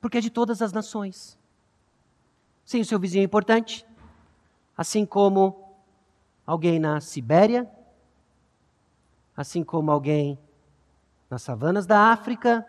Porque 0.00 0.18
é 0.18 0.20
de 0.20 0.30
todas 0.30 0.62
as 0.62 0.72
nações. 0.72 1.36
Sim, 2.64 2.80
o 2.80 2.84
seu 2.84 3.00
vizinho 3.00 3.22
é 3.22 3.24
importante. 3.24 3.84
Assim 4.76 5.04
como 5.04 5.74
alguém 6.46 6.78
na 6.78 7.00
Sibéria, 7.00 7.68
assim 9.36 9.64
como 9.64 9.90
alguém 9.90 10.38
nas 11.28 11.42
savanas 11.42 11.84
da 11.84 12.12
África, 12.12 12.64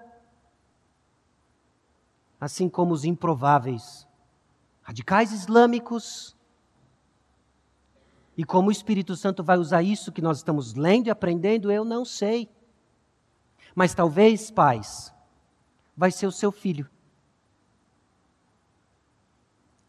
assim 2.41 2.67
como 2.67 2.95
os 2.95 3.05
improváveis 3.05 4.07
radicais 4.81 5.31
islâmicos. 5.31 6.35
E 8.39 8.45
como 8.45 8.69
o 8.69 8.71
Espírito 8.71 9.17
Santo 9.17 9.43
vai 9.43 9.57
usar 9.57 9.83
isso 9.83 10.13
que 10.13 10.21
nós 10.21 10.37
estamos 10.37 10.73
lendo 10.73 11.07
e 11.07 11.09
aprendendo, 11.09 11.69
eu 11.69 11.83
não 11.83 12.05
sei. 12.05 12.47
Mas 13.75 13.93
talvez, 13.93 14.49
pais, 14.49 15.13
vai 15.93 16.09
ser 16.09 16.25
o 16.25 16.31
seu 16.31 16.49
filho. 16.49 16.89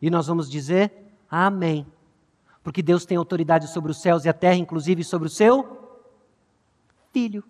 E 0.03 0.11
nós 0.11 0.27
vamos 0.27 0.51
dizer 0.51 0.93
amém. 1.31 1.87
Porque 2.61 2.83
Deus 2.83 3.07
tem 3.07 3.17
autoridade 3.17 3.69
sobre 3.69 3.93
os 3.93 4.03
céus 4.03 4.25
e 4.25 4.29
a 4.29 4.33
terra, 4.33 4.57
inclusive 4.57 5.05
sobre 5.05 5.29
o 5.29 5.31
seu 5.31 6.03
filho. 7.13 7.45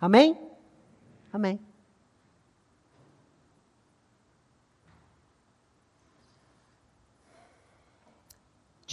Amém? 0.00 0.40
Amém. 1.30 1.60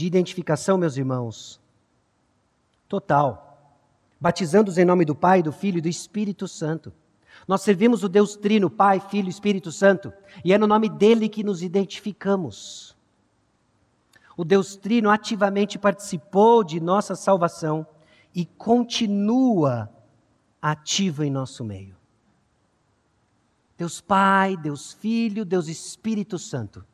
De 0.04 0.08
identificação, 0.08 0.78
meus 0.78 0.98
irmãos, 0.98 1.62
total. 2.90 3.80
Batizando-os 4.20 4.78
em 4.78 4.84
nome 4.84 5.06
do 5.06 5.16
Pai, 5.16 5.42
do 5.42 5.54
Filho 5.54 5.78
e 5.78 5.82
do 5.82 5.88
Espírito 5.88 6.46
Santo. 6.46 6.92
Nós 7.48 7.62
servimos 7.62 8.04
o 8.04 8.10
Deus 8.10 8.36
Trino, 8.36 8.70
Pai, 8.70 9.00
Filho 9.00 9.28
e 9.28 9.30
Espírito 9.30 9.72
Santo, 9.72 10.12
e 10.44 10.52
é 10.52 10.58
no 10.58 10.68
nome 10.68 10.90
dele 10.90 11.30
que 11.30 11.42
nos 11.42 11.64
identificamos. 11.64 12.98
O 14.36 14.44
Deus 14.44 14.76
Trino 14.76 15.10
ativamente 15.10 15.80
participou 15.80 16.66
de 16.66 16.82
nossa 16.82 17.16
salvação 17.16 17.88
e 18.36 18.46
continua 18.46 19.90
ativo 20.62 21.24
em 21.24 21.32
nosso 21.32 21.64
meio. 21.64 21.96
Deus 23.78 24.02
Pai, 24.02 24.58
Deus 24.58 24.92
Filho, 24.92 25.46
Deus 25.46 25.70
Espírito 25.70 26.38
Santo. 26.38 26.86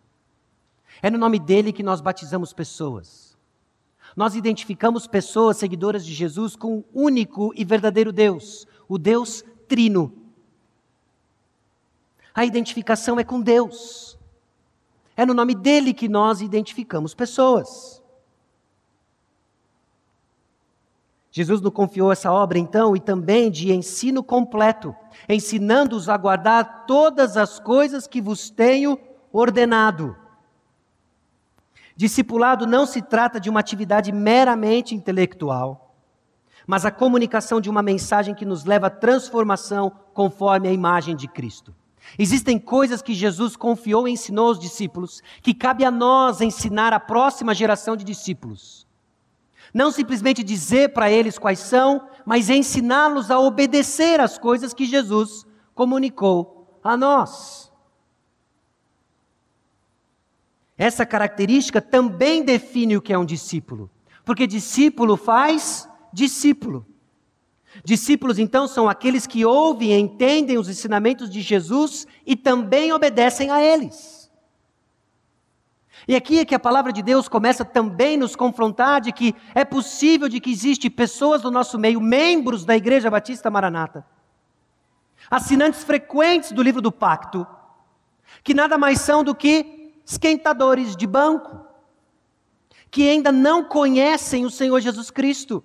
É 1.01 1.09
no 1.09 1.17
nome 1.17 1.39
dele 1.39 1.71
que 1.71 1.83
nós 1.83 2.01
batizamos 2.01 2.53
pessoas. 2.53 3.37
Nós 4.15 4.35
identificamos 4.35 5.07
pessoas 5.07 5.57
seguidoras 5.57 6.05
de 6.05 6.13
Jesus 6.13 6.55
com 6.55 6.79
o 6.79 6.85
único 6.93 7.53
e 7.55 7.63
verdadeiro 7.63 8.11
Deus, 8.11 8.67
o 8.87 8.97
Deus 8.97 9.43
Trino. 9.67 10.13
A 12.33 12.45
identificação 12.45 13.19
é 13.19 13.23
com 13.23 13.41
Deus. 13.41 14.17
É 15.15 15.25
no 15.25 15.33
nome 15.33 15.53
dele 15.53 15.93
que 15.93 16.07
nós 16.07 16.41
identificamos 16.41 17.13
pessoas. 17.13 18.01
Jesus 21.31 21.61
nos 21.61 21.73
confiou 21.73 22.11
essa 22.11 22.31
obra, 22.31 22.57
então, 22.57 22.95
e 22.95 22.99
também 22.99 23.51
de 23.51 23.71
ensino 23.71 24.23
completo, 24.23 24.95
ensinando-os 25.27 26.09
a 26.09 26.17
guardar 26.17 26.85
todas 26.85 27.37
as 27.37 27.59
coisas 27.59 28.07
que 28.07 28.19
vos 28.19 28.49
tenho 28.49 28.99
ordenado. 29.31 30.15
Discipulado 31.99 32.65
não 32.65 32.85
se 32.85 33.01
trata 33.01 33.41
de 33.41 33.49
uma 33.49 33.59
atividade 33.59 34.09
meramente 34.13 34.95
intelectual, 34.95 35.93
mas 36.65 36.85
a 36.85 36.91
comunicação 36.91 37.59
de 37.59 37.69
uma 37.69 37.83
mensagem 37.83 38.33
que 38.33 38.45
nos 38.45 38.63
leva 38.63 38.87
à 38.87 38.89
transformação 38.89 39.91
conforme 40.13 40.69
a 40.69 40.71
imagem 40.71 41.13
de 41.13 41.27
Cristo. 41.27 41.75
Existem 42.17 42.57
coisas 42.57 43.01
que 43.01 43.13
Jesus 43.13 43.57
confiou 43.57 44.07
e 44.07 44.11
ensinou 44.11 44.47
aos 44.47 44.57
discípulos, 44.57 45.21
que 45.41 45.53
cabe 45.53 45.83
a 45.83 45.91
nós 45.91 46.39
ensinar 46.39 46.93
à 46.93 47.01
próxima 47.01 47.53
geração 47.53 47.97
de 47.97 48.05
discípulos. 48.05 48.87
Não 49.73 49.91
simplesmente 49.91 50.41
dizer 50.41 50.93
para 50.93 51.11
eles 51.11 51.37
quais 51.37 51.59
são, 51.59 52.07
mas 52.25 52.49
ensiná-los 52.49 53.29
a 53.29 53.37
obedecer 53.37 54.21
às 54.21 54.37
coisas 54.37 54.73
que 54.73 54.85
Jesus 54.85 55.45
comunicou 55.75 56.79
a 56.81 56.95
nós. 56.95 57.68
Essa 60.79 61.05
característica 61.05 61.81
também 61.81 62.41
define 62.41 62.95
o 62.95 63.01
que 63.01 63.11
é 63.11 63.17
um 63.17 63.25
discípulo, 63.25 63.91
porque 64.23 64.47
discípulo 64.47 65.17
faz 65.17 65.89
discípulo. 66.13 66.85
Discípulos, 67.83 68.39
então, 68.39 68.65
são 68.65 68.87
aqueles 68.87 69.27
que 69.27 69.43
ouvem 69.43 69.91
e 69.91 69.99
entendem 69.99 70.57
os 70.57 70.69
ensinamentos 70.69 71.29
de 71.29 71.41
Jesus 71.41 72.07
e 72.25 72.33
também 72.33 72.93
obedecem 72.93 73.51
a 73.51 73.61
eles. 73.61 74.31
E 76.07 76.15
aqui 76.15 76.39
é 76.39 76.45
que 76.45 76.55
a 76.55 76.59
palavra 76.59 76.93
de 76.93 77.03
Deus 77.03 77.27
começa 77.27 77.65
também 77.65 78.15
nos 78.15 78.33
confrontar 78.33 79.01
de 79.01 79.11
que 79.11 79.35
é 79.53 79.65
possível 79.65 80.29
de 80.29 80.39
que 80.39 80.49
existe 80.49 80.89
pessoas 80.89 81.41
do 81.41 81.51
nosso 81.51 81.77
meio, 81.77 81.99
membros 81.99 82.63
da 82.63 82.77
Igreja 82.77 83.11
Batista 83.11 83.51
Maranata, 83.51 84.05
assinantes 85.29 85.83
frequentes 85.83 86.53
do 86.53 86.63
livro 86.63 86.81
do 86.81 86.91
pacto, 86.91 87.45
que 88.45 88.53
nada 88.53 88.77
mais 88.77 89.01
são 89.01 89.25
do 89.25 89.35
que 89.35 89.78
esquentadores 90.09 90.95
de 90.95 91.05
banco, 91.05 91.63
que 92.89 93.07
ainda 93.07 93.31
não 93.31 93.63
conhecem 93.63 94.43
o 94.43 94.49
Senhor 94.49 94.79
Jesus 94.79 95.11
Cristo. 95.11 95.63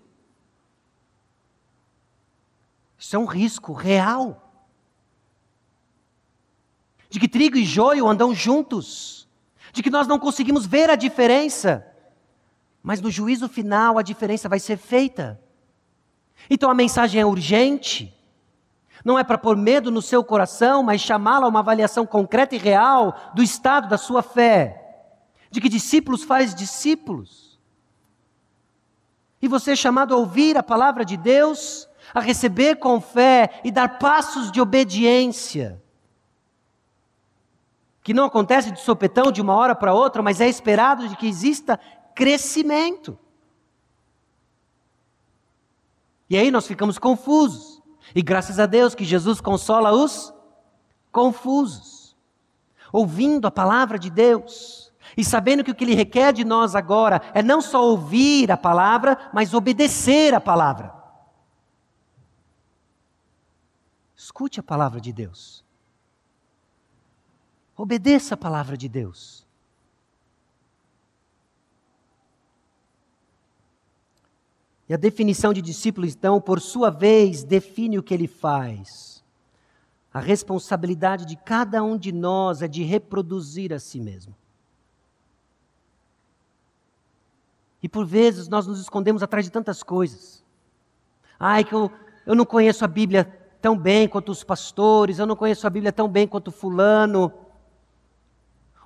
Isso 2.99 3.17
é 3.17 3.19
um 3.19 3.25
risco 3.25 3.73
real. 3.73 4.53
De 7.09 7.19
que 7.19 7.27
trigo 7.27 7.57
e 7.57 7.65
joio 7.65 8.07
andam 8.07 8.35
juntos 8.35 9.27
de 9.73 9.83
que 9.83 9.91
nós 9.91 10.07
não 10.07 10.19
conseguimos 10.19 10.67
ver 10.67 10.91
a 10.91 10.95
diferença. 10.95 11.85
Mas 12.83 13.01
no 13.01 13.11
juízo 13.11 13.49
final 13.49 13.97
a 13.97 14.03
diferença 14.03 14.49
vai 14.49 14.61
ser 14.61 14.77
feita. 14.77 15.41
Então 16.51 16.71
a 16.71 16.75
mensagem 16.75 17.21
é 17.21 17.25
urgente. 17.25 18.14
Não 19.05 19.19
é 19.19 19.23
para 19.23 19.37
pôr 19.37 19.57
medo 19.57 19.91
no 19.91 20.01
seu 20.01 20.25
coração, 20.25 20.83
mas 20.83 21.01
chamá-la 21.01 21.47
a 21.47 21.49
uma 21.49 21.61
avaliação 21.61 22.07
concreta 22.07 22.55
e 22.55 22.59
real 22.59 23.15
do 23.35 23.43
estado 23.43 23.89
da 23.89 23.99
sua 23.99 24.23
fé. 24.23 24.81
De 25.51 25.61
que 25.61 25.69
discípulos 25.69 26.25
faz 26.25 26.55
discípulos. 26.55 27.61
E 29.43 29.47
você 29.47 29.73
é 29.73 29.77
chamado 29.77 30.15
a 30.15 30.17
ouvir 30.17 30.57
a 30.57 30.63
palavra 30.63 31.05
de 31.05 31.19
Deus, 31.19 31.87
a 32.15 32.21
receber 32.21 32.77
com 32.77 33.01
fé 33.01 33.61
e 33.63 33.71
dar 33.71 33.99
passos 33.99 34.51
de 34.51 34.61
obediência 34.61 35.83
que 38.05 38.13
não 38.13 38.27
acontece 38.27 38.71
de 38.71 38.81
sopetão 38.81 39.33
de 39.33 39.41
uma 39.41 39.57
hora 39.57 39.75
para 39.75 39.95
outra, 39.95 40.23
mas 40.23 40.39
é 40.39 40.47
esperado 40.47 41.09
de 41.09 41.17
que 41.17 41.27
exista 41.27 41.81
crescimento. 42.15 43.19
E 46.29 46.37
aí 46.37 46.51
nós 46.51 46.67
ficamos 46.67 46.99
confusos. 46.99 47.74
E 48.15 48.23
graças 48.23 48.61
a 48.61 48.67
Deus 48.67 48.95
que 48.95 49.05
Jesus 49.05 49.41
consola 49.41 49.93
os 49.93 50.33
confusos. 51.11 52.17
Ouvindo 52.93 53.47
a 53.47 53.51
palavra 53.51 53.99
de 53.99 54.09
Deus 54.09 54.93
e 55.17 55.25
sabendo 55.25 55.65
que 55.65 55.71
o 55.71 55.75
que 55.75 55.85
Ele 55.85 55.95
requer 55.95 56.33
de 56.33 56.45
nós 56.45 56.75
agora 56.75 57.21
é 57.35 57.43
não 57.43 57.61
só 57.61 57.85
ouvir 57.85 58.51
a 58.51 58.57
palavra, 58.57 59.31
mas 59.33 59.53
obedecer 59.53 60.33
a 60.33 60.41
palavra. 60.41 60.95
Escute 64.17 64.61
a 64.61 64.63
palavra 64.63 65.01
de 65.01 65.13
Deus. 65.13 65.65
Obedeça 67.77 68.35
a 68.35 68.37
palavra 68.37 68.77
de 68.77 68.89
Deus. 68.89 69.44
E 74.89 74.95
a 74.95 74.97
definição 74.97 75.53
de 75.53 75.63
discípulo, 75.63 76.07
então, 76.07 76.41
por 76.41 76.61
sua 76.61 76.91
vez, 76.91 77.43
define 77.43 77.99
o 77.99 78.03
que 78.03 78.13
ele 78.13 78.27
faz. 78.27 79.25
A 80.13 80.21
responsabilidade 80.21 81.25
de 81.25 81.37
cada 81.37 81.83
um 81.83 81.97
de 81.97 82.13
nós 82.13 82.63
é 82.63 82.69
de 82.69 82.83
reproduzir 82.83 83.73
a 83.73 83.79
si 83.79 83.99
mesmo. 83.99 84.35
E 87.83 87.89
por 87.89 88.07
vezes 88.07 88.49
nós 88.49 88.67
nos 88.67 88.81
escondemos 88.81 89.23
atrás 89.23 89.45
de 89.45 89.53
tantas 89.53 89.83
coisas. 89.83 90.43
Ai, 91.39 91.65
que 91.65 91.75
eu, 91.75 91.91
eu 92.25 92.35
não 92.35 92.47
conheço 92.47 92.85
a 92.85 92.89
Bíblia 92.89 93.25
tão 93.61 93.77
bem 93.77 94.09
quanto 94.09 94.31
os 94.31 94.45
pastores, 94.45 95.19
eu 95.19 95.27
não 95.27 95.37
conheço 95.37 95.67
a 95.67 95.71
Bíblia 95.71 95.93
tão 95.93 96.09
bem 96.09 96.27
quanto 96.27 96.51
Fulano. 96.51 97.33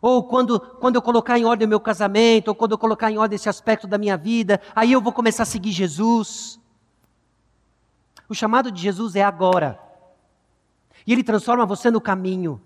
Ou 0.00 0.22
quando, 0.22 0.60
quando 0.60 0.96
eu 0.96 1.02
colocar 1.02 1.38
em 1.38 1.44
ordem 1.44 1.66
o 1.66 1.68
meu 1.68 1.80
casamento, 1.80 2.48
ou 2.48 2.54
quando 2.54 2.72
eu 2.72 2.78
colocar 2.78 3.10
em 3.10 3.18
ordem 3.18 3.36
esse 3.36 3.48
aspecto 3.48 3.86
da 3.86 3.98
minha 3.98 4.16
vida, 4.16 4.60
aí 4.74 4.92
eu 4.92 5.00
vou 5.00 5.12
começar 5.12 5.42
a 5.42 5.46
seguir 5.46 5.72
Jesus. 5.72 6.60
O 8.28 8.34
chamado 8.34 8.70
de 8.70 8.80
Jesus 8.80 9.16
é 9.16 9.22
agora. 9.22 9.80
E 11.06 11.12
ele 11.12 11.24
transforma 11.24 11.66
você 11.66 11.90
no 11.90 12.00
caminho. 12.00 12.60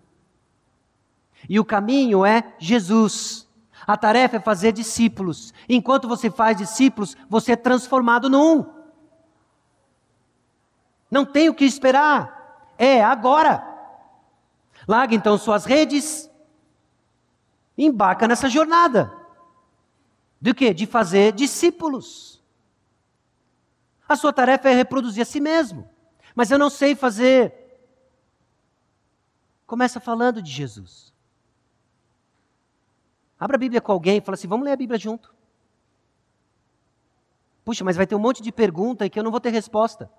E 1.48 1.58
o 1.58 1.64
caminho 1.64 2.24
é 2.24 2.54
Jesus. 2.58 3.48
A 3.86 3.96
tarefa 3.96 4.36
é 4.36 4.40
fazer 4.40 4.72
discípulos. 4.72 5.54
Enquanto 5.68 6.08
você 6.08 6.30
faz 6.30 6.56
discípulos, 6.56 7.16
você 7.28 7.52
é 7.52 7.56
transformado 7.56 8.28
num. 8.28 8.66
Não 11.10 11.24
tem 11.24 11.48
o 11.48 11.54
que 11.54 11.64
esperar. 11.64 12.72
É 12.76 13.02
agora. 13.02 13.64
Larga 14.86 15.14
então 15.14 15.38
suas 15.38 15.64
redes 15.64 16.31
embarca 17.76 18.28
nessa 18.28 18.48
jornada. 18.48 19.12
De 20.40 20.52
quê? 20.52 20.74
De 20.74 20.86
fazer 20.86 21.32
discípulos. 21.32 22.42
A 24.08 24.16
sua 24.16 24.32
tarefa 24.32 24.68
é 24.68 24.74
reproduzir 24.74 25.22
a 25.22 25.24
si 25.24 25.40
mesmo. 25.40 25.88
Mas 26.34 26.50
eu 26.50 26.58
não 26.58 26.68
sei 26.68 26.94
fazer. 26.94 27.54
Começa 29.66 30.00
falando 30.00 30.42
de 30.42 30.50
Jesus. 30.50 31.12
Abra 33.38 33.56
a 33.56 33.58
Bíblia 33.58 33.80
com 33.80 33.92
alguém 33.92 34.18
e 34.18 34.20
fala 34.20 34.34
assim: 34.34 34.48
vamos 34.48 34.64
ler 34.64 34.72
a 34.72 34.76
Bíblia 34.76 34.98
junto. 34.98 35.34
Puxa, 37.64 37.84
mas 37.84 37.96
vai 37.96 38.06
ter 38.06 38.14
um 38.14 38.18
monte 38.18 38.42
de 38.42 38.50
pergunta 38.50 39.06
e 39.06 39.10
que 39.10 39.18
eu 39.18 39.22
não 39.22 39.30
vou 39.30 39.40
ter 39.40 39.50
resposta. 39.50 40.10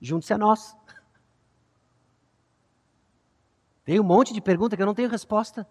Junte-se 0.00 0.32
a 0.32 0.38
nós. 0.38 0.76
Tem 3.84 4.00
um 4.00 4.04
monte 4.04 4.32
de 4.32 4.40
pergunta 4.40 4.76
que 4.76 4.82
eu 4.82 4.86
não 4.86 4.94
tenho 4.94 5.08
resposta. 5.08 5.66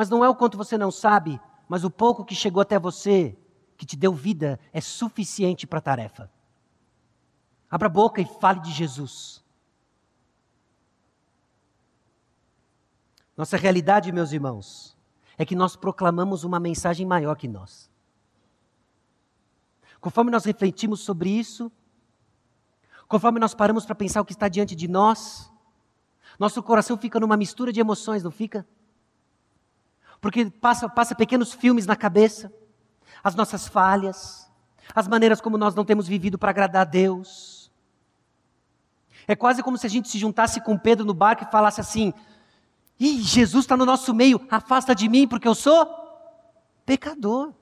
Mas 0.00 0.08
não 0.08 0.24
é 0.24 0.28
o 0.30 0.34
quanto 0.34 0.56
você 0.56 0.78
não 0.78 0.90
sabe, 0.90 1.38
mas 1.68 1.84
o 1.84 1.90
pouco 1.90 2.24
que 2.24 2.34
chegou 2.34 2.62
até 2.62 2.78
você, 2.78 3.36
que 3.76 3.84
te 3.84 3.94
deu 3.94 4.14
vida, 4.14 4.58
é 4.72 4.80
suficiente 4.80 5.66
para 5.66 5.78
a 5.78 5.82
tarefa. 5.82 6.32
Abra 7.70 7.86
a 7.86 7.90
boca 7.90 8.18
e 8.18 8.24
fale 8.24 8.60
de 8.60 8.72
Jesus. 8.72 9.44
Nossa 13.36 13.58
realidade, 13.58 14.10
meus 14.10 14.32
irmãos, 14.32 14.96
é 15.36 15.44
que 15.44 15.54
nós 15.54 15.76
proclamamos 15.76 16.44
uma 16.44 16.58
mensagem 16.58 17.04
maior 17.04 17.36
que 17.36 17.46
nós. 17.46 17.90
Conforme 20.00 20.30
nós 20.30 20.46
refletimos 20.46 21.00
sobre 21.00 21.28
isso, 21.28 21.70
conforme 23.06 23.38
nós 23.38 23.52
paramos 23.52 23.84
para 23.84 23.94
pensar 23.94 24.22
o 24.22 24.24
que 24.24 24.32
está 24.32 24.48
diante 24.48 24.74
de 24.74 24.88
nós, 24.88 25.52
nosso 26.38 26.62
coração 26.62 26.96
fica 26.96 27.20
numa 27.20 27.36
mistura 27.36 27.70
de 27.70 27.80
emoções, 27.80 28.22
não 28.22 28.30
fica? 28.30 28.66
Porque 30.20 30.50
passa, 30.50 30.88
passa 30.88 31.14
pequenos 31.14 31.52
filmes 31.52 31.86
na 31.86 31.96
cabeça, 31.96 32.52
as 33.22 33.34
nossas 33.34 33.66
falhas, 33.66 34.50
as 34.94 35.08
maneiras 35.08 35.40
como 35.40 35.56
nós 35.56 35.74
não 35.74 35.84
temos 35.84 36.06
vivido 36.06 36.38
para 36.38 36.50
agradar 36.50 36.82
a 36.82 36.90
Deus. 36.90 37.70
É 39.26 39.36
quase 39.36 39.62
como 39.62 39.78
se 39.78 39.86
a 39.86 39.90
gente 39.90 40.08
se 40.08 40.18
juntasse 40.18 40.60
com 40.60 40.76
Pedro 40.76 41.04
no 41.04 41.14
barco 41.14 41.44
e 41.44 41.50
falasse 41.50 41.80
assim: 41.80 42.12
Ih, 42.98 43.22
Jesus 43.22 43.64
está 43.64 43.76
no 43.76 43.86
nosso 43.86 44.12
meio, 44.12 44.46
afasta 44.50 44.94
de 44.94 45.08
mim 45.08 45.26
porque 45.26 45.48
eu 45.48 45.54
sou 45.54 45.86
pecador. 46.84 47.52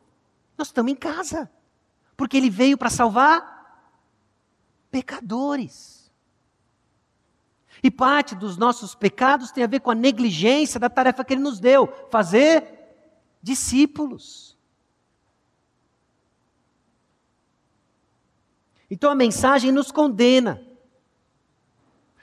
Nós 0.56 0.68
estamos 0.68 0.90
em 0.90 0.96
casa, 0.96 1.50
porque 2.16 2.36
Ele 2.36 2.50
veio 2.50 2.76
para 2.76 2.90
salvar 2.90 3.58
pecadores. 4.90 5.97
E 7.82 7.90
parte 7.90 8.34
dos 8.34 8.56
nossos 8.56 8.94
pecados 8.94 9.50
tem 9.50 9.62
a 9.64 9.68
ver 9.68 9.80
com 9.80 9.90
a 9.90 9.94
negligência 9.94 10.80
da 10.80 10.90
tarefa 10.90 11.24
que 11.24 11.34
Ele 11.34 11.42
nos 11.42 11.60
deu 11.60 11.86
fazer 12.10 12.64
discípulos. 13.42 14.58
Então 18.90 19.10
a 19.10 19.14
mensagem 19.14 19.70
nos 19.70 19.90
condena. 19.90 20.62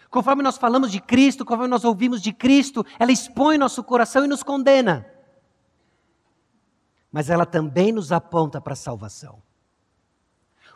Conforme 0.10 0.41
nós 0.41 0.58
falamos 0.58 0.91
de 0.91 0.99
Cristo, 0.99 1.43
conforme 1.43 1.70
nós 1.70 1.84
ouvimos 1.84 2.22
de 2.22 2.32
Cristo, 2.32 2.86
ela 2.97 3.12
expõe 3.12 3.58
nosso 3.58 3.84
coração 3.84 4.24
e 4.24 4.28
nos 4.28 4.43
condena. 4.43 5.06
Mas 7.12 7.30
ela 7.30 7.45
também 7.45 7.91
nos 7.91 8.12
aponta 8.12 8.60
para 8.60 8.74
a 8.74 8.78
salvação. 8.78 9.41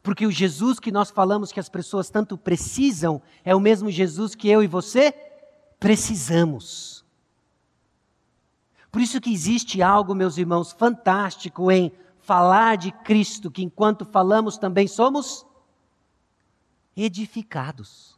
Porque 0.01 0.25
o 0.25 0.31
Jesus 0.31 0.79
que 0.79 0.91
nós 0.91 1.09
falamos 1.09 1.51
que 1.51 1.59
as 1.59 1.69
pessoas 1.69 2.09
tanto 2.09 2.37
precisam 2.37 3.21
é 3.43 3.53
o 3.53 3.59
mesmo 3.59 3.89
Jesus 3.89 4.35
que 4.35 4.47
eu 4.47 4.63
e 4.63 4.67
você 4.67 5.11
precisamos. 5.79 7.05
Por 8.91 9.01
isso 9.01 9.21
que 9.21 9.31
existe 9.31 9.81
algo, 9.81 10.15
meus 10.15 10.37
irmãos, 10.37 10.71
fantástico 10.71 11.71
em 11.71 11.91
falar 12.19 12.77
de 12.77 12.91
Cristo, 12.91 13.51
que 13.51 13.63
enquanto 13.63 14.05
falamos 14.05 14.57
também 14.57 14.87
somos 14.87 15.45
edificados. 16.95 18.17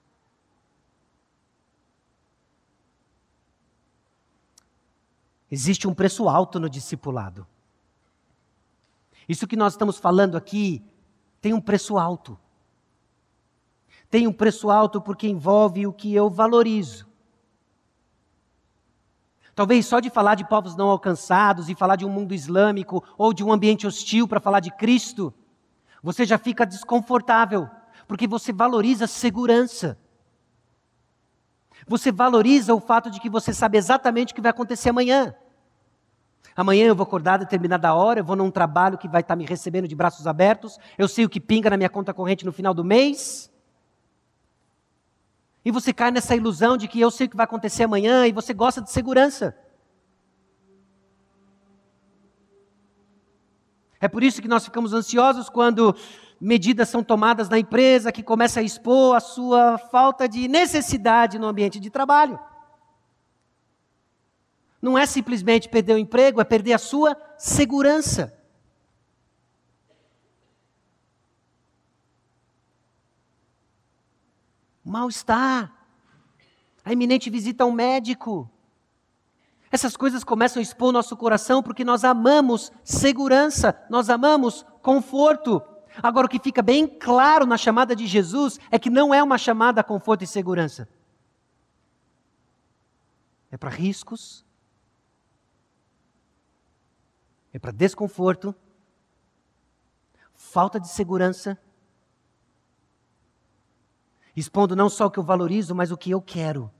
Existe 5.50 5.88
um 5.88 5.94
preço 5.94 6.30
alto 6.30 6.60
no 6.60 6.70
discipulado. 6.70 7.46
Isso 9.28 9.48
que 9.48 9.58
nós 9.58 9.74
estamos 9.74 9.98
falando 9.98 10.38
aqui 10.38 10.82
tem 11.42 11.54
um 11.54 11.60
preço 11.60 11.98
alto. 11.98 12.40
Tem 14.10 14.28
um 14.28 14.34
preço 14.34 14.70
alto 14.70 15.02
porque 15.02 15.28
envolve 15.28 15.88
o 15.88 15.94
que 15.94 16.14
eu 16.14 16.30
valorizo. 16.30 17.10
Talvez 19.56 19.86
só 19.86 20.00
de 20.00 20.10
falar 20.10 20.36
de 20.36 20.48
povos 20.48 20.76
não 20.76 20.90
alcançados 20.90 21.68
e 21.68 21.76
falar 21.76 21.96
de 21.96 22.06
um 22.06 22.10
mundo 22.10 22.34
islâmico 22.34 23.04
ou 23.18 23.34
de 23.34 23.44
um 23.44 23.52
ambiente 23.52 23.86
hostil 23.86 24.28
para 24.28 24.40
falar 24.40 24.60
de 24.60 24.72
Cristo, 24.72 25.34
você 26.02 26.26
já 26.26 26.38
fica 26.38 26.66
desconfortável, 26.66 27.70
porque 28.08 28.28
você 28.28 28.54
valoriza 28.54 29.08
segurança. 29.08 29.98
Você 31.88 32.12
valoriza 32.12 32.74
o 32.74 32.80
fato 32.80 33.10
de 33.10 33.20
que 33.20 33.30
você 33.30 33.54
sabe 33.54 33.78
exatamente 33.78 34.32
o 34.32 34.36
que 34.36 34.42
vai 34.42 34.52
acontecer 34.52 34.90
amanhã. 34.90 35.36
Amanhã 36.56 36.88
eu 36.88 36.96
vou 36.96 37.04
acordar 37.04 37.36
a 37.36 37.38
determinada 37.38 37.94
hora, 37.94 38.20
eu 38.20 38.24
vou 38.24 38.36
num 38.36 38.52
trabalho 38.52 38.98
que 38.98 39.08
vai 39.08 39.22
estar 39.22 39.36
me 39.36 39.46
recebendo 39.46 39.88
de 39.88 39.96
braços 39.96 40.28
abertos, 40.28 40.78
eu 40.98 41.08
sei 41.08 41.24
o 41.26 41.30
que 41.30 41.40
pinga 41.40 41.70
na 41.70 41.78
minha 41.78 41.90
conta 41.90 42.14
corrente 42.14 42.46
no 42.46 42.52
final 42.52 42.74
do 42.74 42.84
mês. 42.84 43.50
E 45.64 45.72
você 45.72 45.94
cai 45.94 46.12
nessa 46.12 46.36
ilusão 46.36 46.76
de 46.76 46.88
que 46.88 47.00
eu 47.00 47.12
sei 47.12 47.28
o 47.28 47.30
que 47.30 47.38
vai 47.38 47.44
acontecer 47.46 47.84
amanhã 47.84 48.26
e 48.26 48.32
você 48.32 48.54
gosta 48.54 48.82
de 48.82 48.92
segurança. 48.92 49.56
É 54.00 54.08
por 54.08 54.24
isso 54.24 54.42
que 54.42 54.48
nós 54.48 54.66
ficamos 54.66 54.94
ansiosos 54.94 55.48
quando 55.48 55.96
medidas 56.40 56.90
são 56.90 57.04
tomadas 57.04 57.48
na 57.48 57.60
empresa 57.60 58.12
que 58.12 58.24
começa 58.24 58.60
a 58.60 58.64
expor 58.64 59.16
a 59.16 59.20
sua 59.20 59.78
falta 59.78 60.28
de 60.28 60.48
necessidade 60.48 61.38
no 61.38 61.46
ambiente 61.46 61.80
de 61.80 61.92
trabalho. 61.92 62.40
Não 64.82 64.98
é 64.98 65.06
simplesmente 65.06 65.70
perder 65.70 65.94
o 65.94 65.98
emprego, 65.98 66.42
é 66.42 66.44
perder 66.44 66.74
a 66.74 66.80
sua 66.80 67.16
segurança. 67.38 68.38
Mal-estar, 74.84 75.72
a 76.84 76.92
iminente 76.92 77.30
visita 77.30 77.64
ao 77.64 77.72
médico. 77.72 78.50
Essas 79.72 79.96
coisas 79.96 80.24
começam 80.24 80.60
a 80.60 80.64
expor 80.64 80.92
nosso 80.92 81.16
coração 81.16 81.62
porque 81.62 81.86
nós 81.86 82.04
amamos 82.04 82.72
segurança, 82.84 83.80
nós 83.90 84.10
amamos 84.10 84.66
conforto. 84.82 85.62
Agora, 86.02 86.26
o 86.26 86.30
que 86.30 86.40
fica 86.40 86.62
bem 86.62 86.88
claro 86.88 87.46
na 87.46 87.58
chamada 87.58 87.96
de 87.96 88.08
Jesus 88.08 88.60
é 88.72 88.80
que 88.80 88.90
não 88.90 89.14
é 89.14 89.22
uma 89.22 89.38
chamada 89.38 89.82
a 89.82 89.84
conforto 89.84 90.24
e 90.24 90.28
segurança. 90.28 90.90
É 93.52 93.58
para 93.58 93.70
riscos, 93.70 94.44
é 97.54 97.60
para 97.60 97.72
desconforto, 97.72 98.56
falta 100.34 100.80
de 100.80 100.88
segurança, 100.88 101.58
expondo 104.36 104.76
não 104.76 104.90
só 104.90 105.08
o 105.08 105.12
que 105.12 105.20
eu 105.20 105.24
valorizo, 105.24 105.76
mas 105.76 105.92
o 105.92 105.98
que 105.98 106.12
eu 106.12 106.22
quero. 106.22 106.72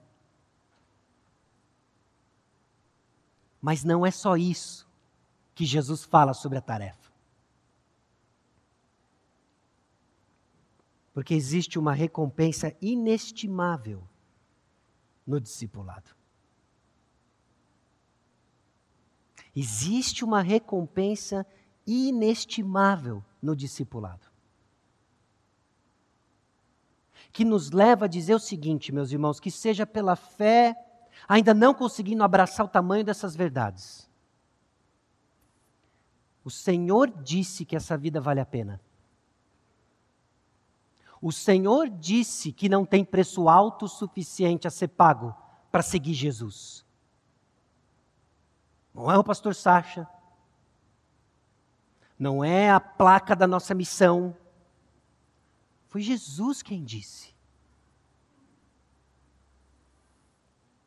Mas 3.62 3.84
não 3.84 4.06
é 4.06 4.12
só 4.12 4.36
isso 4.38 4.90
que 5.54 5.66
Jesus 5.66 6.04
fala 6.04 6.34
sobre 6.34 6.58
a 6.58 6.62
tarefa. 6.62 7.12
Porque 11.14 11.34
existe 11.34 11.78
uma 11.78 11.94
recompensa 11.94 12.76
inestimável 12.82 14.08
no 15.28 15.40
discipulado. 15.40 16.21
Existe 19.56 20.24
uma 20.24 20.42
recompensa 20.42 21.46
inestimável 21.86 23.24
no 23.42 23.56
discipulado. 23.56 24.28
Que 27.32 27.44
nos 27.44 27.72
leva 27.72 28.06
a 28.06 28.08
dizer 28.08 28.36
o 28.36 28.40
seguinte, 28.40 28.92
meus 28.92 29.12
irmãos, 29.12 29.40
que 29.40 29.52
seja 29.52 29.86
pela 29.86 30.16
fé, 30.16 30.76
ainda 31.28 31.54
não 31.54 31.74
conseguindo 31.74 32.24
abraçar 32.24 32.66
o 32.66 32.70
tamanho 32.70 33.04
dessas 33.04 33.36
verdades. 33.36 34.10
O 36.44 36.50
Senhor 36.50 37.10
disse 37.22 37.66
que 37.66 37.76
essa 37.76 37.98
vida 37.98 38.20
vale 38.20 38.40
a 38.40 38.46
pena. 38.46 38.82
O 41.22 41.32
Senhor 41.32 41.88
disse 41.88 42.52
que 42.52 42.68
não 42.68 42.84
tem 42.84 43.06
preço 43.06 43.48
alto 43.48 43.86
o 43.86 43.90
suficiente 43.90 44.68
a 44.68 44.72
ser 44.72 44.88
pago 44.88 45.36
para 45.72 45.84
seguir 45.84 46.16
Jesus. 46.16 46.84
Não 48.94 49.10
é 49.10 49.18
o 49.18 49.24
pastor 49.24 49.56
Sacha. 49.56 50.08
Não 52.20 52.44
é 52.44 52.70
a 52.70 52.80
placa 52.80 53.36
da 53.36 53.48
nossa 53.48 53.74
missão. 53.74 54.36
Foi 55.88 56.02
Jesus 56.02 56.62
quem 56.62 56.84
disse. 56.84 57.34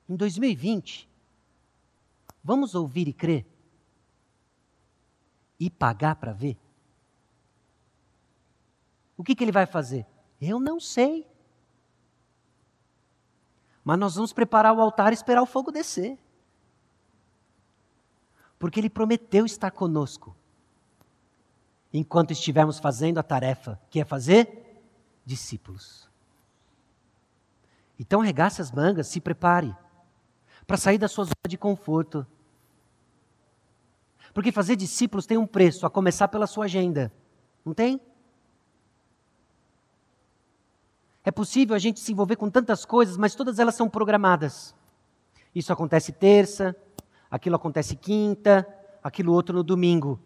Em 0.08 0.16
2020, 0.16 1.08
vamos 2.42 2.74
ouvir 2.74 3.08
e 3.08 3.12
crer? 3.12 3.46
E 5.58 5.70
pagar 5.70 6.16
para 6.16 6.32
ver? 6.32 6.58
O 9.16 9.24
que, 9.24 9.34
que 9.34 9.42
ele 9.42 9.52
vai 9.52 9.66
fazer? 9.66 10.06
Eu 10.40 10.60
não 10.60 10.78
sei. 10.78 11.26
Mas 13.82 13.98
nós 13.98 14.14
vamos 14.14 14.32
preparar 14.32 14.74
o 14.74 14.80
altar 14.80 15.12
e 15.12 15.14
esperar 15.14 15.42
o 15.42 15.46
fogo 15.46 15.72
descer 15.72 16.18
porque 18.64 18.80
Ele 18.80 18.88
prometeu 18.88 19.44
estar 19.44 19.70
conosco 19.70 20.34
enquanto 21.92 22.30
estivermos 22.30 22.78
fazendo 22.78 23.18
a 23.18 23.22
tarefa, 23.22 23.78
que 23.90 24.00
é 24.00 24.06
fazer 24.06 24.80
discípulos. 25.22 26.08
Então 28.00 28.22
regace 28.22 28.62
as 28.62 28.72
mangas, 28.72 29.08
se 29.08 29.20
prepare 29.20 29.76
para 30.66 30.78
sair 30.78 30.96
da 30.96 31.08
sua 31.08 31.24
zona 31.24 31.46
de 31.46 31.58
conforto. 31.58 32.26
Porque 34.32 34.50
fazer 34.50 34.76
discípulos 34.76 35.26
tem 35.26 35.36
um 35.36 35.46
preço, 35.46 35.84
a 35.84 35.90
começar 35.90 36.28
pela 36.28 36.46
sua 36.46 36.64
agenda. 36.64 37.12
Não 37.66 37.74
tem? 37.74 38.00
É 41.22 41.30
possível 41.30 41.76
a 41.76 41.78
gente 41.78 42.00
se 42.00 42.12
envolver 42.12 42.36
com 42.36 42.48
tantas 42.48 42.86
coisas, 42.86 43.18
mas 43.18 43.34
todas 43.34 43.58
elas 43.58 43.74
são 43.74 43.90
programadas. 43.90 44.74
Isso 45.54 45.70
acontece 45.70 46.12
terça, 46.12 46.74
aquilo 47.34 47.56
acontece 47.56 47.96
quinta, 47.96 48.64
aquilo 49.02 49.32
outro 49.32 49.56
no 49.56 49.64
domingo. 49.64 50.20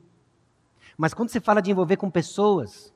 Mas 0.95 1.15
quando 1.15 1.31
você 1.31 1.41
fala 1.41 1.63
de 1.63 1.71
envolver 1.71 1.97
com 1.97 2.11
pessoas 2.11 2.93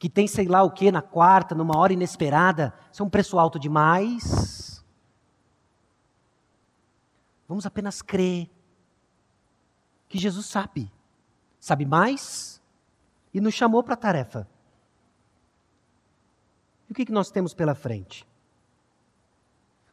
que 0.00 0.08
tem 0.08 0.26
sei 0.26 0.48
lá 0.48 0.64
o 0.64 0.70
que 0.72 0.90
na 0.90 1.00
quarta, 1.00 1.54
numa 1.54 1.78
hora 1.78 1.92
inesperada, 1.92 2.74
isso 2.90 3.00
é 3.00 3.06
um 3.06 3.08
preço 3.08 3.38
alto 3.38 3.56
demais. 3.56 4.84
Vamos 7.46 7.64
apenas 7.64 8.02
crer 8.02 8.50
que 10.08 10.18
Jesus 10.18 10.46
sabe, 10.46 10.90
sabe 11.60 11.86
mais 11.86 12.60
e 13.32 13.40
nos 13.40 13.54
chamou 13.54 13.84
para 13.84 13.94
a 13.94 13.96
tarefa. 13.96 14.48
E 16.88 16.92
o 16.92 16.94
que, 16.96 17.06
que 17.06 17.12
nós 17.12 17.30
temos 17.30 17.54
pela 17.54 17.76
frente? 17.76 18.26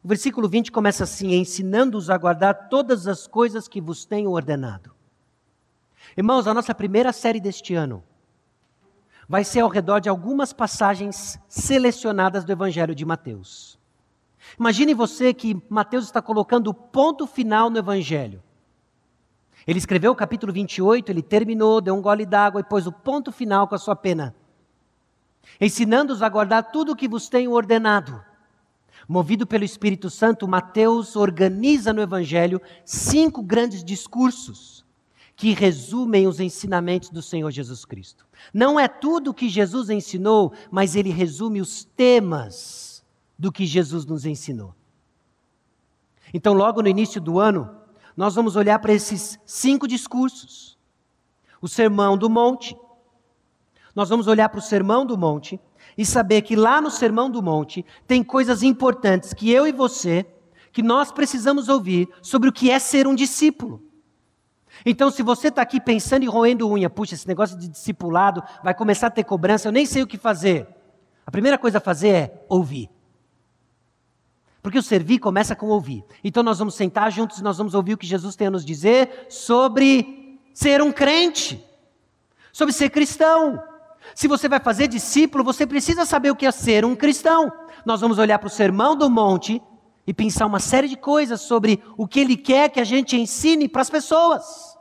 O 0.02 0.08
versículo 0.08 0.48
20 0.48 0.70
começa 0.70 1.04
assim: 1.04 1.34
ensinando-os 1.34 2.10
a 2.10 2.16
guardar 2.16 2.68
todas 2.68 3.06
as 3.06 3.26
coisas 3.26 3.68
que 3.68 3.80
vos 3.80 4.04
tenho 4.04 4.30
ordenado. 4.30 4.92
Irmãos, 6.16 6.46
a 6.46 6.54
nossa 6.54 6.74
primeira 6.74 7.12
série 7.12 7.40
deste 7.40 7.74
ano 7.74 8.02
vai 9.28 9.44
ser 9.44 9.60
ao 9.60 9.68
redor 9.68 10.00
de 10.00 10.08
algumas 10.08 10.52
passagens 10.52 11.38
selecionadas 11.48 12.44
do 12.44 12.52
Evangelho 12.52 12.94
de 12.94 13.04
Mateus. 13.04 13.78
Imagine 14.58 14.94
você 14.94 15.34
que 15.34 15.60
Mateus 15.68 16.06
está 16.06 16.22
colocando 16.22 16.68
o 16.68 16.74
ponto 16.74 17.26
final 17.26 17.68
no 17.68 17.78
Evangelho. 17.78 18.42
Ele 19.66 19.78
escreveu 19.78 20.12
o 20.12 20.16
capítulo 20.16 20.50
28, 20.50 21.10
ele 21.10 21.20
terminou, 21.20 21.80
deu 21.82 21.94
um 21.94 22.00
gole 22.00 22.24
d'água 22.24 22.62
e 22.62 22.64
pôs 22.64 22.86
o 22.86 22.92
ponto 22.92 23.30
final 23.30 23.68
com 23.68 23.74
a 23.74 23.78
sua 23.78 23.94
pena. 23.94 24.34
ensinando-os 25.60 26.22
a 26.22 26.28
guardar 26.28 26.70
tudo 26.70 26.92
o 26.92 26.96
que 26.96 27.08
vos 27.08 27.28
tenho 27.28 27.52
ordenado. 27.52 28.22
Movido 29.08 29.46
pelo 29.46 29.64
Espírito 29.64 30.10
Santo, 30.10 30.46
Mateus 30.46 31.16
organiza 31.16 31.94
no 31.94 32.02
Evangelho 32.02 32.60
cinco 32.84 33.42
grandes 33.42 33.82
discursos 33.82 34.84
que 35.34 35.54
resumem 35.54 36.26
os 36.26 36.40
ensinamentos 36.40 37.08
do 37.08 37.22
Senhor 37.22 37.50
Jesus 37.50 37.86
Cristo. 37.86 38.26
Não 38.52 38.78
é 38.78 38.86
tudo 38.86 39.30
o 39.30 39.34
que 39.34 39.48
Jesus 39.48 39.88
ensinou, 39.88 40.52
mas 40.70 40.94
ele 40.94 41.08
resume 41.08 41.60
os 41.60 41.84
temas 41.84 43.02
do 43.38 43.50
que 43.50 43.64
Jesus 43.64 44.04
nos 44.04 44.26
ensinou. 44.26 44.74
Então, 46.34 46.52
logo 46.52 46.82
no 46.82 46.88
início 46.88 47.20
do 47.20 47.40
ano, 47.40 47.74
nós 48.14 48.34
vamos 48.34 48.56
olhar 48.56 48.78
para 48.78 48.92
esses 48.92 49.38
cinco 49.46 49.88
discursos: 49.88 50.76
o 51.62 51.68
Sermão 51.68 52.18
do 52.18 52.28
Monte. 52.28 52.76
Nós 53.94 54.10
vamos 54.10 54.26
olhar 54.26 54.50
para 54.50 54.58
o 54.58 54.62
Sermão 54.62 55.06
do 55.06 55.16
Monte 55.16 55.58
e 55.98 56.06
saber 56.06 56.42
que 56.42 56.54
lá 56.54 56.80
no 56.80 56.92
Sermão 56.92 57.28
do 57.28 57.42
Monte 57.42 57.84
tem 58.06 58.22
coisas 58.22 58.62
importantes 58.62 59.34
que 59.34 59.50
eu 59.50 59.66
e 59.66 59.72
você, 59.72 60.24
que 60.72 60.80
nós 60.80 61.10
precisamos 61.10 61.68
ouvir 61.68 62.08
sobre 62.22 62.48
o 62.48 62.52
que 62.52 62.70
é 62.70 62.78
ser 62.78 63.08
um 63.08 63.16
discípulo. 63.16 63.82
Então, 64.86 65.10
se 65.10 65.24
você 65.24 65.48
está 65.48 65.60
aqui 65.60 65.80
pensando 65.80 66.22
e 66.22 66.28
roendo 66.28 66.70
unha, 66.70 66.88
puxa, 66.88 67.14
esse 67.14 67.26
negócio 67.26 67.58
de 67.58 67.66
discipulado 67.66 68.44
vai 68.62 68.72
começar 68.72 69.08
a 69.08 69.10
ter 69.10 69.24
cobrança, 69.24 69.66
eu 69.66 69.72
nem 69.72 69.84
sei 69.84 70.04
o 70.04 70.06
que 70.06 70.16
fazer. 70.16 70.68
A 71.26 71.32
primeira 71.32 71.58
coisa 71.58 71.78
a 71.78 71.80
fazer 71.80 72.08
é 72.08 72.44
ouvir. 72.48 72.88
Porque 74.62 74.78
o 74.78 74.82
servir 74.82 75.18
começa 75.18 75.56
com 75.56 75.66
ouvir. 75.66 76.04
Então, 76.22 76.44
nós 76.44 76.60
vamos 76.60 76.76
sentar 76.76 77.10
juntos 77.10 77.38
e 77.38 77.42
nós 77.42 77.58
vamos 77.58 77.74
ouvir 77.74 77.94
o 77.94 77.98
que 77.98 78.06
Jesus 78.06 78.36
tem 78.36 78.46
a 78.46 78.50
nos 78.52 78.64
dizer 78.64 79.26
sobre 79.28 80.38
ser 80.54 80.80
um 80.80 80.92
crente, 80.92 81.64
sobre 82.52 82.72
ser 82.72 82.90
cristão. 82.90 83.60
Se 84.18 84.26
você 84.26 84.48
vai 84.48 84.58
fazer 84.58 84.88
discípulo, 84.88 85.44
você 85.44 85.64
precisa 85.64 86.04
saber 86.04 86.32
o 86.32 86.34
que 86.34 86.44
é 86.44 86.50
ser 86.50 86.84
um 86.84 86.96
cristão. 86.96 87.52
Nós 87.86 88.00
vamos 88.00 88.18
olhar 88.18 88.36
para 88.40 88.48
o 88.48 88.50
Sermão 88.50 88.96
do 88.96 89.08
Monte 89.08 89.62
e 90.04 90.12
pensar 90.12 90.46
uma 90.46 90.58
série 90.58 90.88
de 90.88 90.96
coisas 90.96 91.40
sobre 91.42 91.80
o 91.96 92.04
que 92.04 92.18
ele 92.18 92.36
quer 92.36 92.68
que 92.68 92.80
a 92.80 92.84
gente 92.84 93.16
ensine 93.16 93.68
para 93.68 93.80
as 93.80 93.88
pessoas. 93.88 94.76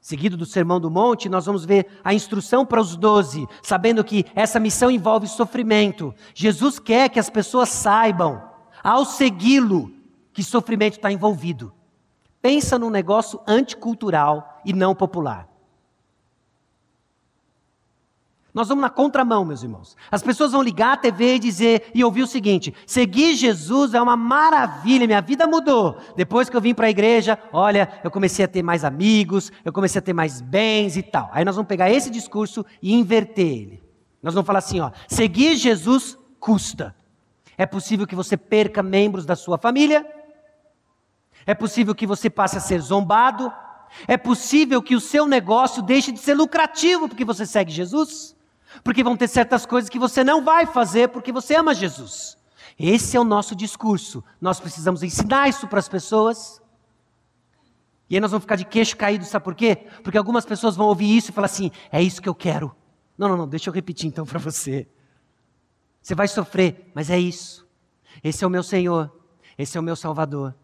Seguido 0.00 0.36
do 0.36 0.46
Sermão 0.46 0.78
do 0.78 0.88
Monte, 0.88 1.28
nós 1.28 1.44
vamos 1.44 1.64
ver 1.64 1.88
a 2.04 2.14
instrução 2.14 2.64
para 2.64 2.80
os 2.80 2.94
doze, 2.94 3.48
sabendo 3.64 4.04
que 4.04 4.24
essa 4.32 4.60
missão 4.60 4.88
envolve 4.88 5.26
sofrimento. 5.26 6.14
Jesus 6.36 6.78
quer 6.78 7.08
que 7.08 7.18
as 7.18 7.28
pessoas 7.28 7.68
saibam, 7.68 8.48
ao 8.80 9.04
segui-lo, 9.04 9.92
que 10.32 10.44
sofrimento 10.44 10.98
está 10.98 11.10
envolvido. 11.10 11.72
Pensa 12.40 12.78
num 12.78 12.90
negócio 12.90 13.40
anticultural 13.44 14.60
e 14.64 14.72
não 14.72 14.94
popular. 14.94 15.52
Nós 18.54 18.68
vamos 18.68 18.82
na 18.82 18.88
contramão, 18.88 19.44
meus 19.44 19.64
irmãos. 19.64 19.96
As 20.08 20.22
pessoas 20.22 20.52
vão 20.52 20.62
ligar 20.62 20.92
a 20.92 20.96
TV 20.96 21.34
e 21.34 21.38
dizer 21.40 21.90
e 21.92 22.04
ouvir 22.04 22.22
o 22.22 22.26
seguinte: 22.26 22.72
seguir 22.86 23.34
Jesus 23.34 23.94
é 23.94 24.00
uma 24.00 24.16
maravilha, 24.16 25.08
minha 25.08 25.20
vida 25.20 25.44
mudou. 25.44 25.98
Depois 26.14 26.48
que 26.48 26.56
eu 26.56 26.60
vim 26.60 26.72
para 26.72 26.86
a 26.86 26.90
igreja, 26.90 27.36
olha, 27.52 28.00
eu 28.04 28.12
comecei 28.12 28.44
a 28.44 28.48
ter 28.48 28.62
mais 28.62 28.84
amigos, 28.84 29.50
eu 29.64 29.72
comecei 29.72 29.98
a 29.98 30.02
ter 30.02 30.12
mais 30.12 30.40
bens 30.40 30.96
e 30.96 31.02
tal. 31.02 31.28
Aí 31.32 31.44
nós 31.44 31.56
vamos 31.56 31.68
pegar 31.68 31.90
esse 31.90 32.08
discurso 32.08 32.64
e 32.80 32.94
inverter 32.94 33.44
ele. 33.44 33.82
Nós 34.22 34.34
vamos 34.34 34.46
falar 34.46 34.60
assim: 34.60 34.78
ó, 34.78 34.92
seguir 35.08 35.56
Jesus 35.56 36.16
custa. 36.38 36.94
É 37.58 37.66
possível 37.66 38.06
que 38.06 38.14
você 38.14 38.36
perca 38.36 38.84
membros 38.84 39.26
da 39.26 39.34
sua 39.34 39.58
família. 39.58 40.06
É 41.44 41.54
possível 41.54 41.92
que 41.92 42.06
você 42.06 42.30
passe 42.30 42.56
a 42.56 42.60
ser 42.60 42.80
zombado. 42.80 43.52
É 44.06 44.16
possível 44.16 44.80
que 44.80 44.94
o 44.94 45.00
seu 45.00 45.26
negócio 45.26 45.82
deixe 45.82 46.12
de 46.12 46.20
ser 46.20 46.34
lucrativo 46.34 47.08
porque 47.08 47.24
você 47.24 47.44
segue 47.44 47.72
Jesus. 47.72 48.33
Porque 48.82 49.04
vão 49.04 49.16
ter 49.16 49.28
certas 49.28 49.64
coisas 49.64 49.88
que 49.88 49.98
você 49.98 50.24
não 50.24 50.44
vai 50.44 50.66
fazer 50.66 51.08
porque 51.08 51.32
você 51.32 51.54
ama 51.54 51.74
Jesus. 51.74 52.36
Esse 52.78 53.16
é 53.16 53.20
o 53.20 53.24
nosso 53.24 53.54
discurso. 53.54 54.24
Nós 54.40 54.58
precisamos 54.58 55.02
ensinar 55.02 55.48
isso 55.48 55.68
para 55.68 55.78
as 55.78 55.88
pessoas. 55.88 56.60
E 58.08 58.16
aí 58.16 58.20
nós 58.20 58.30
vamos 58.30 58.44
ficar 58.44 58.56
de 58.56 58.64
queixo 58.64 58.96
caído, 58.96 59.24
sabe 59.24 59.44
por 59.44 59.54
quê? 59.54 59.86
Porque 60.02 60.18
algumas 60.18 60.44
pessoas 60.44 60.76
vão 60.76 60.86
ouvir 60.86 61.16
isso 61.16 61.30
e 61.30 61.34
falar 61.34 61.46
assim: 61.46 61.70
é 61.90 62.02
isso 62.02 62.20
que 62.20 62.28
eu 62.28 62.34
quero. 62.34 62.74
Não, 63.16 63.28
não, 63.28 63.36
não, 63.36 63.48
deixa 63.48 63.70
eu 63.70 63.74
repetir 63.74 64.08
então 64.08 64.26
para 64.26 64.38
você. 64.38 64.88
Você 66.02 66.14
vai 66.14 66.28
sofrer, 66.28 66.90
mas 66.94 67.08
é 67.10 67.18
isso. 67.18 67.66
Esse 68.22 68.44
é 68.44 68.46
o 68.46 68.50
meu 68.50 68.62
Senhor, 68.62 69.10
esse 69.56 69.76
é 69.76 69.80
o 69.80 69.82
meu 69.82 69.96
Salvador. 69.96 70.54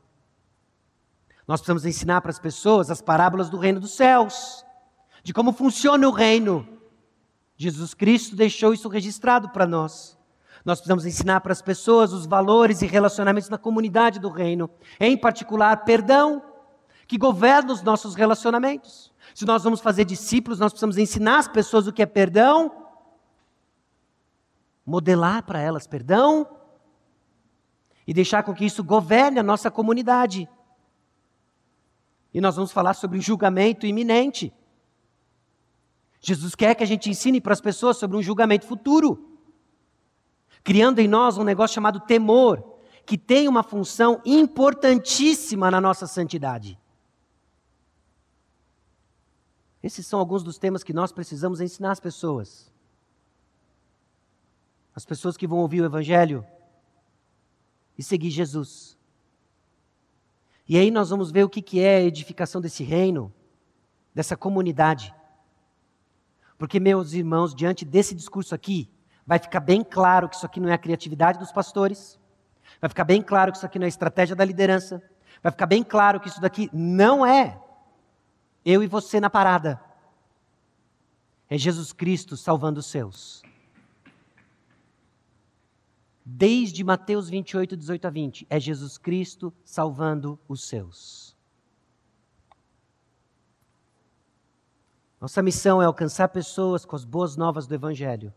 Nós 1.47 1.61
precisamos 1.61 1.87
ensinar 1.87 2.21
para 2.21 2.31
as 2.31 2.39
pessoas 2.39 2.91
as 2.91 3.01
parábolas 3.01 3.49
do 3.49 3.57
reino 3.57 3.81
dos 3.81 3.93
céus, 3.93 4.65
de 5.23 5.33
como 5.33 5.53
funciona 5.53 6.07
o 6.07 6.13
reino, 6.13 6.80
Jesus 7.63 7.93
Cristo 7.93 8.35
deixou 8.35 8.73
isso 8.73 8.89
registrado 8.89 9.51
para 9.51 9.67
nós. 9.67 10.19
Nós 10.65 10.79
precisamos 10.79 11.05
ensinar 11.05 11.43
para 11.43 11.53
as 11.53 11.61
pessoas 11.61 12.11
os 12.11 12.25
valores 12.25 12.81
e 12.81 12.87
relacionamentos 12.87 13.51
na 13.51 13.59
comunidade 13.59 14.19
do 14.19 14.31
reino, 14.31 14.71
em 14.99 15.15
particular, 15.15 15.85
perdão, 15.85 16.43
que 17.07 17.19
governa 17.19 17.71
os 17.71 17.83
nossos 17.83 18.15
relacionamentos. 18.15 19.13
Se 19.35 19.45
nós 19.45 19.63
vamos 19.63 19.83
fazer 19.83 20.07
discípulos, 20.07 20.59
nós 20.59 20.73
precisamos 20.73 20.97
ensinar 20.97 21.37
as 21.37 21.49
pessoas 21.49 21.87
o 21.87 21.93
que 21.93 22.01
é 22.01 22.07
perdão, 22.07 22.89
modelar 24.87 25.43
para 25.43 25.61
elas 25.61 25.87
perdão 25.87 26.49
e 28.07 28.15
deixar 28.15 28.43
com 28.43 28.55
que 28.55 28.65
isso 28.65 28.83
governe 28.83 29.39
a 29.39 29.43
nossa 29.43 29.71
comunidade. 29.71 30.49
E 32.33 32.41
nós 32.41 32.57
vamos 32.57 32.73
falar 32.73 32.95
sobre 32.95 33.21
julgamento 33.21 33.85
iminente. 33.85 34.51
Jesus 36.21 36.55
quer 36.55 36.75
que 36.75 36.83
a 36.83 36.87
gente 36.87 37.09
ensine 37.09 37.41
para 37.41 37.53
as 37.53 37.61
pessoas 37.61 37.97
sobre 37.97 38.17
um 38.17 38.23
julgamento 38.23 38.67
futuro, 38.67 39.39
criando 40.63 40.99
em 40.99 41.09
nós 41.09 41.39
um 41.39 41.45
negócio 41.45 41.75
chamado 41.75 42.01
temor, 42.01 42.63
que 43.07 43.17
tem 43.17 43.49
uma 43.49 43.63
função 43.63 44.21
importantíssima 44.25 45.71
na 45.71 45.81
nossa 45.81 46.07
santidade. 46.07 46.79
Esses 49.83 50.07
são 50.07 50.21
alguns 50.21 50.43
dos 50.43 50.59
temas 50.59 50.85
que 50.85 50.93
nós 50.93 51.11
precisamos 51.11 51.61
ensinar 51.61 51.93
às 51.93 52.01
pessoas. 52.01 52.71
As 54.95 55.07
pessoas 55.07 55.37
que 55.39 55.47
vão 55.47 55.59
ouvir 55.61 55.81
o 55.81 55.87
Evangelho 55.87 56.47
e 57.97 58.03
seguir 58.03 58.31
Jesus. 58.31 58.99
E 60.69 60.77
aí 60.77 60.91
nós 60.91 61.09
vamos 61.09 61.31
ver 61.31 61.45
o 61.45 61.49
que 61.49 61.81
é 61.81 61.97
a 61.97 62.03
edificação 62.03 62.61
desse 62.61 62.85
reino, 62.85 63.33
dessa 64.15 64.37
comunidade. 64.37 65.15
Porque, 66.61 66.79
meus 66.79 67.15
irmãos, 67.15 67.55
diante 67.55 67.87
desse 67.87 68.15
discurso 68.15 68.55
aqui, 68.55 68.87
vai 69.27 69.39
ficar 69.39 69.61
bem 69.61 69.83
claro 69.83 70.29
que 70.29 70.37
isso 70.37 70.45
aqui 70.45 70.61
não 70.61 70.69
é 70.69 70.75
a 70.75 70.79
criatividade 70.79 71.39
dos 71.39 71.51
pastores, 71.51 72.21
vai 72.79 72.87
ficar 72.91 73.05
bem 73.05 73.23
claro 73.23 73.51
que 73.51 73.57
isso 73.57 73.65
aqui 73.65 73.79
não 73.79 73.85
é 73.85 73.87
a 73.87 73.89
estratégia 73.89 74.37
da 74.37 74.45
liderança, 74.45 75.03
vai 75.43 75.51
ficar 75.51 75.65
bem 75.65 75.83
claro 75.83 76.21
que 76.21 76.29
isso 76.29 76.39
daqui 76.39 76.69
não 76.71 77.25
é 77.25 77.59
eu 78.63 78.83
e 78.83 78.87
você 78.87 79.19
na 79.19 79.31
parada. 79.31 79.81
É 81.49 81.57
Jesus 81.57 81.95
Cristo 81.95 82.37
salvando 82.37 82.81
os 82.81 82.87
seus. 82.87 83.41
Desde 86.23 86.85
Mateus 86.85 87.31
28, 87.31 87.75
18 87.75 88.07
a 88.07 88.11
20, 88.11 88.47
é 88.51 88.61
Jesus 88.61 88.99
Cristo 88.99 89.51
salvando 89.65 90.39
os 90.47 90.69
seus. 90.69 91.30
Nossa 95.21 95.43
missão 95.43 95.83
é 95.83 95.85
alcançar 95.85 96.29
pessoas 96.29 96.87
com 96.87 96.97
as 96.97 97.05
boas 97.05 97.37
novas 97.37 97.67
do 97.67 97.75
Evangelho, 97.75 98.33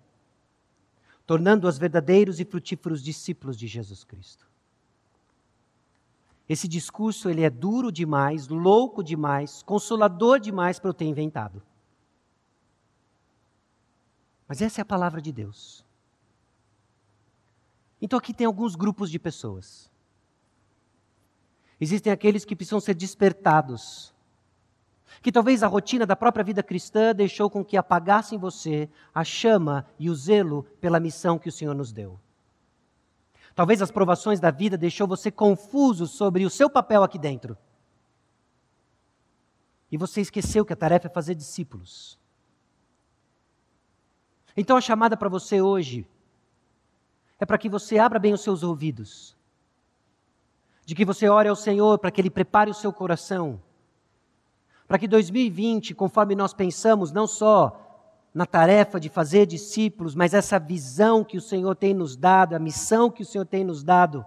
tornando-as 1.26 1.78
verdadeiros 1.78 2.42
e 2.42 2.46
frutíferos 2.46 3.02
discípulos 3.02 3.58
de 3.58 3.68
Jesus 3.68 4.04
Cristo. 4.04 4.46
Esse 6.48 6.68
discurso 6.68 7.30
ele 7.30 7.42
é 7.42 7.50
duro 7.50 7.90
demais, 7.90 8.50
louco 8.50 9.02
demais, 9.02 9.64
consolador 9.64 10.42
demais 10.42 10.78
para 10.78 10.90
eu 10.90 10.94
ter 10.94 11.06
inventado. 11.06 11.64
Mas 14.46 14.62
essa 14.62 14.82
é 14.82 14.84
a 14.84 14.86
palavra 14.86 15.22
de 15.22 15.32
Deus. 15.32 15.86
Então 18.02 18.20
aqui 18.20 18.34
tem 18.34 18.46
alguns 18.46 18.76
grupos 18.76 19.10
de 19.10 19.18
pessoas. 19.18 19.90
Existem 21.80 22.12
aqueles 22.12 22.44
que 22.44 22.58
precisam 22.58 22.82
ser 22.82 22.94
despertados 22.94 24.13
que 25.22 25.32
talvez 25.32 25.64
a 25.64 25.68
rotina 25.68 26.06
da 26.06 26.16
própria 26.16 26.44
vida 26.44 26.64
cristã 26.64 27.14
deixou 27.14 27.50
com 27.50 27.64
que 27.64 27.78
apagasse 27.78 28.36
em 28.36 28.38
você 28.38 28.90
a 29.14 29.24
chama 29.24 29.86
e 30.00 30.10
o 30.10 30.16
zelo 30.16 30.64
pela 30.82 31.00
missão 31.00 31.38
que 31.38 31.50
o 31.50 31.52
Senhor 31.52 31.74
nos 31.74 31.92
deu. 31.92 32.20
Talvez 33.56 33.82
as 33.82 33.92
provações 33.92 34.40
da 34.40 34.50
vida 34.50 34.78
deixou 34.78 35.08
você 35.08 35.30
confuso 35.30 36.08
sobre 36.08 36.46
o 36.46 36.50
seu 36.50 36.70
papel 36.70 37.04
aqui 37.04 37.20
dentro. 37.20 37.58
E 39.92 39.98
você 39.98 40.22
esqueceu 40.22 40.66
que 40.66 40.74
a 40.74 40.76
tarefa 40.76 41.08
é 41.08 41.10
fazer 41.10 41.36
discípulos. 41.36 42.18
Então 44.58 44.76
a 44.76 44.82
chamada 44.82 45.16
para 45.16 45.30
você 45.30 45.62
hoje 45.62 46.08
é 47.40 47.46
para 47.46 47.58
que 47.58 47.70
você 47.70 48.00
abra 48.00 48.18
bem 48.18 48.34
os 48.34 48.42
seus 48.42 48.64
ouvidos, 48.64 49.36
de 50.86 50.96
que 50.96 51.06
você 51.06 51.30
ore 51.30 51.50
ao 51.50 51.56
Senhor 51.56 52.00
para 52.00 52.10
que 52.10 52.22
Ele 52.22 52.30
prepare 52.30 52.72
o 52.72 52.74
seu 52.74 52.92
coração 52.92 53.62
para 54.88 54.98
que 54.98 55.08
2020, 55.08 55.94
conforme 55.94 56.36
nós 56.36 56.54
pensamos, 56.54 57.12
não 57.12 57.26
só 57.26 57.80
na 58.34 58.46
tarefa 58.46 59.00
de 59.00 59.10
fazer 59.10 59.46
discípulos, 59.46 60.16
mas 60.16 60.34
essa 60.34 60.58
visão 60.58 61.24
que 61.24 61.38
o 61.38 61.42
Senhor 61.42 61.76
tem 61.76 61.94
nos 61.94 62.16
dado, 62.16 62.56
a 62.56 62.60
missão 62.60 63.10
que 63.10 63.22
o 63.22 63.26
Senhor 63.26 63.46
tem 63.46 63.64
nos 63.64 63.84
dado, 63.84 64.26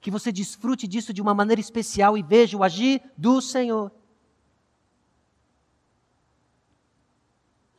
que 0.00 0.10
você 0.10 0.32
desfrute 0.32 0.88
disso 0.88 1.12
de 1.12 1.20
uma 1.20 1.34
maneira 1.34 1.60
especial 1.60 2.16
e 2.16 2.22
veja 2.22 2.56
o 2.56 2.64
agir 2.64 3.02
do 3.16 3.40
Senhor. 3.42 3.92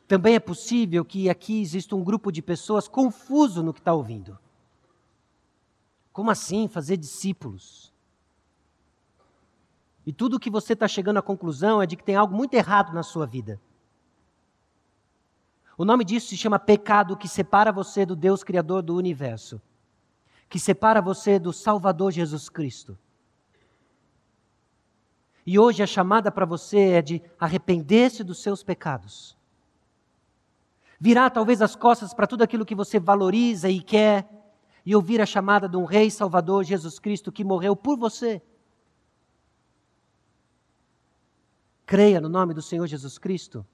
Também 0.06 0.34
é 0.34 0.40
possível 0.40 1.04
que 1.04 1.28
aqui 1.28 1.60
exista 1.60 1.96
um 1.96 2.04
grupo 2.04 2.30
de 2.30 2.40
pessoas 2.40 2.86
confuso 2.86 3.62
no 3.62 3.72
que 3.72 3.80
está 3.80 3.92
ouvindo. 3.92 4.38
Como 6.12 6.30
assim 6.30 6.68
fazer 6.68 6.96
discípulos? 6.96 7.91
E 10.06 10.12
tudo 10.12 10.36
o 10.36 10.40
que 10.40 10.50
você 10.50 10.72
está 10.72 10.88
chegando 10.88 11.18
à 11.18 11.22
conclusão 11.22 11.80
é 11.80 11.86
de 11.86 11.96
que 11.96 12.04
tem 12.04 12.16
algo 12.16 12.34
muito 12.34 12.54
errado 12.54 12.92
na 12.92 13.02
sua 13.02 13.26
vida. 13.26 13.60
O 15.78 15.84
nome 15.84 16.04
disso 16.04 16.28
se 16.28 16.36
chama 16.36 16.58
pecado 16.58 17.16
que 17.16 17.28
separa 17.28 17.72
você 17.72 18.04
do 18.04 18.14
Deus 18.14 18.44
Criador 18.44 18.82
do 18.82 18.96
universo, 18.96 19.60
que 20.48 20.58
separa 20.58 21.00
você 21.00 21.38
do 21.38 21.52
Salvador 21.52 22.12
Jesus 22.12 22.48
Cristo. 22.48 22.98
E 25.46 25.58
hoje 25.58 25.82
a 25.82 25.86
chamada 25.86 26.30
para 26.30 26.46
você 26.46 26.78
é 26.78 27.02
de 27.02 27.22
arrepender-se 27.38 28.22
dos 28.22 28.42
seus 28.42 28.62
pecados. 28.62 29.36
Virar 31.00 31.30
talvez 31.30 31.60
as 31.60 31.74
costas 31.74 32.14
para 32.14 32.28
tudo 32.28 32.42
aquilo 32.42 32.64
que 32.64 32.76
você 32.76 33.00
valoriza 33.00 33.68
e 33.68 33.80
quer, 33.80 34.28
e 34.84 34.94
ouvir 34.94 35.20
a 35.20 35.26
chamada 35.26 35.68
de 35.68 35.76
um 35.76 35.84
Rei 35.84 36.10
Salvador 36.10 36.64
Jesus 36.64 36.98
Cristo 36.98 37.32
que 37.32 37.44
morreu 37.44 37.74
por 37.74 37.96
você. 37.96 38.42
Creia 41.84 42.20
no 42.20 42.28
nome 42.28 42.54
do 42.54 42.62
Senhor 42.62 42.86
Jesus 42.86 43.18
Cristo 43.18 43.66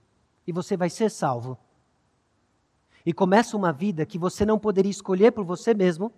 e 0.46 0.52
você 0.52 0.76
vai 0.76 0.90
ser 0.90 1.10
salvo 1.10 1.58
e 3.04 3.12
começa 3.12 3.56
uma 3.56 3.72
vida 3.72 4.04
que 4.04 4.18
você 4.18 4.44
não 4.44 4.58
poderia 4.58 4.90
escolher 4.90 5.32
por 5.32 5.44
você 5.44 5.72
mesmo, 5.72 6.12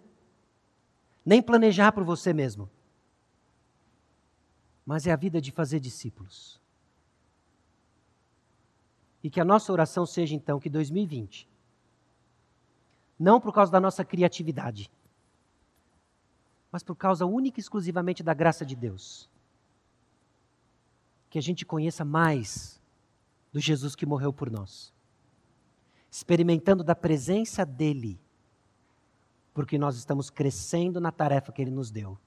nem 1.25 1.41
planejar 1.41 1.93
por 1.93 2.03
você 2.03 2.33
mesmo. 2.33 2.69
Mas 4.85 5.07
é 5.07 5.13
a 5.13 5.17
vida 5.17 5.41
de 5.41 5.53
fazer 5.53 5.79
discípulos. 5.79 6.61
E 9.23 9.31
que 9.31 9.41
a 9.41 9.45
nossa 9.45 9.71
oração 9.73 10.05
seja 10.05 10.35
então 10.35 10.59
que 10.59 10.69
2020, 10.69 11.47
não 13.19 13.41
por 13.41 13.53
causa 13.53 13.71
da 13.71 13.79
nossa 13.79 14.05
criatividade, 14.05 14.91
mas 16.73 16.83
por 16.83 16.97
causa 16.97 17.27
única 17.27 17.61
e 17.61 17.63
exclusivamente 17.63 18.23
da 18.23 18.33
graça 18.33 18.65
de 18.65 18.75
Deus, 18.75 19.29
que 21.31 21.39
a 21.39 21.43
gente 21.43 21.65
conheça 21.65 22.05
mais 22.05 22.79
do 23.51 23.61
Jesus 23.61 23.95
que 23.95 24.05
morreu 24.05 24.33
por 24.33 24.51
nós 24.51 24.93
experimentando 26.11 26.83
da 26.83 26.95
presença 26.95 27.65
dEle, 27.65 28.21
porque 29.55 29.79
nós 29.79 29.97
estamos 29.97 30.29
crescendo 30.29 31.01
na 31.01 31.13
tarefa 31.13 31.53
que 31.53 31.63
Ele 31.63 31.71
nos 31.71 31.91
deu, 31.91 32.19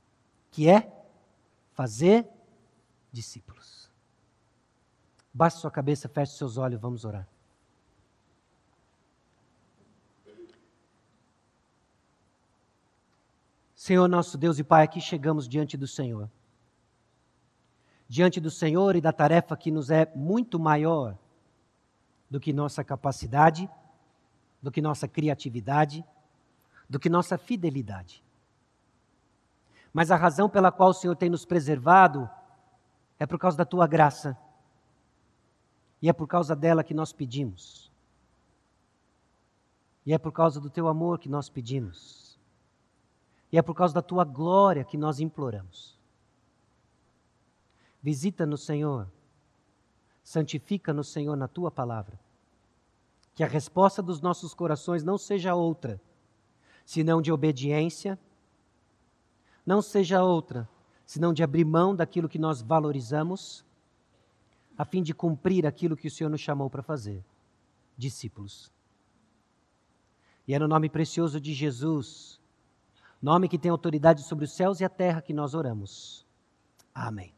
que 0.50 0.70
é 0.70 0.90
fazer 1.74 2.26
discípulos. 3.12 3.92
Baixe 5.34 5.58
sua 5.58 5.72
cabeça, 5.72 6.08
feche 6.08 6.34
seus 6.34 6.58
olhos, 6.58 6.80
vamos 6.80 7.04
orar. 7.04 7.28
Senhor 13.76 14.08
nosso 14.08 14.38
Deus 14.38 14.60
e 14.60 14.64
Pai, 14.64 14.84
aqui 14.84 15.02
chegamos 15.02 15.46
diante 15.46 15.76
do 15.76 15.88
Senhor. 15.88 16.30
Diante 18.08 18.40
do 18.40 18.52
Senhor 18.52 18.96
e 18.96 19.02
da 19.02 19.12
tarefa 19.12 19.58
que 19.58 19.72
nos 19.72 19.90
é 19.90 20.12
muito 20.16 20.60
maior 20.60 21.18
do 22.30 22.40
que 22.40 22.52
nossa 22.52 22.84
capacidade, 22.84 23.70
do 24.62 24.72
que 24.72 24.82
nossa 24.82 25.08
criatividade, 25.08 26.06
do 26.90 27.00
que 27.00 27.10
nossa 27.10 27.38
fidelidade. 27.38 28.24
Mas 29.94 30.10
a 30.10 30.16
razão 30.16 30.50
pela 30.50 30.72
qual 30.72 30.90
o 30.90 30.94
Senhor 30.94 31.16
tem 31.16 31.30
nos 31.30 31.46
preservado 31.46 32.30
é 33.20 33.26
por 33.26 33.38
causa 33.38 33.58
da 33.58 33.66
tua 33.66 33.86
graça. 33.86 34.38
E 36.02 36.10
é 36.10 36.14
por 36.14 36.28
causa 36.28 36.56
dela 36.56 36.84
que 36.84 36.94
nós 36.94 37.14
pedimos. 37.14 37.92
E 40.06 40.14
é 40.14 40.18
por 40.18 40.32
causa 40.32 40.60
do 40.60 40.70
teu 40.70 40.88
amor 40.88 41.20
que 41.20 41.30
nós 41.30 41.50
pedimos. 41.50 42.38
E 43.52 43.58
é 43.58 43.62
por 43.62 43.76
causa 43.76 43.94
da 43.94 44.02
tua 44.02 44.26
glória 44.26 44.84
que 44.84 44.98
nós 44.98 45.20
imploramos. 45.20 45.93
Visita-nos, 48.04 48.66
Senhor. 48.66 49.10
Santifica-nos, 50.22 51.08
Senhor, 51.08 51.38
na 51.38 51.48
tua 51.48 51.72
palavra. 51.72 52.20
Que 53.34 53.44
a 53.44 53.48
resposta 53.48 54.02
dos 54.04 54.20
nossos 54.20 54.54
corações 54.54 55.04
não 55.04 55.18
seja 55.18 55.56
outra, 55.56 56.00
senão 56.86 57.22
de 57.22 57.32
obediência, 57.32 58.20
não 59.66 59.82
seja 59.82 60.22
outra, 60.22 60.68
senão 61.06 61.34
de 61.34 61.42
abrir 61.42 61.64
mão 61.64 61.96
daquilo 61.96 62.28
que 62.28 62.38
nós 62.38 62.62
valorizamos, 62.62 63.66
a 64.78 64.84
fim 64.84 65.02
de 65.02 65.14
cumprir 65.14 65.66
aquilo 65.66 65.96
que 65.96 66.08
o 66.08 66.12
Senhor 66.12 66.30
nos 66.30 66.42
chamou 66.42 66.70
para 66.70 66.84
fazer 66.84 67.24
discípulos. 67.98 68.72
E 70.48 70.54
é 70.54 70.60
no 70.60 70.68
nome 70.68 70.90
precioso 70.90 71.40
de 71.40 71.54
Jesus, 71.54 72.40
nome 73.22 73.48
que 73.48 73.58
tem 73.58 73.72
autoridade 73.72 74.24
sobre 74.24 74.46
os 74.46 74.52
céus 74.52 74.82
e 74.82 74.84
a 74.84 74.90
terra, 74.90 75.22
que 75.22 75.34
nós 75.34 75.54
oramos. 75.54 76.26
Amém. 76.94 77.34